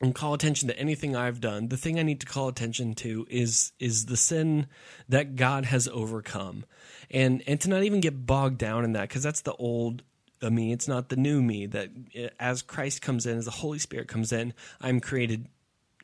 and 0.02 0.16
call 0.16 0.34
attention 0.34 0.68
to 0.70 0.80
anything 0.80 1.16
I've 1.16 1.42
done, 1.42 1.68
the 1.68 1.78
thing 1.78 2.00
I 2.00 2.04
need 2.04 2.22
to 2.22 2.26
call 2.26 2.48
attention 2.48 2.96
to 2.96 3.28
is 3.30 3.74
is 3.80 4.06
the 4.06 4.18
sin 4.18 4.68
that 5.10 5.36
God 5.36 5.66
has 5.66 5.88
overcome, 5.88 6.66
and 7.12 7.44
and 7.48 7.60
to 7.62 7.70
not 7.70 7.84
even 7.84 8.00
get 8.00 8.26
bogged 8.26 8.58
down 8.58 8.84
in 8.84 8.94
that 8.94 9.10
because 9.10 9.24
that's 9.24 9.42
the 9.42 9.54
old 9.54 10.04
me. 10.42 10.72
It's 10.72 10.88
not 10.88 11.10
the 11.10 11.18
new 11.18 11.42
me. 11.42 11.66
That 11.66 11.90
eh, 12.16 12.30
as 12.40 12.62
Christ 12.62 13.02
comes 13.02 13.26
in, 13.26 13.38
as 13.38 13.46
the 13.46 13.52
Holy 13.52 13.80
Spirit 13.80 14.08
comes 14.08 14.32
in, 14.32 14.54
I'm 14.80 15.00
created 15.00 15.48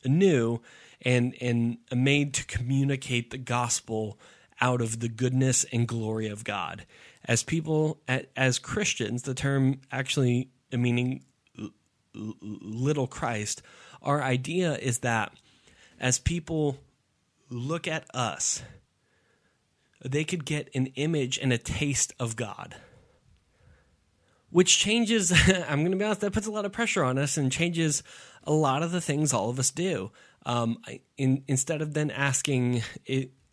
anew 0.04 0.60
and 1.02 1.36
and 1.40 1.78
made 1.94 2.34
to 2.34 2.46
communicate 2.46 3.32
the 3.32 3.38
gospel 3.38 4.20
out 4.62 4.82
of 4.82 5.00
the 5.00 5.10
goodness 5.10 5.66
and 5.72 5.88
glory 5.88 6.28
of 6.28 6.44
God. 6.44 6.86
As 7.26 7.44
people, 7.44 8.00
as 8.36 8.60
Christians, 8.60 9.24
the 9.24 9.34
term 9.34 9.82
actually 9.92 10.50
meaning 10.72 11.24
little 12.16 13.08
Christ 13.08 13.62
our 14.06 14.22
idea 14.22 14.76
is 14.76 15.00
that 15.00 15.34
as 16.00 16.20
people 16.20 16.78
look 17.50 17.88
at 17.88 18.06
us, 18.16 18.62
they 20.04 20.24
could 20.24 20.46
get 20.46 20.70
an 20.76 20.88
image 20.96 21.40
and 21.40 21.52
a 21.52 21.58
taste 21.58 22.14
of 22.20 22.36
God. 22.36 22.76
Which 24.52 24.78
changes, 24.78 25.32
I'm 25.68 25.80
going 25.80 25.92
to 25.92 25.98
be 25.98 26.06
honest, 26.06 26.22
that 26.22 26.32
puts 26.32 26.48
a 26.48 26.52
lot 26.52 26.66
of 26.66 26.72
pressure 26.72 27.04
on 27.04 27.18
us 27.18 27.36
and 27.36 27.52
changes 27.52 28.04
a 28.44 28.54
lot 28.54 28.84
of 28.84 28.92
the 28.92 29.02
things 29.02 29.34
all 29.34 29.50
of 29.50 29.60
us 29.60 29.72
do. 29.72 30.12
Um, 30.46 30.78
in, 31.18 31.44
instead 31.48 31.82
of 31.82 31.96
then 31.96 32.12
asking, 32.12 32.84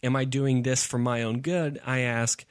Am 0.05 0.17
I 0.17 0.25
doing 0.25 0.63
this 0.63 0.85
for 0.85 0.99
my 0.99 1.23
own 1.23 1.41
good? 1.41 1.81
I 1.87 2.01
ask, 2.01 2.45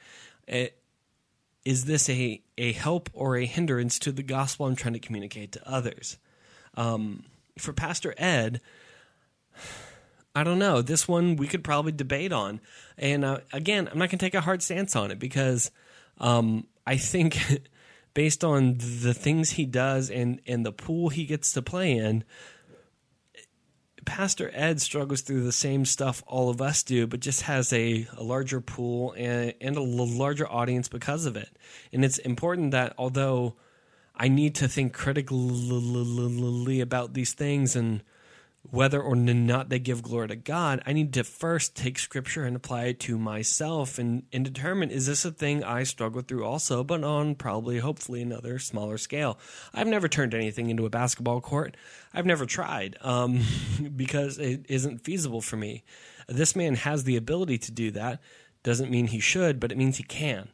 Is 1.64 1.84
this 1.84 2.08
a, 2.10 2.42
a 2.58 2.72
help 2.72 3.08
or 3.12 3.36
a 3.36 3.46
hindrance 3.46 3.98
to 4.00 4.12
the 4.12 4.22
gospel 4.22 4.66
I'm 4.66 4.76
trying 4.76 4.94
to 4.94 5.00
communicate 5.00 5.52
to 5.52 5.68
others? 5.68 6.18
Um, 6.76 7.24
for 7.58 7.72
Pastor 7.72 8.14
Ed, 8.16 8.60
I 10.34 10.44
don't 10.44 10.58
know. 10.58 10.80
This 10.80 11.06
one 11.06 11.36
we 11.36 11.46
could 11.46 11.62
probably 11.62 11.92
debate 11.92 12.32
on. 12.32 12.60
And 12.96 13.22
uh, 13.22 13.40
again, 13.52 13.86
I'm 13.88 13.98
not 13.98 14.08
going 14.08 14.18
to 14.18 14.24
take 14.24 14.34
a 14.34 14.40
hard 14.40 14.62
stance 14.62 14.96
on 14.96 15.10
it 15.10 15.18
because 15.18 15.70
um, 16.18 16.66
I 16.86 16.96
think 16.96 17.38
based 18.14 18.42
on 18.42 18.78
the 18.78 19.12
things 19.14 19.50
he 19.50 19.66
does 19.66 20.10
and, 20.10 20.40
and 20.46 20.64
the 20.64 20.72
pool 20.72 21.10
he 21.10 21.26
gets 21.26 21.52
to 21.52 21.62
play 21.62 21.92
in, 21.92 22.24
Pastor 24.04 24.50
Ed 24.54 24.80
struggles 24.80 25.20
through 25.20 25.44
the 25.44 25.52
same 25.52 25.84
stuff 25.84 26.22
all 26.26 26.50
of 26.50 26.60
us 26.60 26.82
do, 26.82 27.06
but 27.06 27.20
just 27.20 27.42
has 27.42 27.72
a, 27.72 28.06
a 28.16 28.22
larger 28.22 28.60
pool 28.60 29.14
and, 29.16 29.54
and 29.60 29.76
a 29.76 29.82
larger 29.82 30.50
audience 30.50 30.88
because 30.88 31.26
of 31.26 31.36
it. 31.36 31.50
And 31.92 32.04
it's 32.04 32.18
important 32.18 32.72
that 32.72 32.94
although 32.98 33.54
I 34.14 34.28
need 34.28 34.54
to 34.56 34.68
think 34.68 34.92
critically 34.92 36.80
about 36.80 37.14
these 37.14 37.32
things 37.32 37.76
and 37.76 38.02
whether 38.70 39.02
or 39.02 39.16
not 39.16 39.68
they 39.68 39.78
give 39.78 40.02
glory 40.02 40.28
to 40.28 40.36
God, 40.36 40.82
I 40.86 40.92
need 40.92 41.12
to 41.14 41.24
first 41.24 41.74
take 41.76 41.98
scripture 41.98 42.44
and 42.44 42.54
apply 42.54 42.84
it 42.84 43.00
to 43.00 43.18
myself 43.18 43.98
and, 43.98 44.22
and 44.32 44.44
determine 44.44 44.90
is 44.90 45.06
this 45.06 45.24
a 45.24 45.32
thing 45.32 45.64
I 45.64 45.82
struggle 45.82 46.22
through 46.22 46.44
also, 46.44 46.84
but 46.84 47.02
on 47.02 47.34
probably, 47.34 47.80
hopefully, 47.80 48.22
another 48.22 48.58
smaller 48.58 48.98
scale. 48.98 49.38
I've 49.74 49.88
never 49.88 50.08
turned 50.08 50.32
anything 50.32 50.70
into 50.70 50.86
a 50.86 50.90
basketball 50.90 51.40
court. 51.40 51.76
I've 52.14 52.26
never 52.26 52.46
tried 52.46 52.96
um, 53.00 53.42
because 53.96 54.38
it 54.38 54.64
isn't 54.68 55.04
feasible 55.04 55.40
for 55.40 55.56
me. 55.56 55.82
This 56.28 56.54
man 56.54 56.76
has 56.76 57.04
the 57.04 57.16
ability 57.16 57.58
to 57.58 57.72
do 57.72 57.90
that. 57.92 58.20
Doesn't 58.62 58.90
mean 58.90 59.08
he 59.08 59.18
should, 59.18 59.58
but 59.58 59.72
it 59.72 59.78
means 59.78 59.96
he 59.96 60.04
can. 60.04 60.48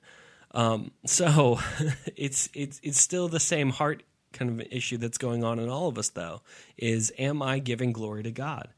Um, 0.53 0.93
so 1.05 1.61
it's 2.17 2.49
it's 2.55 2.81
it's 2.83 3.01
still 3.01 3.29
the 3.29 3.39
same 3.39 3.69
heart 3.71 4.03
kind 4.33 4.61
of 4.61 4.67
issue 4.71 4.97
that's 4.97 5.19
going 5.19 5.45
on 5.45 5.59
in 5.59 5.69
all 5.69 5.89
of 5.89 5.99
us, 5.99 6.11
though. 6.11 6.43
Is 6.77 7.13
am 7.19 7.43
I 7.43 7.59
giving 7.59 7.93
glory 7.93 8.23
to 8.23 8.31
God? 8.31 8.69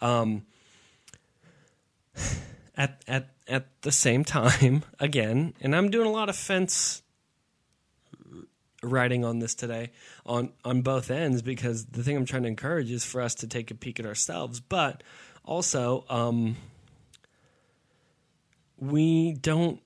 Um, 0.00 0.44
at 2.76 3.02
at 3.06 3.30
at 3.48 3.66
the 3.82 3.92
same 3.92 4.24
time, 4.24 4.84
again, 4.98 5.54
and 5.60 5.74
I'm 5.74 5.90
doing 5.90 6.06
a 6.06 6.12
lot 6.12 6.28
of 6.28 6.36
fence 6.36 7.02
writing 8.82 9.24
on 9.24 9.38
this 9.38 9.54
today 9.54 9.92
on 10.26 10.50
on 10.64 10.82
both 10.82 11.10
ends 11.10 11.40
because 11.40 11.86
the 11.86 12.02
thing 12.02 12.16
I'm 12.16 12.26
trying 12.26 12.42
to 12.42 12.48
encourage 12.48 12.90
is 12.90 13.04
for 13.04 13.20
us 13.20 13.34
to 13.36 13.46
take 13.46 13.70
a 13.70 13.74
peek 13.74 14.00
at 14.00 14.06
ourselves, 14.06 14.60
but 14.60 15.02
also 15.44 16.04
um, 16.08 16.56
we 18.78 19.34
don't 19.34 19.80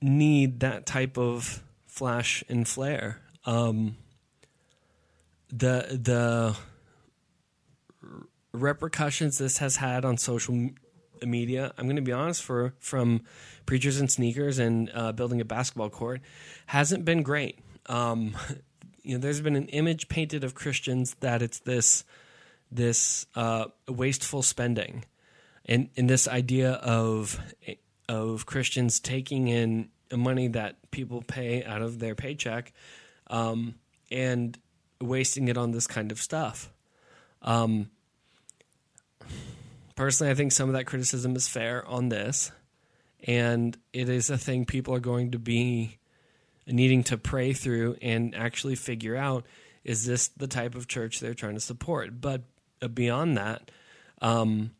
need 0.00 0.60
that 0.60 0.86
type 0.86 1.18
of 1.18 1.62
flash 1.86 2.42
and 2.48 2.66
flare. 2.66 3.20
Um, 3.46 3.96
the 5.48 5.98
the 6.00 6.56
repercussions 8.52 9.38
this 9.38 9.58
has 9.58 9.76
had 9.76 10.04
on 10.04 10.16
social 10.16 10.70
media, 11.22 11.72
I'm 11.76 11.86
going 11.86 11.96
to 11.96 12.02
be 12.02 12.12
honest, 12.12 12.42
for 12.42 12.74
from 12.78 13.22
preachers 13.66 13.98
and 13.98 14.10
sneakers 14.10 14.58
and 14.58 14.90
uh, 14.94 15.12
building 15.12 15.40
a 15.40 15.44
basketball 15.44 15.90
court, 15.90 16.20
hasn't 16.66 17.04
been 17.04 17.22
great. 17.22 17.58
Um, 17.86 18.36
you 19.02 19.14
know 19.14 19.20
there's 19.20 19.40
been 19.40 19.56
an 19.56 19.68
image 19.68 20.08
painted 20.08 20.44
of 20.44 20.54
Christians 20.54 21.14
that 21.20 21.42
it's 21.42 21.60
this 21.60 22.04
this 22.70 23.26
uh, 23.36 23.66
wasteful 23.88 24.42
spending, 24.42 25.04
and 25.66 25.90
and 25.96 26.08
this 26.08 26.26
idea 26.26 26.72
of 26.72 27.38
of 28.08 28.46
Christians 28.46 29.00
taking 29.00 29.48
in 29.48 29.88
money 30.12 30.48
that 30.48 30.90
people 30.90 31.22
pay 31.22 31.64
out 31.64 31.82
of 31.82 31.98
their 31.98 32.14
paycheck, 32.14 32.72
um, 33.28 33.74
and 34.10 34.58
wasting 35.00 35.48
it 35.48 35.56
on 35.56 35.70
this 35.70 35.86
kind 35.86 36.12
of 36.12 36.20
stuff. 36.20 36.72
Um, 37.42 37.90
personally, 39.96 40.30
I 40.30 40.34
think 40.34 40.52
some 40.52 40.68
of 40.68 40.74
that 40.74 40.84
criticism 40.86 41.36
is 41.36 41.48
fair 41.48 41.86
on 41.86 42.08
this, 42.08 42.52
and 43.26 43.76
it 43.92 44.08
is 44.08 44.30
a 44.30 44.38
thing 44.38 44.64
people 44.64 44.94
are 44.94 45.00
going 45.00 45.32
to 45.32 45.38
be 45.38 45.98
needing 46.66 47.02
to 47.04 47.18
pray 47.18 47.52
through 47.52 47.96
and 48.00 48.34
actually 48.34 48.74
figure 48.74 49.16
out 49.16 49.44
is 49.84 50.06
this 50.06 50.28
the 50.28 50.46
type 50.46 50.74
of 50.74 50.88
church 50.88 51.20
they're 51.20 51.34
trying 51.34 51.54
to 51.54 51.60
support? 51.60 52.20
But 52.20 52.42
beyond 52.94 53.36
that, 53.36 53.70
um, 54.22 54.70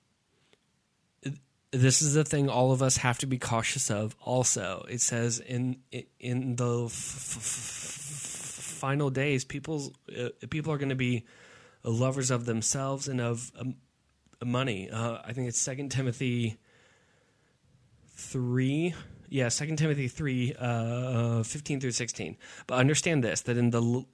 this 1.75 2.03
is 2.03 2.15
the 2.15 2.25
thing 2.25 2.49
all 2.49 2.73
of 2.73 2.83
us 2.83 2.99
have 2.99 3.19
to 3.19 3.27
be 3.27 3.39
cautious 3.39 3.91
of. 3.91 4.17
Also, 4.21 4.85
it 4.89 5.01
says 5.01 5.41
in 5.41 5.77
in 6.21 6.57
the 6.57 6.85
f- 6.87 7.37
f- 7.37 8.75
final 8.79 9.11
days, 9.11 9.45
people 9.45 9.93
uh, 10.17 10.29
people 10.51 10.73
are 10.73 10.79
going 10.79 10.89
to 10.89 10.95
be 10.95 11.25
lovers 11.83 12.31
of 12.31 12.47
themselves 12.47 13.09
and 13.09 13.21
of 13.21 13.53
um, 13.59 13.75
money. 14.45 14.91
Uh, 14.91 15.19
I 15.25 15.33
think 15.33 15.49
it's 15.49 15.61
Second 15.61 15.91
Timothy 15.91 16.57
three 18.17 18.95
yeah, 19.29 19.49
Second 19.49 19.79
Timothy 19.79 20.07
3, 20.07 20.55
uh, 20.59 21.43
15 21.43 21.81
through 21.81 21.91
16. 21.91 22.37
But 22.69 22.79
understand 22.79 23.25
this, 23.25 23.41
that 23.43 23.57
in 23.57 23.71
the 23.71 23.83
l- 23.83 24.07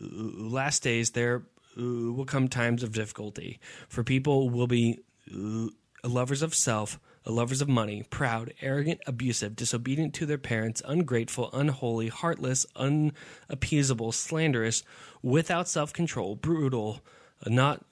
last 0.00 0.82
days 0.82 1.10
there 1.10 1.42
uh, 1.76 1.82
will 1.82 2.24
come 2.24 2.48
times 2.48 2.82
of 2.82 2.92
difficulty. 2.92 3.60
For 3.88 4.02
people 4.02 4.48
will 4.48 4.66
be 4.66 5.00
uh, 5.30 5.68
lovers 6.08 6.42
of 6.42 6.54
self, 6.54 6.98
lovers 7.26 7.60
of 7.60 7.68
money, 7.68 8.04
proud, 8.08 8.52
arrogant, 8.60 9.00
abusive, 9.06 9.56
disobedient 9.56 10.14
to 10.14 10.26
their 10.26 10.38
parents, 10.38 10.82
ungrateful, 10.86 11.50
unholy, 11.52 12.08
heartless, 12.08 12.66
unappeasable, 12.76 14.12
slanderous, 14.12 14.82
without 15.22 15.68
self 15.68 15.92
control, 15.92 16.36
brutal, 16.36 17.00
not 17.46 17.84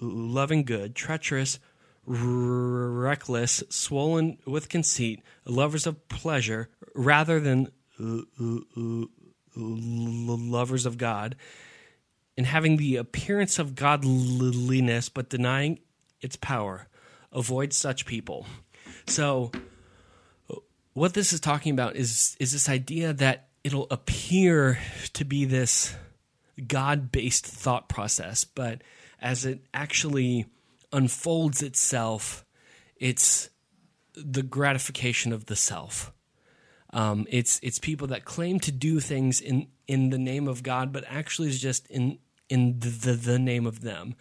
loving 0.00 0.64
good, 0.64 0.94
treacherous, 0.94 1.58
reckless, 2.06 3.62
swollen 3.68 4.38
with 4.46 4.68
conceit, 4.68 5.22
lovers 5.44 5.86
of 5.86 6.08
pleasure 6.08 6.68
rather 6.94 7.40
than 7.40 7.70
lovers 9.56 10.86
of 10.86 10.96
God, 10.98 11.36
and 12.36 12.46
having 12.46 12.78
the 12.78 12.96
appearance 12.96 13.58
of 13.58 13.74
godliness 13.74 15.08
but 15.08 15.28
denying 15.28 15.78
its 16.20 16.36
power. 16.36 16.88
Avoid 17.32 17.72
such 17.72 18.06
people. 18.06 18.46
So, 19.06 19.52
what 20.94 21.14
this 21.14 21.32
is 21.32 21.40
talking 21.40 21.72
about 21.72 21.96
is 21.96 22.36
is 22.40 22.52
this 22.52 22.68
idea 22.68 23.12
that 23.12 23.48
it'll 23.62 23.86
appear 23.90 24.78
to 25.12 25.24
be 25.24 25.44
this 25.44 25.94
God 26.66 27.12
based 27.12 27.46
thought 27.46 27.88
process, 27.88 28.44
but 28.44 28.82
as 29.20 29.44
it 29.44 29.64
actually 29.72 30.46
unfolds 30.92 31.62
itself, 31.62 32.44
it's 32.96 33.50
the 34.14 34.42
gratification 34.42 35.32
of 35.32 35.46
the 35.46 35.56
self. 35.56 36.12
Um, 36.92 37.26
it's 37.30 37.60
it's 37.62 37.78
people 37.78 38.08
that 38.08 38.24
claim 38.24 38.58
to 38.60 38.72
do 38.72 39.00
things 39.00 39.40
in 39.40 39.68
in 39.86 40.10
the 40.10 40.18
name 40.18 40.48
of 40.48 40.62
God, 40.62 40.92
but 40.92 41.04
actually 41.06 41.48
is 41.48 41.60
just 41.60 41.88
in 41.88 42.18
in 42.48 42.80
the, 42.80 42.88
the, 42.88 43.12
the 43.12 43.38
name 43.38 43.66
of 43.66 43.80
them, 43.80 44.16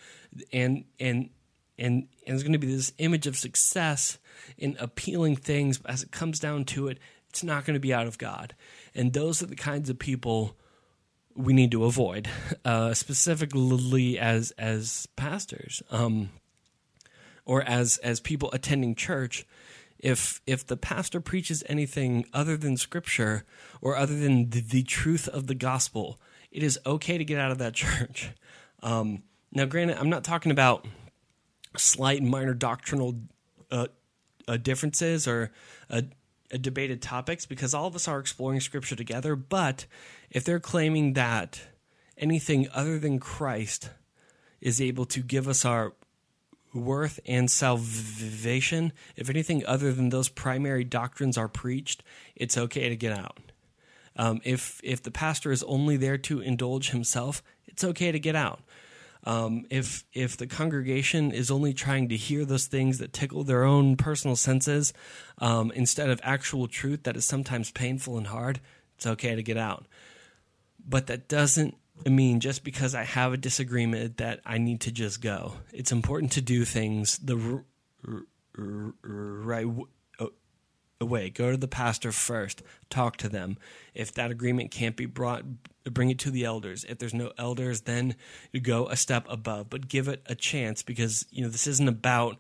and 0.54 0.86
and 1.00 1.32
and 1.80 2.08
and 2.26 2.36
there's 2.36 2.44
going 2.44 2.54
to 2.54 2.60
be 2.60 2.74
this 2.74 2.94
image 2.98 3.28
of 3.28 3.38
success 3.38 4.18
in 4.58 4.76
appealing 4.80 5.36
things. 5.36 5.78
But 5.78 5.92
as 5.92 6.04
it 6.04 6.12
comes 6.12 6.40
down 6.40 6.66
to 6.66 6.88
it, 6.88 7.00
it's 7.30 7.44
not 7.44 7.66
going 7.66 7.76
to 7.76 7.80
be 7.80 7.94
out 7.94 8.08
of 8.08 8.18
God, 8.18 8.56
and 8.94 9.14
those 9.14 9.42
are 9.42 9.48
the 9.48 9.56
kinds 9.56 9.90
of 9.90 9.98
people 9.98 10.56
we 11.36 11.54
need 11.54 11.72
to 11.72 11.86
avoid, 11.86 12.30
uh, 12.66 12.94
specifically 12.94 14.20
as 14.20 14.52
as 14.52 15.08
pastors. 15.16 15.82
Um, 15.90 16.30
or 17.50 17.64
as 17.64 17.98
as 18.00 18.20
people 18.20 18.52
attending 18.54 18.94
church 18.94 19.46
if 19.98 20.40
if 20.46 20.66
the 20.66 20.78
pastor 20.78 21.20
preaches 21.20 21.64
anything 21.68 22.26
other 22.32 22.56
than 22.56 22.78
scripture 22.78 23.44
or 23.82 23.98
other 23.98 24.18
than 24.18 24.52
the, 24.52 24.62
the 24.62 24.84
truth 24.84 25.28
of 25.28 25.48
the 25.48 25.56
gospel 25.56 26.20
it 26.52 26.62
is 26.62 26.80
okay 26.86 27.18
to 27.18 27.26
get 27.26 27.40
out 27.40 27.52
of 27.52 27.58
that 27.58 27.74
church 27.74 28.30
um, 28.84 29.24
now 29.52 29.66
granted 29.66 29.98
i'm 29.98 30.10
not 30.10 30.24
talking 30.24 30.52
about 30.52 30.86
slight 31.78 32.24
minor 32.24 32.54
doctrinal 32.54 33.16
uh, 33.72 33.88
uh, 34.48 34.58
differences 34.58 35.28
or 35.28 35.52
uh, 35.90 36.02
debated 36.62 37.02
topics 37.02 37.46
because 37.46 37.74
all 37.74 37.86
of 37.86 37.96
us 37.96 38.08
are 38.08 38.20
exploring 38.20 38.60
scripture 38.60 38.96
together 38.96 39.36
but 39.36 39.86
if 40.32 40.44
they're 40.44 40.60
claiming 40.60 41.14
that 41.14 41.62
anything 42.18 42.68
other 42.74 42.98
than 42.98 43.20
christ 43.20 43.92
is 44.60 44.82
able 44.82 45.06
to 45.06 45.22
give 45.22 45.48
us 45.48 45.64
our 45.64 45.94
worth 46.74 47.20
and 47.26 47.50
salvation, 47.50 48.94
if 49.16 49.30
anything 49.30 49.66
other 49.66 49.94
than 49.94 50.10
those 50.10 50.30
primary 50.30 50.84
doctrines 50.84 51.38
are 51.38 51.48
preached, 51.48 52.04
it's 52.36 52.58
okay 52.58 52.90
to 52.90 52.96
get 52.96 53.18
out. 53.18 53.52
Um, 54.16 54.42
if 54.44 54.82
if 54.84 55.02
the 55.02 55.12
pastor 55.12 55.52
is 55.52 55.64
only 55.64 55.96
there 55.96 56.18
to 56.18 56.42
indulge 56.42 56.90
himself, 56.90 57.42
it's 57.68 57.84
okay 57.84 58.12
to 58.12 58.20
get 58.20 58.36
out. 58.36 58.62
Um, 59.26 59.66
if 59.70 60.06
if 60.14 60.38
the 60.38 60.48
congregation 60.48 61.32
is 61.32 61.52
only 61.52 61.74
trying 61.74 62.10
to 62.10 62.16
hear 62.16 62.46
those 62.46 62.68
things 62.68 63.00
that 63.00 63.12
tickle 63.12 63.44
their 63.44 63.64
own 63.64 63.98
personal 63.98 64.36
senses 64.36 64.94
um, 65.40 65.72
instead 65.72 66.10
of 66.10 66.22
actual 66.24 66.68
truth 66.68 67.04
that 67.04 67.18
is 67.18 67.26
sometimes 67.26 67.72
painful 67.72 68.18
and 68.18 68.28
hard, 68.28 68.62
it's 68.96 69.06
okay 69.06 69.36
to 69.36 69.44
get 69.44 69.58
out. 69.58 69.88
But 70.88 71.08
that 71.08 71.28
doesn't 71.28 71.76
mean, 72.08 72.40
just 72.40 72.64
because 72.64 72.96
I 72.96 73.04
have 73.04 73.34
a 73.34 73.38
disagreement 73.38 74.18
that 74.18 74.40
I 74.46 74.58
need 74.58 74.82
to 74.82 74.92
just 74.92 75.22
go. 75.22 75.54
It's 75.74 75.92
important 75.92 76.32
to 76.34 76.42
do 76.42 76.64
things 76.64 77.18
the 77.18 77.38
r- 77.38 78.24
r- 78.58 78.94
right 79.04 79.68
way. 81.06 81.30
Go 81.30 81.52
to 81.52 81.58
the 81.58 81.68
pastor 81.68 82.12
first. 82.12 82.62
Talk 82.90 83.18
to 83.18 83.30
them. 83.30 83.58
If 83.94 84.14
that 84.14 84.32
agreement 84.32 84.72
can't 84.72 84.96
be 84.96 85.06
brought, 85.06 85.44
bring 85.86 86.10
it 86.10 86.20
to 86.20 86.32
the 86.32 86.46
elders. 86.46 86.86
If 86.88 87.00
there's 87.00 87.14
no 87.14 87.32
elders, 87.38 87.82
then 87.82 88.16
go 88.62 88.88
a 88.88 88.96
step 88.96 89.26
above. 89.30 89.70
But 89.70 89.88
give 89.88 90.08
it 90.08 90.22
a 90.26 90.36
chance 90.36 90.84
because 90.84 91.26
you 91.32 91.44
know 91.44 91.50
this 91.50 91.68
isn't 91.68 91.88
about. 91.88 92.38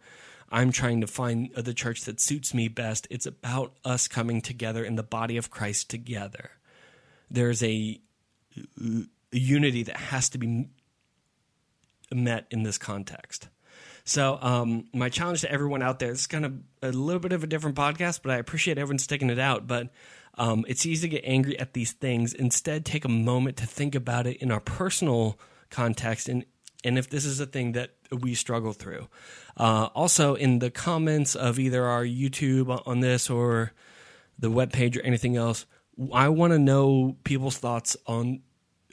I'm 0.52 0.72
trying 0.72 1.02
to 1.02 1.08
find 1.08 1.52
the 1.54 1.76
church 1.76 2.06
that 2.06 2.20
suits 2.20 2.54
me 2.54 2.68
best. 2.68 3.08
It's 3.12 3.28
about 3.28 3.74
us 3.86 4.08
coming 4.08 4.42
together 4.42 4.84
in 4.84 4.96
the 4.96 5.04
body 5.04 5.38
of 5.38 5.52
Christ 5.52 5.90
together. 5.90 6.52
There's 7.30 7.62
a 7.62 8.02
unity 9.32 9.84
that 9.84 9.98
has 9.98 10.30
to 10.30 10.38
be 10.40 10.70
met 12.12 12.48
in 12.50 12.64
this 12.64 12.80
context. 12.80 13.48
So, 14.10 14.40
um, 14.42 14.86
my 14.92 15.10
challenge 15.10 15.42
to 15.42 15.52
everyone 15.52 15.84
out 15.84 16.00
there, 16.00 16.10
it's 16.10 16.26
kind 16.26 16.44
of 16.44 16.54
a 16.82 16.92
little 16.92 17.20
bit 17.20 17.32
of 17.32 17.44
a 17.44 17.48
different 17.48 17.78
podcast, 17.78 18.22
but 18.24 18.32
I 18.32 18.38
appreciate 18.38 18.80
everyone 18.80 18.98
sticking 18.98 19.30
it 19.30 19.38
out. 19.38 19.68
But 19.68 19.90
um, 20.34 20.66
it's 20.68 20.84
easy 20.84 21.08
to 21.08 21.16
get 21.16 21.22
angry 21.26 21.60
at 21.60 21.74
these 21.74 21.92
things. 21.92 22.34
Instead, 22.34 22.86
take 22.86 23.06
a 23.06 23.10
moment 23.10 23.58
to 23.58 23.68
think 23.68 23.94
about 23.94 24.26
it 24.26 24.38
in 24.38 24.50
our 24.50 24.62
personal 24.62 25.40
context 25.70 26.28
and, 26.28 26.44
and 26.84 26.98
if 26.98 27.08
this 27.08 27.24
is 27.24 27.40
a 27.40 27.46
thing 27.46 27.74
that 27.74 27.92
we 28.12 28.34
struggle 28.34 28.74
through. 28.74 29.08
Uh, 29.56 29.90
also, 29.94 30.34
in 30.34 30.58
the 30.58 30.72
comments 30.72 31.36
of 31.36 31.60
either 31.60 31.86
our 31.86 32.04
YouTube 32.04 32.82
on 32.88 33.02
this 33.02 33.30
or 33.30 33.74
the 34.40 34.50
webpage 34.50 34.98
or 34.98 35.02
anything 35.02 35.38
else, 35.38 35.68
I 36.12 36.30
want 36.30 36.54
to 36.54 36.58
know 36.58 37.16
people's 37.24 37.60
thoughts 37.60 37.96
on 38.08 38.42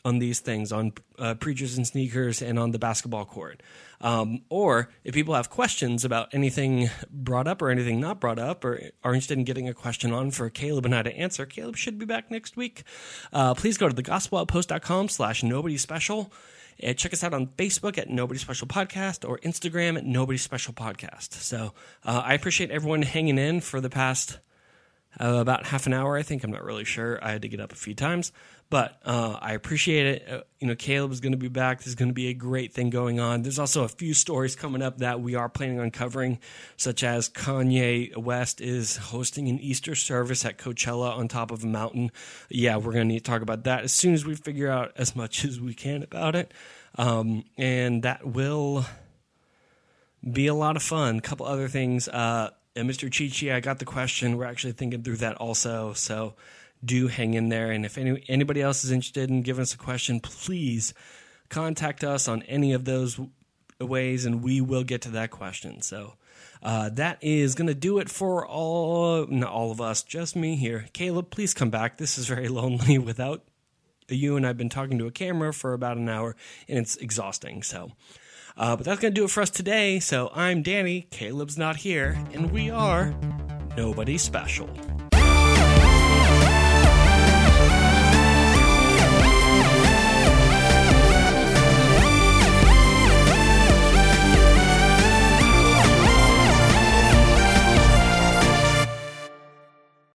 on 0.07 0.21
these 0.21 0.39
things 0.39 0.71
on 0.71 0.93
uh, 1.19 1.35
preachers 1.35 1.77
and 1.77 1.85
sneakers 1.85 2.41
and 2.41 2.61
on 2.61 2.71
the 2.71 2.79
basketball 2.79 3.25
court. 3.25 3.61
Um, 4.01 4.43
or 4.49 4.89
if 5.03 5.15
people 5.15 5.35
have 5.35 5.51
questions 5.51 6.05
about 6.05 6.33
anything 6.33 6.91
brought 7.11 7.49
up 7.49 7.61
or 7.61 7.71
anything 7.71 7.99
not 7.99 8.21
brought 8.21 8.39
up, 8.39 8.65
or 8.65 8.81
are 9.03 9.13
interested 9.13 9.37
in 9.37 9.45
getting 9.45 9.69
a 9.69 9.75
question 9.75 10.13
on 10.13 10.31
for 10.31 10.49
Caleb 10.49 10.85
and 10.85 10.95
I 10.95 11.03
to 11.03 11.17
answer, 11.17 11.45
Caleb 11.45 11.77
should 11.77 11.99
be 11.99 12.07
back 12.07 12.31
next 12.31 12.57
week. 12.57 12.85
Uh, 13.33 13.55
please 13.55 13.77
go 13.77 13.89
to 13.89 14.03
thegospeloutpost.com 14.03 15.09
slash 15.09 15.43
nobody 15.43 15.77
special. 15.77 16.33
And 16.79 16.97
check 16.97 17.15
us 17.15 17.25
out 17.25 17.33
on 17.33 17.47
Facebook 17.57 17.97
at 17.97 18.11
Nobody 18.11 18.39
Special 18.39 18.69
Podcast 18.69 19.27
or 19.27 19.39
Instagram 19.39 19.97
at 19.97 20.05
Nobody 20.05 20.37
Special 20.37 20.75
Podcast. 20.75 21.33
So 21.33 21.73
uh, 22.05 22.23
I 22.23 22.35
appreciate 22.35 22.71
everyone 22.71 23.01
hanging 23.01 23.39
in 23.39 23.63
for 23.63 23.81
the 23.81 23.89
past 23.89 24.41
uh, 25.19 25.37
about 25.37 25.67
half 25.67 25.87
an 25.87 25.95
hour, 25.95 26.17
I 26.17 26.23
think. 26.23 26.45
I'm 26.45 26.51
not 26.51 26.65
really 26.65 26.85
sure. 26.85 27.19
I 27.25 27.33
had 27.33 27.43
to 27.43 27.49
get 27.49 27.61
up 27.61 27.73
a 27.73 27.77
few 27.77 27.95
times. 27.95 28.33
But 28.69 28.99
uh, 29.05 29.39
I 29.41 29.53
appreciate 29.53 30.07
it. 30.07 30.29
Uh, 30.29 30.41
you 30.59 30.67
know, 30.67 30.75
Caleb 30.75 31.13
is 31.13 31.21
going 31.21 31.33
to 31.33 31.39
be 31.39 31.49
back. 31.49 31.85
There's 31.85 31.95
going 31.95 32.09
to 32.09 32.15
be 32.15 32.29
a 32.29 32.35
great 32.35 32.73
thing 32.73 32.91
going 32.91 33.21
on. 33.21 33.43
There's 33.43 33.61
also 33.61 33.85
a 33.85 33.89
few 33.89 34.13
stories 34.13 34.57
coming 34.57 34.83
up 34.83 34.99
that 34.99 35.21
we 35.21 35.37
are 35.37 35.49
planning 35.49 35.79
on 35.79 35.93
covering, 35.93 36.41
such 36.77 37.05
as 37.05 37.29
Kanye 37.29 38.17
West 38.17 38.61
is 38.61 38.97
hosting 38.97 39.49
an 39.49 39.61
Easter 39.61 39.95
service 39.95 40.45
at 40.45 40.59
Coachella 40.59 41.17
on 41.17 41.29
top 41.29 41.53
of 41.53 41.63
a 41.63 41.67
mountain. 41.67 42.11
Yeah, 42.49 42.77
we're 42.77 42.93
going 42.93 43.09
to 43.09 43.15
need 43.15 43.25
to 43.25 43.31
talk 43.31 43.43
about 43.43 43.65
that 43.65 43.85
as 43.85 43.93
soon 43.93 44.15
as 44.15 44.25
we 44.25 44.35
figure 44.35 44.69
out 44.69 44.93
as 44.97 45.15
much 45.15 45.45
as 45.47 45.61
we 45.61 45.73
can 45.73 46.03
about 46.03 46.35
it. 46.35 46.53
Um, 46.97 47.45
and 47.57 48.03
that 48.03 48.27
will 48.27 48.85
be 50.29 50.49
a 50.49 50.55
lot 50.55 50.75
of 50.75 50.83
fun. 50.83 51.19
A 51.19 51.21
couple 51.21 51.47
other 51.47 51.69
things. 51.69 52.09
Uh, 52.09 52.51
and 52.75 52.91
Mr. 52.91 53.11
Chichi, 53.11 53.53
I 53.53 53.61
got 53.61 53.79
the 53.79 53.85
question. 53.85 54.37
We're 54.37 54.45
actually 54.45 54.73
thinking 54.73 55.03
through 55.03 55.19
that 55.19 55.37
also. 55.37 55.93
So 55.93 56.35
do 56.85 57.09
hang 57.09 57.35
in 57.35 57.49
there. 57.49 57.71
And 57.71 57.85
if 57.85 57.99
any, 57.99 58.23
anybody 58.29 58.63
else 58.63 58.85
is 58.85 58.91
interested 58.91 59.31
in 59.31 59.43
giving 59.43 59.63
us 59.63 59.75
a 59.75 59.79
question, 59.79 60.21
please 60.21 60.95
contact 61.49 62.05
us 62.05 62.29
on 62.29 62.43
any 62.43 62.73
of 62.73 62.85
those 62.85 63.19
ways 63.81 64.25
and 64.25 64.43
we 64.43 64.61
will 64.61 64.85
get 64.85 65.03
to 65.03 65.11
that 65.11 65.31
question. 65.31 65.83
So 65.83 66.15
uh, 66.63 66.91
that 66.91 67.19
is 67.21 67.55
going 67.55 67.69
to 67.69 67.75
do 67.75 67.99
it 67.99 68.09
for 68.09 68.47
all, 68.47 69.27
not 69.27 69.51
all 69.51 69.71
of 69.71 69.81
us, 69.81 70.03
just 70.03 70.37
me 70.37 70.57
here. 70.57 70.87
Caleb, 70.93 71.31
please 71.31 71.55
come 71.55 71.71
back. 71.71 71.99
This 71.99 72.19
is 72.19 72.27
very 72.27 72.49
lonely 72.49 72.99
without 72.99 73.43
you 74.09 74.37
and 74.37 74.47
I've 74.47 74.57
been 74.57 74.69
talking 74.69 74.99
to 74.99 75.07
a 75.07 75.11
camera 75.11 75.53
for 75.53 75.73
about 75.73 75.97
an 75.97 76.09
hour 76.09 76.37
and 76.69 76.79
it's 76.79 76.97
exhausting. 76.97 77.63
So, 77.63 77.93
uh, 78.57 78.77
but 78.77 78.87
that's 78.87 79.01
going 79.01 79.13
to 79.13 79.21
do 79.21 79.25
it 79.25 79.31
for 79.31 79.43
us 79.43 79.51
today. 79.51 80.01
So 80.01 80.31
I'm 80.35 80.63
Danny, 80.63 81.03
Caleb's 81.11 81.59
not 81.59 81.77
here, 81.77 82.19
and 82.33 82.51
we 82.53 82.71
are 82.71 83.15
nobody 83.77 84.17
special. 84.17 84.71